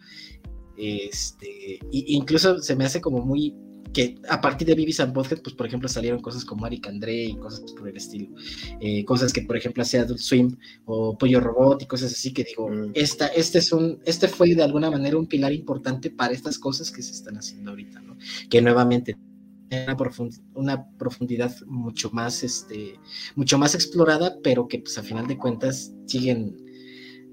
este, 0.76 1.80
incluso 1.92 2.60
se 2.60 2.76
me 2.76 2.86
hace 2.86 3.00
como 3.00 3.24
muy 3.24 3.54
que 3.94 4.20
a 4.28 4.42
partir 4.42 4.68
de 4.68 4.76
Beavis 4.76 5.00
and 5.00 5.14
Butthead, 5.14 5.42
pues 5.42 5.56
por 5.56 5.68
ejemplo 5.68 5.88
salieron 5.88 6.22
cosas 6.22 6.44
como 6.44 6.66
Eric 6.66 6.88
André 6.88 7.26
y 7.26 7.36
cosas 7.36 7.72
por 7.74 7.88
el 7.88 7.96
estilo, 7.96 8.30
eh, 8.80 9.06
cosas 9.06 9.32
que 9.32 9.44
por 9.44 9.56
ejemplo 9.56 9.84
hacía 9.84 10.02
Adult 10.02 10.20
Swim 10.20 10.58
o 10.86 11.18
Pollo 11.18 11.40
Robot 11.40 11.84
y 11.84 11.86
cosas 11.86 12.12
así 12.12 12.34
que 12.34 12.44
digo, 12.44 12.70
mm. 12.70 12.92
esta, 12.96 13.28
este 13.28 13.60
es 13.60 13.72
un, 13.72 14.00
este 14.06 14.28
fue 14.28 14.54
de 14.56 14.64
alguna 14.64 14.90
manera 14.90 15.18
un 15.18 15.28
pilar 15.28 15.54
importante 15.54 16.10
para 16.10 16.34
estas 16.34 16.58
cosas 16.58 16.92
que 16.92 17.04
se 17.04 17.12
están 17.12 17.38
haciendo 17.38 17.72
ahorita, 17.72 18.02
¿no? 18.02 18.18
Que 18.50 18.62
nuevamente 18.62 19.16
una, 19.88 19.98
una 20.54 20.88
profundidad 20.98 21.56
mucho 21.66 22.10
más, 22.12 22.44
este, 22.44 23.00
mucho 23.36 23.58
más 23.58 23.76
explorada, 23.76 24.38
pero 24.44 24.68
que 24.68 24.80
pues 24.80 24.98
a 24.98 25.04
final 25.04 25.28
de 25.28 25.38
cuentas 25.38 25.94
siguen, 26.06 26.56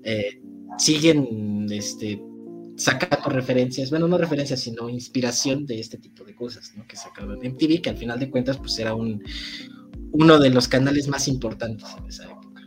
eh, 0.05 0.41
siguen, 0.79 1.67
este, 1.71 2.23
sacando 2.81 3.29
referencias, 3.29 3.91
bueno, 3.91 4.09
no 4.09 4.17
referencias, 4.17 4.61
sino 4.61 4.89
inspiración 4.89 5.67
de 5.67 5.79
este 5.79 5.99
tipo 5.99 6.25
de 6.25 6.35
cosas, 6.35 6.73
¿no? 6.79 6.87
Que 6.87 6.97
sacaban 6.97 7.39
en 7.43 7.53
MTV, 7.53 7.83
que 7.83 7.91
al 7.91 7.99
final 7.99 8.19
de 8.19 8.31
cuentas, 8.31 8.57
pues 8.57 8.79
era 8.79 8.95
un, 8.95 9.23
uno 10.13 10.39
de 10.39 10.49
los 10.49 10.67
canales 10.67 11.07
más 11.07 11.29
importantes 11.29 11.87
en 11.99 12.07
esa 12.07 12.25
época. 12.25 12.63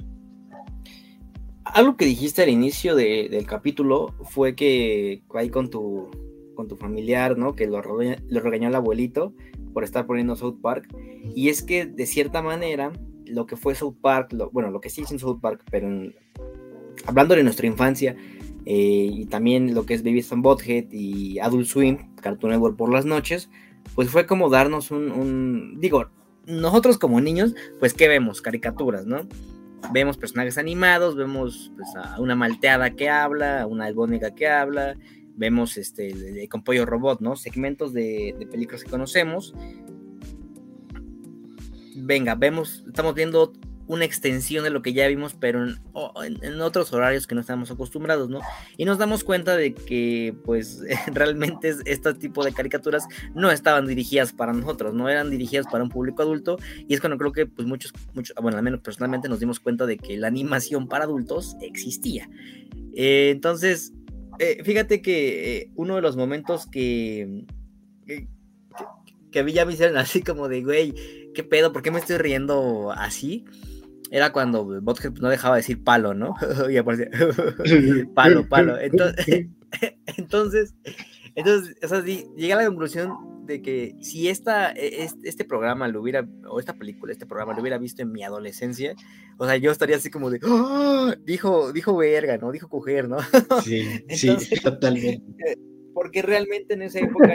Algo 1.65 1.97
que 1.97 2.05
dijiste 2.05 2.43
al 2.43 2.49
inicio 2.49 2.95
del 2.95 3.47
capítulo 3.47 4.13
fue 4.29 4.53
que 4.55 5.23
ahí 5.33 5.49
con 5.49 5.71
tu, 5.71 6.11
con 6.53 6.67
tu 6.67 6.75
familiar, 6.75 7.35
¿no? 7.35 7.55
Que 7.55 7.65
lo, 7.65 7.81
lo 7.81 8.39
regañó 8.39 8.67
el 8.67 8.75
abuelito 8.75 9.33
por 9.73 9.83
estar 9.83 10.05
poniendo 10.05 10.35
South 10.35 10.59
Park. 10.61 10.95
Y 11.35 11.49
es 11.49 11.63
que 11.63 11.87
de 11.87 12.05
cierta 12.05 12.43
manera, 12.43 12.93
lo 13.25 13.47
que 13.47 13.57
fue 13.57 13.73
South 13.73 13.95
Park, 13.99 14.35
bueno, 14.51 14.69
lo 14.69 14.79
que 14.79 14.91
sí 14.91 15.01
es 15.01 15.11
en 15.11 15.17
South 15.17 15.39
Park, 15.41 15.63
pero 15.71 15.89
hablando 17.07 17.33
de 17.33 17.43
nuestra 17.43 17.65
infancia, 17.65 18.15
eh, 18.65 19.09
y 19.11 19.25
también 19.25 19.73
lo 19.73 19.85
que 19.85 19.93
es 19.93 20.03
Baby 20.03 20.25
and 20.31 20.43
Bothead 20.43 20.85
y 20.91 21.39
Adult 21.39 21.67
Swim, 21.67 22.15
Cartoon 22.21 22.51
Network 22.51 22.77
por 22.77 22.91
las 22.91 23.05
noches, 23.05 23.49
pues 23.95 24.09
fue 24.09 24.25
como 24.25 24.49
darnos 24.49 24.91
un, 24.91 25.79
digo, 25.79 26.09
nosotros 26.45 26.97
como 26.97 27.21
niños, 27.21 27.55
pues 27.79 27.93
¿qué 27.93 28.07
vemos? 28.07 28.41
Caricaturas, 28.41 29.05
¿no? 29.05 29.27
Vemos 29.91 30.17
personajes 30.17 30.57
animados, 30.57 31.15
vemos 31.15 31.71
pues, 31.75 31.89
a 31.95 32.19
una 32.19 32.35
malteada 32.35 32.91
que 32.91 33.09
habla, 33.09 33.61
a 33.61 33.67
una 33.67 33.85
albónica 33.85 34.33
que 34.33 34.47
habla, 34.47 34.95
vemos 35.35 35.77
este 35.77 36.47
con 36.49 36.63
pollo 36.63 36.85
robot, 36.85 37.19
¿no? 37.19 37.35
Segmentos 37.35 37.93
de, 37.93 38.35
de 38.39 38.47
películas 38.47 38.83
que 38.83 38.89
conocemos. 38.89 39.53
Venga, 41.95 42.35
vemos, 42.35 42.83
estamos 42.87 43.13
viendo 43.13 43.53
una 43.87 44.05
extensión 44.05 44.63
de 44.63 44.69
lo 44.69 44.81
que 44.81 44.93
ya 44.93 45.07
vimos, 45.07 45.35
pero 45.39 45.65
en, 45.65 46.61
otros 46.61 46.93
horarios 46.93 47.27
que 47.27 47.35
no 47.35 47.41
estamos 47.41 47.69
acostumbrados, 47.71 48.29
¿no? 48.29 48.39
Y 48.77 48.85
nos 48.85 48.97
damos 48.97 49.23
cuenta 49.23 49.57
de 49.57 49.73
que, 49.73 50.35
pues, 50.45 50.81
realmente 51.13 51.73
este 51.85 52.13
tipo 52.13 52.43
de 52.43 52.53
caricaturas 52.53 53.05
no 53.35 53.51
estaban 53.51 53.85
dirigidas 53.85 54.31
para 54.31 54.53
nosotros, 54.53 54.93
no 54.93 55.09
eran 55.09 55.29
dirigidas 55.29 55.67
para 55.67 55.83
un 55.83 55.89
público 55.89 56.21
adulto, 56.21 56.57
y 56.87 56.93
es 56.93 57.01
cuando 57.01 57.17
creo 57.17 57.31
que, 57.31 57.45
pues, 57.45 57.67
muchos, 57.67 57.93
muchos 58.13 58.35
bueno, 58.41 58.57
al 58.57 58.63
menos 58.63 58.79
personalmente 58.81 59.27
nos 59.27 59.39
dimos 59.39 59.59
cuenta 59.59 59.85
de 59.85 59.97
que 59.97 60.17
la 60.17 60.27
animación 60.27 60.87
para 60.87 61.05
adultos 61.05 61.57
existía. 61.61 62.29
Eh, 62.95 63.29
entonces, 63.31 63.91
eh, 64.39 64.63
fíjate 64.63 65.01
que 65.01 65.57
eh, 65.57 65.71
uno 65.75 65.95
de 65.95 66.01
los 66.01 66.15
momentos 66.15 66.67
que, 66.67 67.45
que, 68.05 68.27
que, 69.31 69.51
ya 69.51 69.65
me 69.65 69.73
hicieron 69.73 69.97
así 69.97 70.21
como 70.21 70.47
de, 70.47 70.63
güey, 70.63 70.93
¿qué 71.33 71.43
pedo? 71.43 71.73
¿Por 71.73 71.81
qué 71.81 71.91
me 71.91 71.99
estoy 71.99 72.17
riendo 72.17 72.91
así? 72.91 73.45
Era 74.13 74.31
cuando 74.31 74.79
Bothead 74.79 75.13
no 75.13 75.29
dejaba 75.29 75.55
de 75.55 75.61
decir 75.61 75.83
palo, 75.83 76.13
¿no? 76.13 76.35
y 76.71 76.77
aparecía 76.77 77.09
palo, 78.13 78.47
palo. 78.47 78.77
Entonces, 78.79 79.47
entonces, 80.05 80.75
entonces 81.33 81.75
o 81.83 81.87
sea, 81.87 82.01
llegué 82.01 82.53
a 82.53 82.57
la 82.57 82.67
conclusión 82.67 83.11
de 83.47 83.63
que 83.63 83.95
si 84.01 84.29
esta, 84.29 84.71
e, 84.71 85.09
este 85.23 85.45
programa 85.45 85.87
lo 85.87 85.99
hubiera, 85.99 86.27
o 86.47 86.59
esta 86.59 86.75
película, 86.75 87.11
este 87.11 87.25
programa 87.25 87.55
lo 87.55 87.61
hubiera 87.61 87.79
visto 87.79 88.03
en 88.03 88.11
mi 88.11 88.23
adolescencia, 88.23 88.93
o 89.39 89.47
sea, 89.47 89.57
yo 89.57 89.71
estaría 89.71 89.95
así 89.95 90.11
como 90.11 90.29
de, 90.29 90.39
¡Ah! 90.43 91.15
dijo, 91.25 91.73
dijo 91.73 91.97
verga, 91.97 92.37
¿no? 92.37 92.51
Dijo 92.51 92.69
coger, 92.69 93.09
¿no? 93.09 93.17
Sí, 93.63 93.83
sí, 94.09 94.37
totalmente. 94.61 95.57
Porque 95.95 96.21
realmente 96.21 96.75
en 96.75 96.83
esa 96.83 96.99
época 96.99 97.33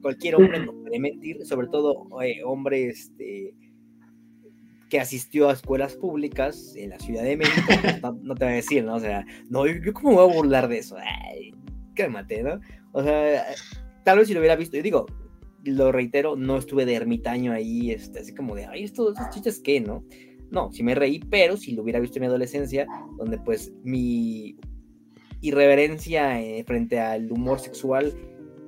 cualquier 0.00 0.36
hombre 0.36 0.64
no 0.64 0.72
puede 0.74 1.00
mentir, 1.00 1.44
sobre 1.44 1.66
todo 1.66 2.06
eh, 2.22 2.40
hombre, 2.44 2.86
este 2.86 3.52
que 4.94 5.00
asistió 5.00 5.50
a 5.50 5.54
escuelas 5.54 5.96
públicas 5.96 6.72
en 6.76 6.90
la 6.90 7.00
Ciudad 7.00 7.24
de 7.24 7.36
México, 7.36 7.66
pues, 7.66 8.00
no, 8.22 8.36
te 8.36 8.44
voy 8.44 8.52
a 8.52 8.56
decir, 8.56 8.84
¿no? 8.84 8.94
O 8.94 9.00
sea, 9.00 9.26
no, 9.50 9.66
yo, 9.66 9.92
cómo 9.92 10.10
me 10.10 10.14
voy 10.22 10.30
a 10.30 10.36
burlar 10.36 10.68
de 10.68 10.78
eso, 10.78 10.96
Ay, 10.96 11.52
cálmate, 11.96 12.44
¿no? 12.44 12.60
O 12.92 13.02
sea, 13.02 13.44
tal 14.04 14.18
vez 14.18 14.28
si 14.28 14.34
lo 14.34 14.38
hubiera 14.38 14.54
visto, 14.54 14.76
yo 14.76 14.84
digo, 14.84 15.06
lo 15.64 15.90
reitero, 15.90 16.36
no 16.36 16.58
estuve 16.58 16.84
de 16.86 16.94
ermitaño 16.94 17.50
ahí, 17.50 17.90
este, 17.90 18.20
así 18.20 18.36
como 18.36 18.54
de, 18.54 18.66
ay, 18.66 18.84
estos, 18.84 19.18
estos 19.18 19.34
chistes 19.34 19.58
qué, 19.58 19.80
¿no? 19.80 20.04
No, 20.52 20.70
sí 20.70 20.84
me 20.84 20.94
reí, 20.94 21.18
pero 21.18 21.56
si 21.56 21.72
lo 21.72 21.82
hubiera 21.82 21.98
visto 21.98 22.18
en 22.18 22.20
mi 22.20 22.26
adolescencia, 22.28 22.86
donde 23.18 23.38
pues 23.38 23.72
mi 23.82 24.56
irreverencia 25.40 26.40
eh, 26.40 26.62
frente 26.62 27.00
al 27.00 27.32
humor 27.32 27.58
sexual 27.58 28.14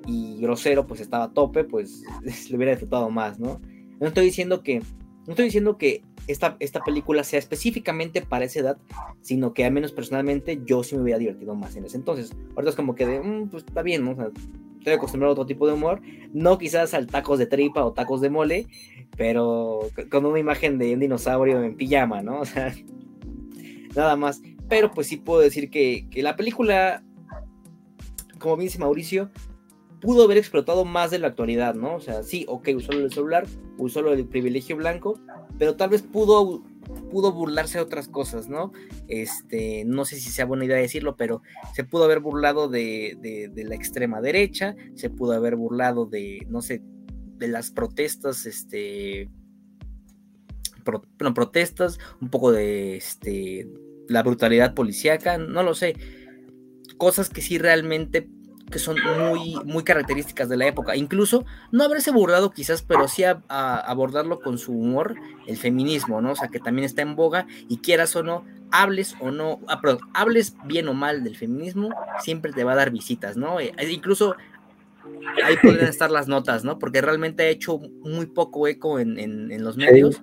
y 0.08 0.40
grosero 0.40 0.88
pues 0.88 1.00
estaba 1.00 1.26
a 1.26 1.32
tope, 1.32 1.62
pues 1.62 2.02
lo 2.50 2.56
hubiera 2.56 2.72
disfrutado 2.72 3.10
más, 3.10 3.38
¿no? 3.38 3.60
No 4.00 4.08
estoy 4.08 4.24
diciendo 4.24 4.64
que 4.64 4.82
no 5.26 5.32
estoy 5.32 5.46
diciendo 5.46 5.76
que 5.76 6.02
esta, 6.26 6.56
esta 6.60 6.80
película 6.80 7.24
sea 7.24 7.38
específicamente 7.38 8.22
para 8.22 8.44
esa 8.44 8.60
edad, 8.60 8.78
sino 9.22 9.54
que 9.54 9.64
al 9.64 9.72
menos 9.72 9.92
personalmente 9.92 10.60
yo 10.64 10.82
sí 10.82 10.96
me 10.96 11.02
hubiera 11.02 11.18
divertido 11.18 11.54
más 11.54 11.76
en 11.76 11.84
ese 11.84 11.96
entonces. 11.96 12.32
Ahorita 12.50 12.70
es 12.70 12.76
como 12.76 12.94
que 12.94 13.06
de, 13.06 13.20
mm, 13.20 13.48
pues 13.48 13.64
está 13.64 13.82
bien, 13.82 14.04
¿no? 14.04 14.16
estoy 14.78 14.94
acostumbrado 14.94 15.30
a 15.30 15.32
otro 15.32 15.46
tipo 15.46 15.66
de 15.66 15.72
humor, 15.72 16.00
no 16.32 16.58
quizás 16.58 16.94
al 16.94 17.08
tacos 17.08 17.40
de 17.40 17.46
tripa 17.46 17.84
o 17.84 17.92
tacos 17.92 18.20
de 18.20 18.30
mole, 18.30 18.68
pero 19.16 19.80
con 20.10 20.24
una 20.24 20.38
imagen 20.38 20.78
de 20.78 20.94
un 20.94 21.00
dinosaurio 21.00 21.60
en 21.62 21.76
pijama, 21.76 22.22
¿no? 22.22 22.40
O 22.40 22.44
sea, 22.44 22.72
nada 23.96 24.14
más. 24.14 24.42
Pero 24.68 24.92
pues 24.92 25.08
sí 25.08 25.16
puedo 25.16 25.40
decir 25.40 25.70
que, 25.70 26.06
que 26.08 26.22
la 26.22 26.36
película, 26.36 27.02
como 28.38 28.56
bien 28.56 28.68
dice 28.68 28.78
Mauricio, 28.78 29.30
pudo 30.06 30.22
haber 30.22 30.38
explotado 30.38 30.84
más 30.84 31.10
de 31.10 31.18
la 31.18 31.26
actualidad, 31.26 31.74
¿no? 31.74 31.96
O 31.96 32.00
sea, 32.00 32.22
sí, 32.22 32.46
ok, 32.48 32.68
usó 32.76 32.92
el 32.92 33.10
celular, 33.10 33.44
usó 33.76 34.08
el 34.12 34.24
privilegio 34.24 34.76
blanco, 34.76 35.18
pero 35.58 35.74
tal 35.74 35.90
vez 35.90 36.02
pudo 36.02 36.62
pudo 37.10 37.32
burlarse 37.32 37.78
de 37.78 37.84
otras 37.84 38.06
cosas, 38.06 38.48
¿no? 38.48 38.72
Este, 39.08 39.84
no 39.84 40.04
sé 40.04 40.14
si 40.14 40.30
sea 40.30 40.44
buena 40.44 40.64
idea 40.64 40.76
decirlo, 40.76 41.16
pero 41.16 41.42
se 41.74 41.82
pudo 41.82 42.04
haber 42.04 42.20
burlado 42.20 42.68
de, 42.68 43.50
la 43.56 43.74
extrema 43.74 44.20
derecha, 44.20 44.76
se 44.94 45.10
pudo 45.10 45.32
haber 45.32 45.56
burlado 45.56 46.06
de, 46.06 46.46
no 46.48 46.62
sé, 46.62 46.82
de 47.38 47.48
las 47.48 47.72
protestas, 47.72 48.46
este, 48.46 49.28
protestas, 51.34 51.98
un 52.20 52.30
poco 52.30 52.52
de, 52.52 52.96
este, 52.96 53.66
la 54.08 54.22
brutalidad 54.22 54.72
policíaca, 54.72 55.36
no 55.36 55.64
lo 55.64 55.74
sé, 55.74 55.96
cosas 56.96 57.28
que 57.28 57.40
sí 57.40 57.58
realmente 57.58 58.28
que 58.70 58.78
son 58.78 58.96
muy, 59.18 59.56
muy 59.64 59.84
características 59.84 60.48
de 60.48 60.56
la 60.56 60.66
época. 60.66 60.96
Incluso 60.96 61.44
no 61.70 61.84
haberse 61.84 62.10
burlado 62.10 62.50
quizás, 62.50 62.82
pero 62.82 63.08
sí 63.08 63.24
a, 63.24 63.40
abordarlo 63.48 64.40
con 64.40 64.58
su 64.58 64.72
humor, 64.72 65.14
el 65.46 65.56
feminismo, 65.56 66.20
¿no? 66.20 66.32
O 66.32 66.36
sea, 66.36 66.48
que 66.48 66.58
también 66.58 66.84
está 66.84 67.02
en 67.02 67.16
boga 67.16 67.46
y 67.68 67.78
quieras 67.78 68.16
o 68.16 68.22
no, 68.22 68.44
hables 68.70 69.14
o 69.20 69.30
no, 69.30 69.60
ah, 69.68 69.80
hables 70.14 70.56
bien 70.64 70.88
o 70.88 70.94
mal 70.94 71.22
del 71.22 71.36
feminismo, 71.36 71.90
siempre 72.20 72.52
te 72.52 72.64
va 72.64 72.72
a 72.72 72.76
dar 72.76 72.90
visitas, 72.90 73.36
¿no? 73.36 73.60
Eh, 73.60 73.72
incluso 73.88 74.34
ahí 75.44 75.56
pueden 75.62 75.86
estar 75.88 76.10
las 76.10 76.26
notas, 76.26 76.64
¿no? 76.64 76.78
Porque 76.78 77.00
realmente 77.00 77.44
ha 77.44 77.48
hecho 77.48 77.78
muy 77.78 78.26
poco 78.26 78.66
eco 78.66 78.98
en, 78.98 79.18
en 79.18 79.64
los 79.64 79.76
medios. 79.76 80.22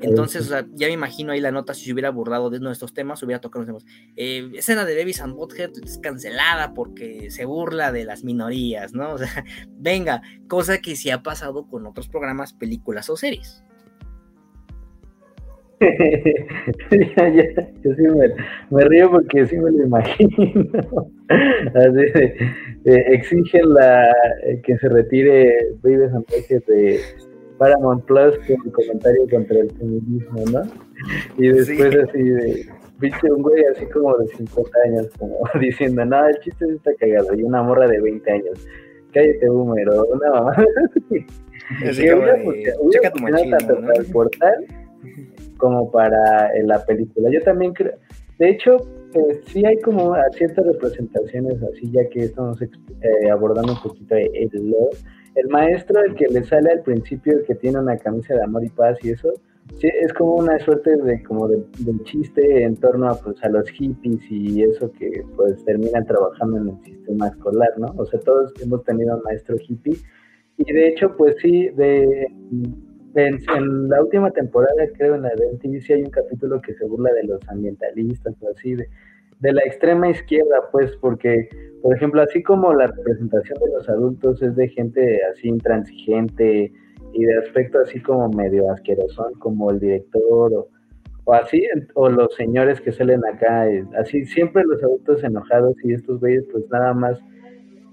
Entonces, 0.00 0.52
ya 0.74 0.86
me 0.88 0.92
imagino 0.92 1.32
ahí 1.32 1.40
la 1.40 1.50
nota, 1.50 1.72
si 1.72 1.86
se 1.86 1.92
hubiera 1.92 2.08
abordado 2.08 2.50
de 2.50 2.58
uno 2.58 2.68
de 2.68 2.74
estos 2.74 2.92
temas, 2.92 3.22
hubiera 3.22 3.40
tocado 3.40 3.64
los 3.64 3.84
temas. 3.84 3.84
Eh, 4.16 4.50
escena 4.54 4.84
de 4.84 4.96
Davis 4.96 5.20
and 5.20 5.34
Bothead 5.34 5.70
es 5.82 5.98
cancelada 5.98 6.74
porque 6.74 7.30
se 7.30 7.44
burla 7.44 7.92
de 7.92 8.04
las 8.04 8.24
minorías, 8.24 8.92
¿no? 8.92 9.06
O 9.16 9.18
sea, 9.18 9.44
venga, 9.78 10.20
cosa 10.46 10.78
que 10.78 10.94
sí 10.94 11.10
ha 11.10 11.22
pasado 11.22 11.66
con 11.66 11.86
otros 11.86 12.08
programas, 12.08 12.52
películas 12.52 13.08
o 13.08 13.16
series. 13.16 13.62
ya, 15.80 17.28
ya, 17.28 17.44
yo 17.84 17.94
sí 17.94 18.02
me, 18.70 18.84
río 18.84 19.10
porque 19.10 19.46
sí 19.46 19.56
me 19.56 19.70
lo 19.70 19.84
imagino. 19.84 21.10
exigen 22.84 23.74
la, 23.74 24.10
eh, 24.44 24.60
que 24.64 24.78
se 24.78 24.88
retire 24.88 25.54
Davis 25.82 26.12
and 26.14 26.24
Bothead 26.28 26.62
de 26.66 27.00
Paramount 27.58 28.04
Plus 28.04 28.36
con 28.46 28.70
comentario 28.70 29.26
contra 29.30 29.58
el 29.58 29.70
feminismo, 29.72 30.42
¿no? 30.52 30.62
Y 31.38 31.48
después 31.48 31.96
así 31.96 32.22
de, 32.22 32.68
viste 32.98 33.32
un 33.32 33.42
güey 33.42 33.64
así 33.64 33.86
como 33.86 34.16
de 34.16 34.26
50 34.28 34.78
años, 34.86 35.08
como 35.18 35.38
diciendo, 35.60 36.04
no, 36.04 36.26
el 36.26 36.38
chiste 36.40 36.66
está 36.74 36.94
cagado, 36.94 37.34
y 37.34 37.42
una 37.42 37.62
morra 37.62 37.86
de 37.88 38.00
20 38.00 38.30
años, 38.30 38.66
cállate 39.12 39.48
boomer, 39.48 39.88
una 39.88 40.30
mamá. 40.30 40.56
Así 41.84 42.08
como 42.08 42.22
checa 42.90 43.10
tu 43.10 43.22
machino, 43.22 43.56
tanto 43.58 43.80
para 43.80 43.98
el 43.98 44.06
portal 44.12 44.66
como 45.56 45.90
para 45.90 46.52
la 46.62 46.84
película. 46.84 47.28
Yo 47.28 47.42
también 47.42 47.72
creo, 47.72 47.92
de 48.38 48.50
hecho, 48.50 48.76
pues, 49.12 49.40
sí 49.46 49.64
hay 49.64 49.80
como 49.80 50.14
ciertas 50.36 50.64
representaciones 50.64 51.60
así, 51.62 51.90
ya 51.90 52.08
que 52.08 52.20
estamos 52.20 52.60
eh, 52.62 53.30
abordando 53.32 53.72
un 53.72 53.82
poquito 53.82 54.14
el 54.14 54.70
lore 54.70 54.96
el 55.36 55.48
maestro, 55.48 56.02
el 56.02 56.14
que 56.14 56.26
le 56.28 56.42
sale 56.44 56.70
al 56.70 56.82
principio, 56.82 57.38
el 57.38 57.44
que 57.44 57.54
tiene 57.54 57.78
una 57.78 57.96
camisa 57.96 58.34
de 58.34 58.42
amor 58.42 58.64
y 58.64 58.70
paz 58.70 58.98
y 59.02 59.10
eso, 59.10 59.32
sí, 59.78 59.88
es 60.00 60.12
como 60.14 60.36
una 60.36 60.58
suerte 60.60 60.96
de 60.96 61.22
como 61.22 61.46
de, 61.46 61.62
chiste 62.04 62.62
en 62.62 62.76
torno 62.76 63.08
a, 63.08 63.14
pues, 63.20 63.42
a 63.44 63.48
los 63.48 63.68
hippies 63.70 64.20
y 64.30 64.62
eso 64.62 64.90
que 64.92 65.22
pues 65.36 65.62
terminan 65.64 66.06
trabajando 66.06 66.56
en 66.58 66.68
el 66.68 66.84
sistema 66.84 67.28
escolar, 67.28 67.70
¿no? 67.78 67.94
O 67.96 68.06
sea, 68.06 68.18
todos 68.20 68.52
hemos 68.62 68.82
tenido 68.84 69.16
un 69.16 69.22
maestro 69.22 69.56
hippie 69.56 69.98
y 70.58 70.72
de 70.72 70.88
hecho, 70.88 71.14
pues 71.16 71.36
sí, 71.42 71.68
de, 71.68 72.28
en, 73.14 73.88
la 73.88 74.02
última 74.02 74.30
temporada, 74.30 74.86
creo, 74.96 75.16
en 75.16 75.22
la 75.22 75.30
de 75.30 75.52
MTV, 75.52 75.80
sí 75.82 75.92
hay 75.92 76.02
un 76.02 76.10
capítulo 76.10 76.60
que 76.62 76.74
se 76.74 76.86
burla 76.86 77.12
de 77.12 77.24
los 77.24 77.46
ambientalistas 77.48 78.34
o 78.40 78.48
así, 78.50 78.74
de, 78.74 78.88
de 79.40 79.52
la 79.52 79.62
extrema 79.62 80.08
izquierda, 80.08 80.68
pues, 80.72 80.96
porque, 80.96 81.48
por 81.82 81.94
ejemplo, 81.94 82.22
así 82.22 82.42
como 82.42 82.72
la 82.72 82.86
representación 82.86 83.58
de 83.58 83.72
los 83.72 83.88
adultos 83.88 84.42
es 84.42 84.56
de 84.56 84.68
gente 84.68 85.20
así 85.30 85.48
intransigente 85.48 86.72
y 87.12 87.24
de 87.24 87.38
aspecto 87.38 87.78
así 87.80 88.00
como 88.00 88.28
medio 88.30 88.70
asqueroso, 88.70 89.30
como 89.38 89.70
el 89.70 89.80
director 89.80 90.68
o, 91.24 91.32
así, 91.32 91.66
o 91.94 92.08
los 92.08 92.34
señores 92.34 92.80
que 92.80 92.92
salen 92.92 93.24
acá, 93.26 93.68
eh, 93.68 93.84
así 93.98 94.24
siempre 94.26 94.62
los 94.64 94.82
adultos 94.82 95.24
enojados 95.24 95.74
y 95.84 95.92
estos 95.92 96.20
güeyes 96.20 96.44
pues 96.52 96.64
nada 96.70 96.94
más 96.94 97.18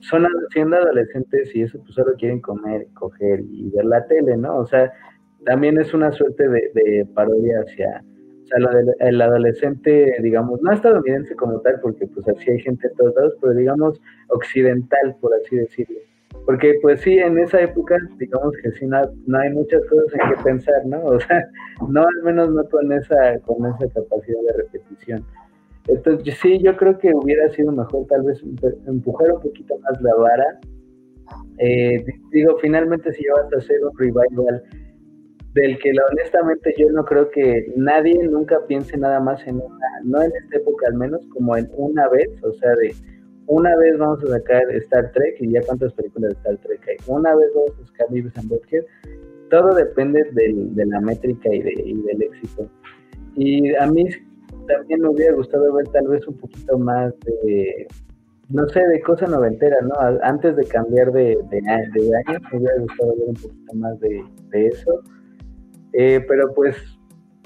son 0.01 0.27
siendo 0.51 0.75
adolescentes 0.75 1.55
y 1.55 1.61
eso 1.61 1.79
pues 1.79 1.95
solo 1.95 2.13
quieren 2.17 2.41
comer, 2.41 2.87
coger 2.93 3.41
y 3.49 3.69
ver 3.71 3.85
la 3.85 4.05
tele, 4.07 4.37
¿no? 4.37 4.57
O 4.57 4.65
sea, 4.65 4.91
también 5.45 5.79
es 5.79 5.93
una 5.93 6.11
suerte 6.11 6.47
de, 6.47 6.71
de 6.73 7.07
parodia 7.13 7.61
hacia 7.61 8.03
o 8.43 8.47
sea, 8.47 8.81
el 8.99 9.21
adolescente, 9.21 10.15
digamos, 10.21 10.61
no 10.61 10.73
estadounidense 10.73 11.35
como 11.35 11.59
tal, 11.61 11.79
porque 11.81 12.07
pues 12.07 12.27
así 12.27 12.51
hay 12.51 12.59
gente 12.59 12.89
de 12.89 12.95
todos 12.95 13.15
lados, 13.15 13.33
pero 13.41 13.53
digamos 13.53 14.01
occidental, 14.29 15.15
por 15.21 15.33
así 15.33 15.55
decirlo. 15.55 15.97
Porque 16.45 16.77
pues 16.81 17.01
sí, 17.01 17.17
en 17.17 17.37
esa 17.37 17.61
época, 17.61 17.97
digamos 18.17 18.53
que 18.61 18.71
sí, 18.71 18.85
no, 18.85 19.37
hay 19.37 19.49
muchas 19.51 19.81
cosas 19.85 20.07
en 20.13 20.35
que 20.35 20.43
pensar, 20.43 20.85
¿no? 20.85 21.01
O 21.05 21.19
sea, 21.19 21.47
no 21.87 22.01
al 22.01 22.23
menos 22.23 22.51
no 22.51 22.63
con 22.65 22.91
esa, 22.91 23.39
con 23.45 23.65
esa 23.65 23.87
capacidad 23.93 24.41
de 24.47 24.63
repetición. 24.63 25.25
Entonces, 25.87 26.37
sí, 26.41 26.59
yo 26.59 26.75
creo 26.75 26.97
que 26.97 27.13
hubiera 27.13 27.49
sido 27.49 27.71
mejor 27.71 28.07
tal 28.07 28.23
vez 28.23 28.41
empujar 28.87 29.31
un 29.31 29.41
poquito 29.41 29.77
más 29.79 30.01
la 30.01 30.15
vara. 30.15 30.59
Eh, 31.59 32.03
digo, 32.31 32.57
finalmente 32.59 33.11
si 33.13 33.25
vas 33.27 33.53
a 33.53 33.57
hacer 33.57 33.77
un 33.83 33.97
revival 33.97 34.63
del 35.53 35.77
que 35.79 35.91
honestamente 36.11 36.73
yo 36.77 36.91
no 36.91 37.05
creo 37.05 37.29
que 37.29 37.71
nadie 37.75 38.23
nunca 38.27 38.59
piense 38.67 38.97
nada 38.97 39.19
más 39.19 39.45
en 39.45 39.57
una, 39.57 39.87
no 40.03 40.21
en 40.21 40.31
esta 40.35 40.57
época 40.57 40.87
al 40.87 40.95
menos, 40.95 41.21
como 41.27 41.55
en 41.55 41.69
una 41.75 42.07
vez, 42.09 42.27
o 42.43 42.51
sea, 42.53 42.75
de 42.75 42.93
una 43.45 43.75
vez 43.77 43.97
vamos 43.97 44.23
a 44.23 44.27
sacar 44.27 44.63
Star 44.71 45.11
Trek 45.11 45.35
y 45.39 45.51
ya 45.51 45.61
cuántas 45.61 45.93
películas 45.93 46.31
de 46.31 46.37
Star 46.37 46.57
Trek 46.57 46.81
hay, 46.87 46.97
una 47.07 47.35
vez 47.35 47.49
vamos 47.53 47.71
a 48.35 48.39
and 48.39 48.49
Butthead, 48.49 48.83
todo 49.49 49.75
depende 49.75 50.23
de 50.33 50.85
la 50.85 50.99
métrica 51.01 51.53
y, 51.53 51.61
de, 51.61 51.73
y 51.85 52.01
del 52.01 52.23
éxito. 52.23 52.67
Y 53.35 53.75
a 53.75 53.85
mí 53.85 54.05
también 54.67 55.01
me 55.01 55.09
hubiera 55.09 55.35
gustado 55.35 55.71
ver 55.73 55.87
tal 55.89 56.07
vez 56.07 56.27
un 56.27 56.37
poquito 56.37 56.79
más 56.79 57.13
de, 57.19 57.87
no 58.49 58.67
sé, 58.69 58.79
de 58.87 59.01
cosa 59.01 59.27
noventera, 59.27 59.77
¿no? 59.81 59.93
Antes 60.23 60.55
de 60.55 60.65
cambiar 60.65 61.11
de, 61.11 61.37
de, 61.51 61.61
de 61.61 62.15
año, 62.25 62.39
me 62.51 62.57
hubiera 62.57 62.79
gustado 62.79 63.15
ver 63.15 63.27
un 63.27 63.35
poquito 63.35 63.73
más 63.75 63.99
de 63.99 64.23
eso 64.67 65.03
eh, 65.93 66.23
pero 66.27 66.53
pues, 66.53 66.75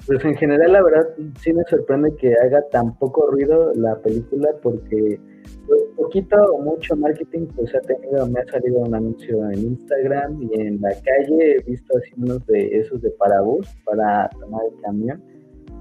pues 0.06 0.24
en 0.24 0.34
general 0.36 0.72
la 0.72 0.82
verdad 0.82 1.08
sí 1.40 1.52
me 1.52 1.62
sorprende 1.64 2.14
que 2.16 2.34
haga 2.34 2.62
tan 2.70 2.98
poco 2.98 3.30
ruido 3.30 3.72
la 3.74 3.96
película 4.00 4.48
porque 4.62 5.20
pues 5.66 5.82
poquito 5.96 6.36
o 6.54 6.62
mucho 6.62 6.96
marketing 6.96 7.46
pues 7.54 7.74
ha 7.74 7.80
tenido, 7.80 8.26
me 8.26 8.40
ha 8.40 8.46
salido 8.46 8.78
un 8.78 8.94
anuncio 8.94 9.50
en 9.50 9.58
Instagram 9.58 10.42
y 10.42 10.60
en 10.60 10.80
la 10.80 10.90
calle 10.90 11.56
he 11.56 11.62
visto 11.62 11.96
así 11.98 12.10
unos 12.16 12.44
de 12.46 12.78
esos 12.78 13.02
de 13.02 13.10
parabús 13.12 13.68
para 13.84 14.28
tomar 14.40 14.62
el 14.72 14.80
camión, 14.80 15.22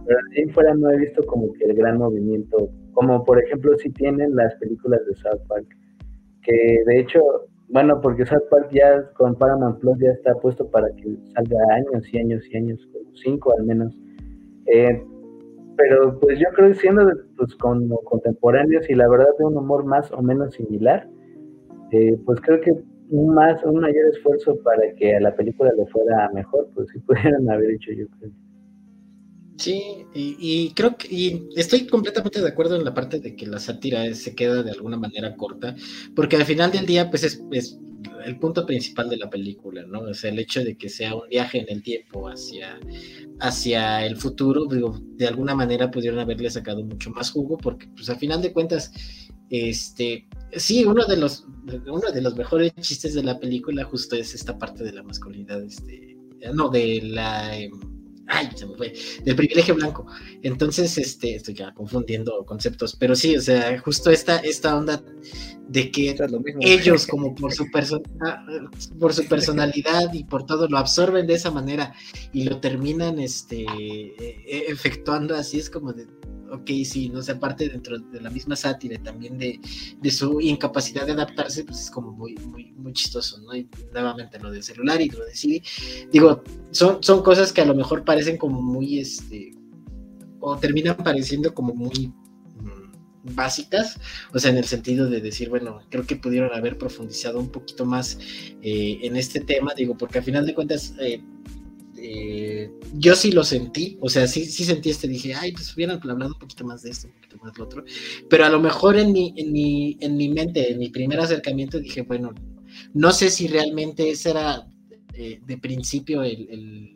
pero 0.05 0.19
así 0.29 0.45
fuera 0.49 0.73
no 0.73 0.91
he 0.91 0.97
visto 0.97 1.23
como 1.25 1.53
que 1.53 1.65
el 1.65 1.75
gran 1.75 1.97
movimiento, 1.97 2.69
como 2.93 3.23
por 3.23 3.41
ejemplo 3.41 3.77
si 3.77 3.89
tienen 3.91 4.35
las 4.35 4.55
películas 4.55 4.99
de 5.05 5.15
South 5.15 5.41
Park, 5.47 5.67
que 6.41 6.83
de 6.85 6.99
hecho 6.99 7.21
bueno, 7.69 7.99
porque 8.01 8.25
South 8.25 8.47
Park 8.49 8.69
ya 8.71 9.11
con 9.13 9.35
Paramount 9.35 9.79
Plus 9.79 9.97
ya 9.99 10.11
está 10.11 10.33
puesto 10.35 10.69
para 10.69 10.87
que 10.95 11.17
salga 11.33 11.57
años 11.73 12.13
y 12.13 12.17
años 12.19 12.43
y 12.49 12.57
años, 12.57 12.89
cinco 13.23 13.53
al 13.57 13.65
menos. 13.65 13.93
Eh, 14.67 15.03
pero 15.75 16.19
pues 16.19 16.39
yo 16.39 16.47
creo 16.55 16.69
que 16.69 16.75
siendo 16.75 17.09
pues, 17.37 17.55
como 17.55 17.97
contemporáneos 18.03 18.89
y 18.89 18.95
la 18.95 19.07
verdad 19.07 19.27
de 19.37 19.45
un 19.45 19.57
humor 19.57 19.85
más 19.85 20.11
o 20.11 20.21
menos 20.21 20.53
similar, 20.55 21.07
eh, 21.91 22.17
pues 22.25 22.41
creo 22.41 22.59
que 22.61 22.73
un 23.09 23.33
más, 23.33 23.63
un 23.63 23.79
mayor 23.79 24.07
esfuerzo 24.11 24.57
para 24.63 24.81
que 24.97 25.15
a 25.15 25.19
la 25.19 25.35
película 25.35 25.71
le 25.77 25.85
fuera 25.87 26.29
mejor, 26.33 26.69
pues 26.73 26.89
sí 26.89 26.99
pudieran 27.07 27.49
haber 27.49 27.71
hecho 27.71 27.91
yo 27.91 28.05
creo. 28.19 28.31
Sí, 29.57 30.05
y, 30.13 30.71
creo 30.75 30.97
que 30.97 31.07
y 31.13 31.49
estoy 31.55 31.87
completamente 31.87 32.41
de 32.41 32.47
acuerdo 32.47 32.75
en 32.75 32.85
la 32.85 32.93
parte 32.93 33.19
de 33.19 33.35
que 33.35 33.47
la 33.47 33.59
sátira 33.59 34.13
se 34.13 34.35
queda 34.35 34.61
de 34.61 34.71
alguna 34.71 34.97
manera 34.97 35.35
corta, 35.35 35.75
porque 36.15 36.35
al 36.35 36.45
final 36.45 36.71
del 36.71 36.85
día, 36.85 37.09
pues 37.09 37.23
es, 37.23 37.41
es, 37.51 37.79
el 38.23 38.37
punto 38.37 38.65
principal 38.67 39.09
de 39.09 39.17
la 39.17 39.29
película, 39.29 39.83
¿no? 39.87 40.01
O 40.01 40.13
sea, 40.13 40.29
el 40.29 40.37
hecho 40.37 40.63
de 40.63 40.77
que 40.77 40.89
sea 40.89 41.15
un 41.15 41.27
viaje 41.27 41.59
en 41.59 41.65
el 41.69 41.81
tiempo 41.81 42.27
hacia, 42.27 42.79
hacia 43.39 44.05
el 44.05 44.17
futuro, 44.17 44.65
digo, 44.65 44.99
de 45.15 45.27
alguna 45.27 45.55
manera 45.55 45.89
pudieron 45.89 46.19
haberle 46.19 46.51
sacado 46.51 46.83
mucho 46.83 47.09
más 47.09 47.31
jugo, 47.31 47.57
porque 47.57 47.87
pues 47.95 48.09
al 48.11 48.17
final 48.17 48.41
de 48.43 48.53
cuentas, 48.53 48.91
este, 49.49 50.27
sí, 50.51 50.85
uno 50.85 51.05
de 51.05 51.17
los, 51.17 51.45
uno 51.87 52.11
de 52.13 52.21
los 52.21 52.35
mejores 52.35 52.73
chistes 52.75 53.15
de 53.15 53.23
la 53.23 53.39
película 53.39 53.83
justo 53.85 54.15
es 54.15 54.35
esta 54.35 54.57
parte 54.57 54.83
de 54.83 54.93
la 54.93 55.03
masculinidad, 55.03 55.63
este, 55.63 56.15
no, 56.53 56.69
de 56.69 57.01
la 57.01 57.57
em, 57.57 57.96
ay, 58.27 58.49
se 58.55 58.65
me 58.65 58.75
fue, 58.75 58.93
del 59.23 59.35
privilegio 59.35 59.75
blanco. 59.75 60.05
Entonces, 60.43 60.97
este, 60.97 61.35
estoy 61.35 61.53
ya 61.53 61.73
confundiendo 61.73 62.45
conceptos, 62.45 62.95
pero 62.95 63.15
sí, 63.15 63.35
o 63.37 63.41
sea, 63.41 63.79
justo 63.79 64.11
esta, 64.11 64.37
esta 64.37 64.75
onda 64.75 65.03
de 65.67 65.91
que 65.91 66.15
ellos, 66.61 67.07
como 67.07 67.35
por 67.35 67.53
su, 67.53 67.69
persona, 67.71 68.03
por 68.99 69.13
su 69.13 69.25
personalidad 69.27 70.13
y 70.13 70.23
por 70.23 70.45
todo, 70.45 70.67
lo 70.67 70.77
absorben 70.77 71.27
de 71.27 71.35
esa 71.35 71.51
manera 71.51 71.93
y 72.33 72.43
lo 72.43 72.59
terminan 72.59 73.19
este, 73.19 73.63
e-, 73.63 74.71
efectuando 74.71 75.35
así, 75.35 75.59
es 75.59 75.69
como 75.69 75.93
de, 75.93 76.07
ok, 76.51 76.69
sí, 76.85 77.09
no 77.09 77.21
sé, 77.21 77.33
aparte 77.33 77.69
dentro 77.69 77.99
de 77.99 78.21
la 78.21 78.29
misma 78.29 78.55
sátira, 78.55 79.01
también 79.01 79.37
de, 79.37 79.59
su 80.11 80.39
incapacidad 80.41 81.05
de 81.05 81.13
adaptarse, 81.13 81.63
pues 81.63 81.81
es 81.81 81.91
como 81.91 82.11
muy, 82.11 82.35
muy, 82.35 82.93
chistoso, 82.93 83.41
¿no? 83.41 83.55
Y 83.55 83.67
nuevamente 83.91 84.39
lo 84.39 84.49
del 84.49 84.63
celular 84.63 85.01
y 85.01 85.09
lo 85.09 85.25
de 85.25 85.35
Siri, 85.35 85.61
digo, 86.11 86.41
son, 86.71 87.03
son 87.03 87.21
cosas 87.21 87.51
que 87.51 87.61
a 87.61 87.65
lo 87.65 87.75
mejor 87.75 88.05
parecen 88.05 88.37
como 88.37 88.61
muy, 88.61 88.99
este, 88.99 89.51
o 90.39 90.57
terminan 90.57 90.95
pareciendo 90.97 91.53
como 91.53 91.73
muy 91.73 92.07
mm, 92.07 93.35
básicas, 93.35 93.99
o 94.33 94.39
sea, 94.39 94.51
en 94.51 94.57
el 94.57 94.65
sentido 94.65 95.09
de 95.09 95.19
decir, 95.19 95.49
bueno, 95.49 95.81
creo 95.89 96.05
que 96.05 96.15
pudieron 96.15 96.53
haber 96.53 96.77
profundizado 96.77 97.39
un 97.39 97.49
poquito 97.49 97.85
más 97.85 98.17
eh, 98.61 98.99
en 99.01 99.17
este 99.17 99.41
tema, 99.41 99.73
digo, 99.75 99.97
porque 99.97 100.19
al 100.19 100.23
final 100.23 100.45
de 100.45 100.55
cuentas, 100.55 100.95
eh, 100.99 101.21
eh, 101.97 102.46
yo 102.93 103.15
sí 103.15 103.31
lo 103.31 103.43
sentí, 103.43 103.97
o 104.01 104.09
sea, 104.09 104.27
sí, 104.27 104.45
sí 104.45 104.63
sentí 104.63 104.89
este, 104.89 105.07
dije, 105.07 105.33
ay, 105.33 105.51
pues 105.51 105.75
hubieran 105.75 105.99
hablado 106.01 106.33
un 106.33 106.39
poquito 106.39 106.65
más 106.65 106.83
de 106.83 106.91
esto, 106.91 107.07
un 107.07 107.13
poquito 107.13 107.37
más 107.37 107.53
de 107.53 107.59
lo 107.59 107.65
otro, 107.65 107.83
pero 108.29 108.45
a 108.45 108.49
lo 108.49 108.59
mejor 108.59 108.97
en 108.97 109.11
mi, 109.11 109.33
en 109.37 109.51
mi, 109.51 109.97
en 109.99 110.17
mi 110.17 110.29
mente, 110.29 110.71
en 110.71 110.79
mi 110.79 110.89
primer 110.89 111.19
acercamiento, 111.19 111.79
dije, 111.79 112.01
bueno, 112.01 112.33
no 112.93 113.11
sé 113.11 113.29
si 113.29 113.47
realmente 113.47 114.09
esa 114.09 114.29
era 114.31 114.67
eh, 115.13 115.39
de 115.45 115.57
principio 115.57 116.23
el, 116.23 116.95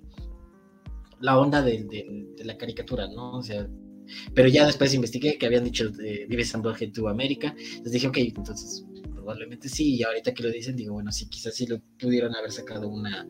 la 1.20 1.40
onda 1.40 1.62
de, 1.62 2.28
la 2.44 2.58
caricatura, 2.58 3.08
¿no? 3.08 3.38
O 3.38 3.44
sea, 3.44 3.68
pero 4.34 4.48
ya 4.48 4.66
después 4.66 4.94
investigué 4.94 5.38
que 5.38 5.46
habían 5.46 5.64
dicho 5.64 5.90
de 5.90 6.26
Vives 6.28 6.54
and 6.56 6.94
to 6.94 7.08
América, 7.08 7.56
entonces 7.58 7.92
dije, 7.94 8.08
ok, 8.08 8.18
entonces 8.18 8.86
probablemente 9.22 9.70
sí, 9.70 9.96
y 9.96 10.04
ahorita 10.04 10.34
que 10.34 10.44
lo 10.44 10.50
dicen, 10.50 10.76
digo, 10.76 10.94
bueno, 10.94 11.12
sí, 11.12 11.28
quizás 11.30 11.56
sí 11.56 11.68
lo 11.68 11.80
pudieron 12.00 12.36
haber 12.36 12.52
sacado 12.52 12.90
una, 12.90 13.28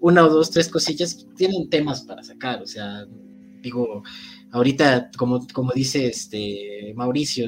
una 0.00 0.24
o 0.24 0.30
dos, 0.30 0.50
tres 0.50 0.68
cosillas, 0.68 1.26
tienen 1.36 1.68
temas 1.68 2.02
para 2.02 2.22
sacar, 2.22 2.62
o 2.62 2.66
sea, 2.66 3.06
digo, 3.62 4.02
ahorita, 4.52 5.10
como, 5.16 5.46
como 5.52 5.72
dice 5.72 6.06
este 6.06 6.92
Mauricio, 6.96 7.46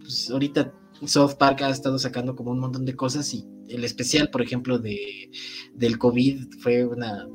pues 0.00 0.28
ahorita 0.30 0.74
South 1.04 1.34
Park 1.38 1.62
ha 1.62 1.70
estado 1.70 1.98
sacando 1.98 2.34
como 2.34 2.50
un 2.50 2.58
montón 2.58 2.84
de 2.84 2.96
cosas 2.96 3.32
y 3.32 3.44
el 3.68 3.84
especial, 3.84 4.30
por 4.30 4.42
ejemplo, 4.42 4.78
de, 4.78 5.30
del 5.74 5.98
COVID 5.98 6.60
fue 6.60 6.84
una, 6.84 7.26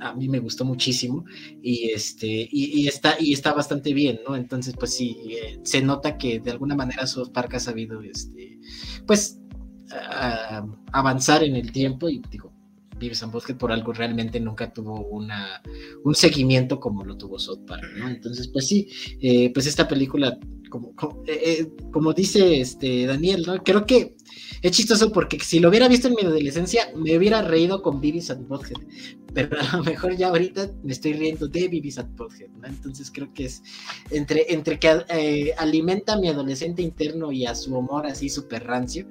a 0.00 0.14
mí 0.14 0.28
me 0.28 0.38
gustó 0.38 0.64
muchísimo 0.64 1.24
y 1.62 1.90
este, 1.90 2.48
y, 2.50 2.86
está, 2.86 3.16
y 3.18 3.32
está 3.32 3.52
bastante 3.52 3.92
bien, 3.92 4.20
¿no? 4.26 4.36
Entonces, 4.36 4.74
pues 4.78 4.94
sí, 4.94 5.18
eh, 5.30 5.58
se 5.62 5.82
nota 5.82 6.18
que 6.18 6.40
de 6.40 6.50
alguna 6.50 6.74
manera 6.74 7.06
South 7.06 7.30
Park 7.32 7.54
ha 7.54 7.60
sabido, 7.60 8.02
este, 8.02 8.58
pues 9.06 9.40
avanzar 10.92 11.44
en 11.44 11.56
el 11.56 11.72
tiempo 11.72 12.08
y 12.08 12.22
digo, 12.30 12.52
Vives 12.98 13.22
and 13.22 13.32
Bosque 13.32 13.54
por 13.54 13.72
algo 13.72 13.92
realmente 13.92 14.40
nunca 14.40 14.72
tuvo 14.72 15.06
una, 15.06 15.62
un 16.04 16.14
seguimiento 16.14 16.80
como 16.80 17.04
lo 17.04 17.16
tuvo 17.16 17.38
South 17.38 17.64
Park, 17.66 17.84
¿no? 17.96 18.08
Entonces, 18.08 18.48
pues 18.48 18.66
sí, 18.66 18.88
eh, 19.20 19.50
pues 19.52 19.66
esta 19.66 19.86
película, 19.86 20.38
como, 20.68 20.92
eh, 21.26 21.40
eh, 21.44 21.72
como, 21.92 22.12
dice 22.12 22.60
este 22.60 23.06
Daniel, 23.06 23.44
¿no? 23.46 23.62
Creo 23.62 23.86
que 23.86 24.16
es 24.62 24.72
chistoso 24.72 25.12
porque 25.12 25.38
si 25.40 25.60
lo 25.60 25.68
hubiera 25.68 25.88
visto 25.88 26.08
en 26.08 26.14
mi 26.14 26.22
adolescencia, 26.22 26.90
me 26.96 27.16
hubiera 27.16 27.42
reído 27.42 27.82
con 27.82 28.00
Vivis 28.00 28.30
and 28.30 28.46
Butthead, 28.48 28.82
pero 29.32 29.56
a 29.60 29.76
lo 29.76 29.84
mejor 29.84 30.16
ya 30.16 30.28
ahorita 30.28 30.70
me 30.82 30.92
estoy 30.92 31.12
riendo 31.14 31.46
de 31.48 31.68
Vivis 31.68 31.98
and 31.98 32.16
Butthead, 32.16 32.50
¿no? 32.50 32.66
Entonces 32.66 33.10
creo 33.10 33.32
que 33.32 33.46
es 33.46 33.62
entre, 34.10 34.52
entre 34.52 34.78
que 34.78 35.54
alimenta 35.56 36.14
a 36.14 36.20
mi 36.20 36.28
adolescente 36.28 36.82
interno 36.82 37.32
y 37.32 37.46
a 37.46 37.54
su 37.54 37.76
humor 37.76 38.06
así 38.06 38.28
súper 38.28 38.64
rancio, 38.64 39.06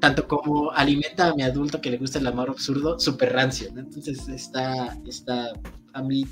tanto 0.00 0.28
como 0.28 0.70
alimenta 0.72 1.28
a 1.28 1.34
mi 1.34 1.42
adulto 1.42 1.80
que 1.80 1.90
le 1.90 1.98
gusta 1.98 2.18
el 2.18 2.26
amor 2.26 2.50
absurdo, 2.50 2.98
súper 2.98 3.32
rancio, 3.32 3.68
Entonces 3.68 4.28
está, 4.28 4.98
está, 5.06 5.52
a 5.92 6.02
mí, 6.02 6.24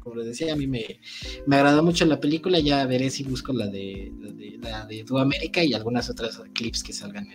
como 0.00 0.16
les 0.16 0.26
decía, 0.26 0.52
a 0.52 0.56
mí 0.56 0.66
me, 0.66 1.00
me 1.46 1.56
agradó 1.56 1.82
mucho 1.82 2.04
la 2.04 2.20
película, 2.20 2.58
ya 2.60 2.84
veré 2.86 3.10
si 3.10 3.24
busco 3.24 3.52
la 3.52 3.66
de, 3.66 4.12
la 4.60 4.86
de, 4.86 5.04
la 5.08 5.22
América 5.22 5.64
y 5.64 5.74
algunas 5.74 6.10
otras 6.10 6.40
clips 6.52 6.82
que 6.82 6.92
salgan 6.92 7.28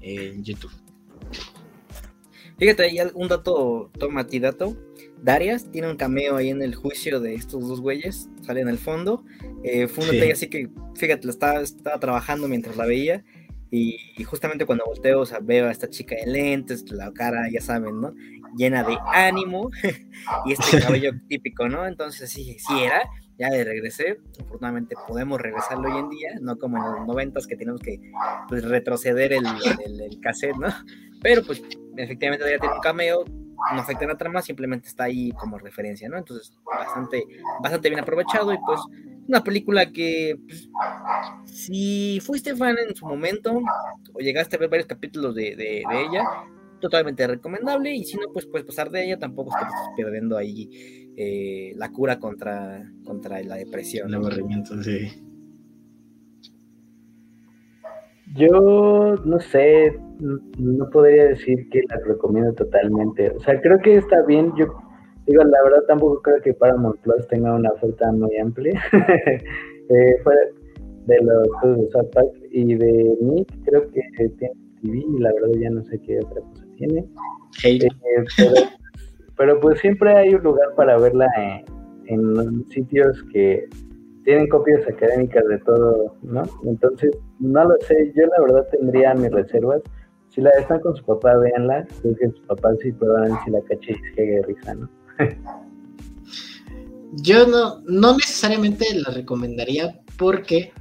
en, 0.00 0.44
YouTube. 0.44 0.72
Fíjate, 2.58 2.84
hay 2.84 2.98
un 3.14 3.28
dato, 3.28 3.90
toma 3.98 4.26
ti 4.26 4.38
dato. 4.38 4.76
Darias 5.22 5.70
tiene 5.72 5.90
un 5.90 5.96
cameo 5.96 6.36
ahí 6.36 6.50
en 6.50 6.60
el 6.60 6.74
juicio 6.74 7.18
de 7.18 7.34
estos 7.34 7.66
dos 7.66 7.80
güeyes, 7.80 8.28
sale 8.42 8.60
en 8.60 8.68
el 8.68 8.78
fondo. 8.78 9.24
Eh, 9.64 9.88
fue 9.88 10.08
un 10.08 10.30
así 10.30 10.48
que, 10.48 10.68
fíjate, 10.94 11.28
estaba, 11.28 11.62
estaba 11.62 11.98
trabajando 11.98 12.46
mientras 12.46 12.76
la 12.76 12.84
veía 12.84 13.24
y, 13.70 14.22
justamente 14.24 14.66
cuando 14.66 14.84
volteo, 14.84 15.20
o 15.20 15.26
sea, 15.26 15.40
veo 15.40 15.66
a 15.66 15.72
esta 15.72 15.88
chica 15.88 16.14
de 16.14 16.30
lentes, 16.30 16.90
la 16.90 17.12
cara, 17.12 17.48
ya 17.50 17.60
saben, 17.60 18.00
¿no? 18.00 18.14
Llena 18.56 18.84
de 18.84 18.96
ánimo 19.12 19.70
y 20.46 20.52
este 20.52 20.80
cabello 20.80 21.10
típico, 21.28 21.68
¿no? 21.68 21.86
Entonces 21.86 22.30
sí, 22.30 22.56
sí 22.58 22.84
era, 22.84 23.02
ya 23.38 23.48
de 23.50 23.64
regresé. 23.64 24.18
Afortunadamente 24.40 24.94
podemos 25.08 25.40
regresarlo 25.40 25.92
hoy 25.92 26.00
en 26.00 26.08
día, 26.08 26.30
no 26.40 26.56
como 26.56 26.76
en 26.76 26.92
los 26.92 27.06
noventas 27.06 27.46
que 27.46 27.56
tenemos 27.56 27.80
que 27.80 28.00
pues, 28.48 28.64
retroceder 28.64 29.32
el, 29.32 29.44
el, 29.84 30.20
cassette, 30.20 30.56
¿no? 30.56 30.68
Pero 31.20 31.42
pues 31.44 31.62
efectivamente 31.96 32.48
ya 32.48 32.58
tiene 32.58 32.74
un 32.76 32.80
cameo, 32.80 33.24
no 33.26 33.80
afecta 33.80 34.04
en 34.04 34.10
la 34.10 34.16
trama, 34.16 34.42
simplemente 34.42 34.88
está 34.88 35.04
ahí 35.04 35.32
como 35.32 35.58
referencia, 35.58 36.08
¿no? 36.08 36.18
Entonces, 36.18 36.52
bastante, 36.64 37.24
bastante 37.62 37.88
bien 37.88 38.00
aprovechado 38.00 38.52
y 38.52 38.58
pues 38.58 38.80
una 39.28 39.42
película 39.42 39.90
que, 39.90 40.38
pues, 40.46 40.68
si 41.44 42.20
fuiste 42.20 42.54
fan 42.56 42.76
en 42.78 42.94
su 42.94 43.06
momento 43.06 43.60
o 44.12 44.18
llegaste 44.20 44.56
a 44.56 44.58
ver 44.58 44.68
varios 44.68 44.86
capítulos 44.86 45.34
de, 45.34 45.56
de, 45.56 45.78
ella, 45.78 46.24
totalmente 46.80 47.26
recomendable. 47.26 47.94
Y 47.94 48.04
si 48.04 48.16
no, 48.16 48.32
pues 48.32 48.46
puedes 48.46 48.66
pasar 48.66 48.90
de 48.90 49.04
ella. 49.04 49.18
Tampoco 49.18 49.50
es 49.50 49.56
que 49.56 49.64
te 49.64 49.70
estés 49.70 50.04
perdiendo 50.04 50.36
ahí 50.36 51.12
eh, 51.16 51.72
la 51.76 51.90
cura 51.90 52.18
contra, 52.18 52.90
contra 53.04 53.42
la 53.42 53.56
depresión. 53.56 54.08
El 54.08 54.14
aburrimiento, 54.14 54.82
sí. 54.82 55.08
Yo 58.34 59.14
no 59.24 59.38
sé, 59.38 59.96
no 60.18 60.90
podría 60.90 61.26
decir 61.26 61.68
que 61.70 61.82
la 61.88 62.00
recomiendo 62.04 62.52
totalmente. 62.54 63.30
O 63.30 63.40
sea, 63.40 63.60
creo 63.60 63.78
que 63.78 63.96
está 63.96 64.22
bien. 64.26 64.52
Yo 64.56 64.66
Digo, 65.26 65.42
la 65.42 65.62
verdad 65.62 65.82
tampoco 65.88 66.20
creo 66.22 66.40
que 66.42 66.52
Paramount 66.52 67.00
Plus 67.00 67.26
tenga 67.28 67.54
una 67.54 67.70
oferta 67.70 68.12
muy 68.12 68.36
amplia. 68.36 68.80
eh, 69.88 70.16
de 71.06 71.18
los 71.20 71.76
de 71.76 71.90
South 71.90 72.10
Park 72.12 72.30
y 72.50 72.74
de 72.74 73.16
Nick, 73.20 73.48
creo 73.64 73.82
que 73.90 74.00
tiene 74.38 74.54
TV 74.82 74.98
y 74.98 75.18
la 75.18 75.32
verdad 75.32 75.48
ya 75.60 75.70
no 75.70 75.84
sé 75.84 75.98
qué 76.00 76.18
otra 76.18 76.40
cosa 76.40 76.64
tiene. 76.76 77.04
Eh, 77.64 77.78
pero, 79.36 79.60
pues 79.60 79.80
siempre 79.80 80.12
hay 80.12 80.34
un 80.34 80.42
lugar 80.42 80.74
para 80.76 80.98
verla 80.98 81.26
en, 82.06 82.64
sitios 82.70 83.22
que 83.32 83.66
tienen 84.24 84.48
copias 84.48 84.86
académicas 84.86 85.44
de 85.48 85.58
todo, 85.60 86.16
¿no? 86.22 86.42
Entonces, 86.64 87.10
no 87.40 87.64
lo 87.64 87.76
sé, 87.80 88.12
yo 88.14 88.26
la 88.26 88.42
verdad 88.42 88.68
tendría 88.70 89.14
mis 89.14 89.30
reservas. 89.30 89.82
Si 90.28 90.40
la 90.40 90.50
están 90.50 90.80
con 90.80 90.96
su 90.96 91.04
papá, 91.04 91.36
véanla, 91.36 91.86
creo 92.00 92.16
que 92.16 92.30
su 92.30 92.42
papá 92.46 92.74
sí 92.80 92.90
ver 92.90 93.30
si 93.44 93.50
la 93.50 93.60
caché 93.62 93.92
y 93.92 94.14
se 94.14 94.42
risa, 94.46 94.74
¿no? 94.74 94.88
Yo 97.12 97.46
no, 97.46 97.80
no 97.86 98.16
necesariamente 98.16 98.86
la 98.94 99.10
recomendaría 99.10 100.00
porque, 100.16 100.72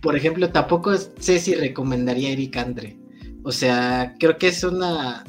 por 0.00 0.16
ejemplo, 0.16 0.50
tampoco 0.50 0.96
sé 0.96 1.38
si 1.38 1.54
recomendaría 1.54 2.30
Eric 2.30 2.56
Andre. 2.56 2.96
O 3.42 3.52
sea, 3.52 4.14
creo 4.18 4.38
que 4.38 4.48
es 4.48 4.62
una, 4.62 5.24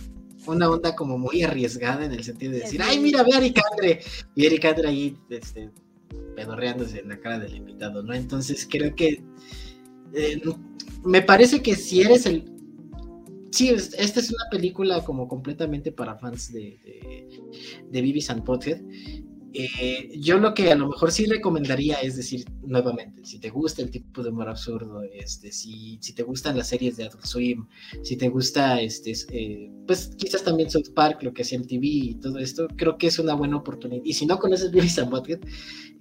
una 0.45 0.69
onda 0.69 0.95
como 0.95 1.17
muy 1.17 1.43
arriesgada 1.43 2.05
en 2.05 2.11
el 2.11 2.23
sentido 2.23 2.51
de 2.51 2.59
decir, 2.59 2.81
ay, 2.83 2.99
mira, 2.99 3.23
ve 3.23 3.33
a 3.33 3.37
Eric 3.37 3.61
Andre. 3.71 3.99
Y 4.35 4.45
Eric 4.45 4.65
Andre 4.65 4.87
ahí 4.89 5.17
este, 5.29 5.71
pedorreándose 6.35 6.99
en 6.99 7.09
la 7.09 7.19
cara 7.19 7.39
del 7.39 7.55
invitado, 7.55 8.03
¿no? 8.03 8.13
Entonces 8.13 8.67
creo 8.69 8.95
que 8.95 9.23
eh, 10.13 10.41
me 11.03 11.21
parece 11.21 11.61
que 11.61 11.75
si 11.75 12.01
eres 12.01 12.25
el, 12.25 12.50
sí, 13.51 13.69
esta 13.69 14.19
es 14.19 14.31
una 14.31 14.45
película 14.49 15.03
como 15.03 15.27
completamente 15.27 15.91
para 15.91 16.17
fans 16.17 16.51
de, 16.51 16.79
de, 16.83 17.27
de 17.89 18.01
Beavis 18.01 18.29
and 18.29 18.43
eh, 19.53 20.11
yo 20.17 20.39
lo 20.39 20.53
que 20.53 20.71
a 20.71 20.75
lo 20.75 20.87
mejor 20.87 21.11
sí 21.11 21.25
recomendaría 21.25 21.95
es 21.95 22.15
decir, 22.15 22.45
nuevamente, 22.63 23.25
si 23.25 23.37
te 23.37 23.49
gusta 23.49 23.81
el 23.81 23.91
tipo 23.91 24.23
de 24.23 24.29
humor 24.29 24.47
absurdo, 24.47 25.01
este, 25.03 25.51
si, 25.51 25.97
si 26.01 26.13
te 26.13 26.23
gustan 26.23 26.57
las 26.57 26.69
series 26.69 26.95
de 26.95 27.05
Adult 27.05 27.25
Swim, 27.25 27.67
si 28.01 28.15
te 28.15 28.29
gusta, 28.29 28.79
este, 28.79 29.13
eh, 29.31 29.69
pues 29.85 30.11
quizás 30.17 30.43
también 30.43 30.69
South 30.69 30.93
Park, 30.95 31.21
lo 31.23 31.33
que 31.33 31.41
hacía 31.41 31.57
en 31.57 31.67
TV 31.67 31.85
y 31.85 32.15
todo 32.15 32.37
esto, 32.37 32.67
creo 32.77 32.97
que 32.97 33.07
es 33.07 33.19
una 33.19 33.33
buena 33.33 33.57
oportunidad. 33.57 34.01
Y 34.05 34.13
si 34.13 34.25
no 34.25 34.39
conoces 34.39 34.71
Beavis 34.71 34.97
and 34.99 35.11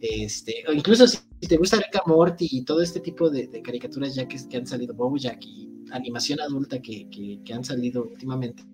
este, 0.01 0.65
o 0.69 0.73
incluso 0.73 1.07
si, 1.09 1.19
te 1.41 1.57
gusta 1.57 1.77
Rick 1.77 1.97
and 1.97 2.07
Morty 2.07 2.49
y 2.51 2.65
todo 2.65 2.81
este 2.81 3.01
tipo 3.01 3.31
de, 3.31 3.49
caricaturas 3.63 4.15
ya 4.15 4.29
que, 4.29 4.39
que 4.49 4.57
han 4.57 4.67
salido, 4.67 4.95
Bojack 4.95 5.45
y 5.45 5.69
animación 5.93 6.41
adulta 6.41 6.81
que, 6.81 7.09
que, 7.45 7.53
han 7.53 7.65
salido 7.65 8.05
últimamente, 8.05 8.65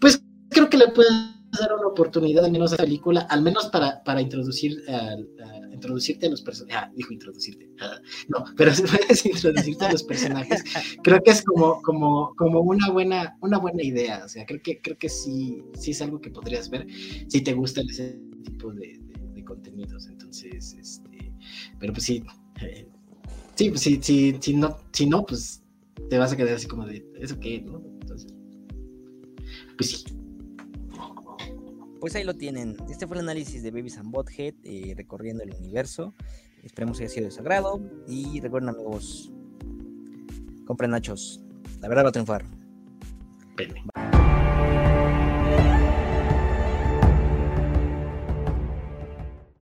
pues 0.00 0.22
creo 0.48 0.68
que 0.68 0.78
le 0.78 0.88
pueden 0.88 1.42
dar 1.58 1.74
una 1.74 1.88
oportunidad 1.88 2.44
al 2.44 2.52
menos 2.52 2.72
a 2.72 2.76
la 2.76 2.84
película, 2.84 3.20
al 3.22 3.42
menos 3.42 3.66
para, 3.66 4.02
para 4.04 4.22
introducir, 4.22 4.82
introducirte 5.72 6.26
a 6.26 6.30
los 6.30 6.42
personajes. 6.42 6.82
Ah, 6.82 6.92
dijo 6.94 7.12
introducirte. 7.12 7.68
Ah, 7.80 8.00
no, 8.28 8.44
pero 8.56 8.74
si 8.74 8.82
puedes 8.82 9.26
introducirte 9.26 9.84
a 9.84 9.92
los 9.92 10.02
personajes, 10.02 10.64
creo 11.02 11.22
que 11.22 11.32
es 11.32 11.42
como, 11.42 11.82
como, 11.82 12.34
como 12.36 12.60
una, 12.60 12.90
buena, 12.90 13.36
una 13.40 13.58
buena 13.58 13.82
idea. 13.82 14.22
O 14.24 14.28
sea, 14.28 14.46
creo 14.46 14.62
que, 14.62 14.80
creo 14.80 14.96
que 14.96 15.08
sí, 15.08 15.62
sí 15.74 15.90
es 15.90 16.00
algo 16.00 16.20
que 16.20 16.30
podrías 16.30 16.70
ver 16.70 16.86
si 17.28 17.42
te 17.42 17.52
gusta 17.52 17.82
ese 17.82 18.20
tipo 18.44 18.72
de, 18.72 19.00
contenidos. 19.44 20.06
Entonces, 20.06 20.74
este, 20.78 21.32
pero 21.78 21.92
pues 21.92 22.04
sí. 22.04 22.22
Eh, 22.60 22.88
sí, 23.56 23.70
pues 23.70 23.80
sí, 23.80 23.98
sí, 24.00 24.36
si 24.40 24.54
no, 24.54 24.78
si 24.92 25.06
no, 25.06 25.26
pues 25.26 25.61
te 26.12 26.18
vas 26.18 26.30
a 26.30 26.36
quedar 26.36 26.54
así 26.54 26.66
como 26.66 26.84
de, 26.84 27.02
¿eso 27.20 27.40
qué? 27.40 27.62
¿no? 27.62 27.82
Entonces, 28.02 28.34
pues 29.78 29.90
sí. 29.90 30.04
Pues 32.00 32.14
ahí 32.14 32.22
lo 32.22 32.34
tienen. 32.34 32.76
Este 32.90 33.06
fue 33.06 33.16
el 33.16 33.22
análisis 33.22 33.62
de 33.62 33.70
Babies 33.70 33.96
and 33.96 34.10
Bothead 34.10 34.52
eh, 34.62 34.92
recorriendo 34.94 35.42
el 35.42 35.54
universo. 35.54 36.14
Esperemos 36.62 36.98
que 36.98 37.04
haya 37.04 37.14
sido 37.14 37.24
de 37.24 37.30
su 37.30 37.40
agrado. 37.40 37.80
Y 38.06 38.42
recuerden, 38.42 38.68
amigos, 38.68 39.32
compren 40.66 40.90
nachos. 40.90 41.42
La 41.80 41.88
verdad 41.88 42.04
va 42.04 42.08
a 42.10 42.12
triunfar. 42.12 42.44
Bye. 43.56 43.72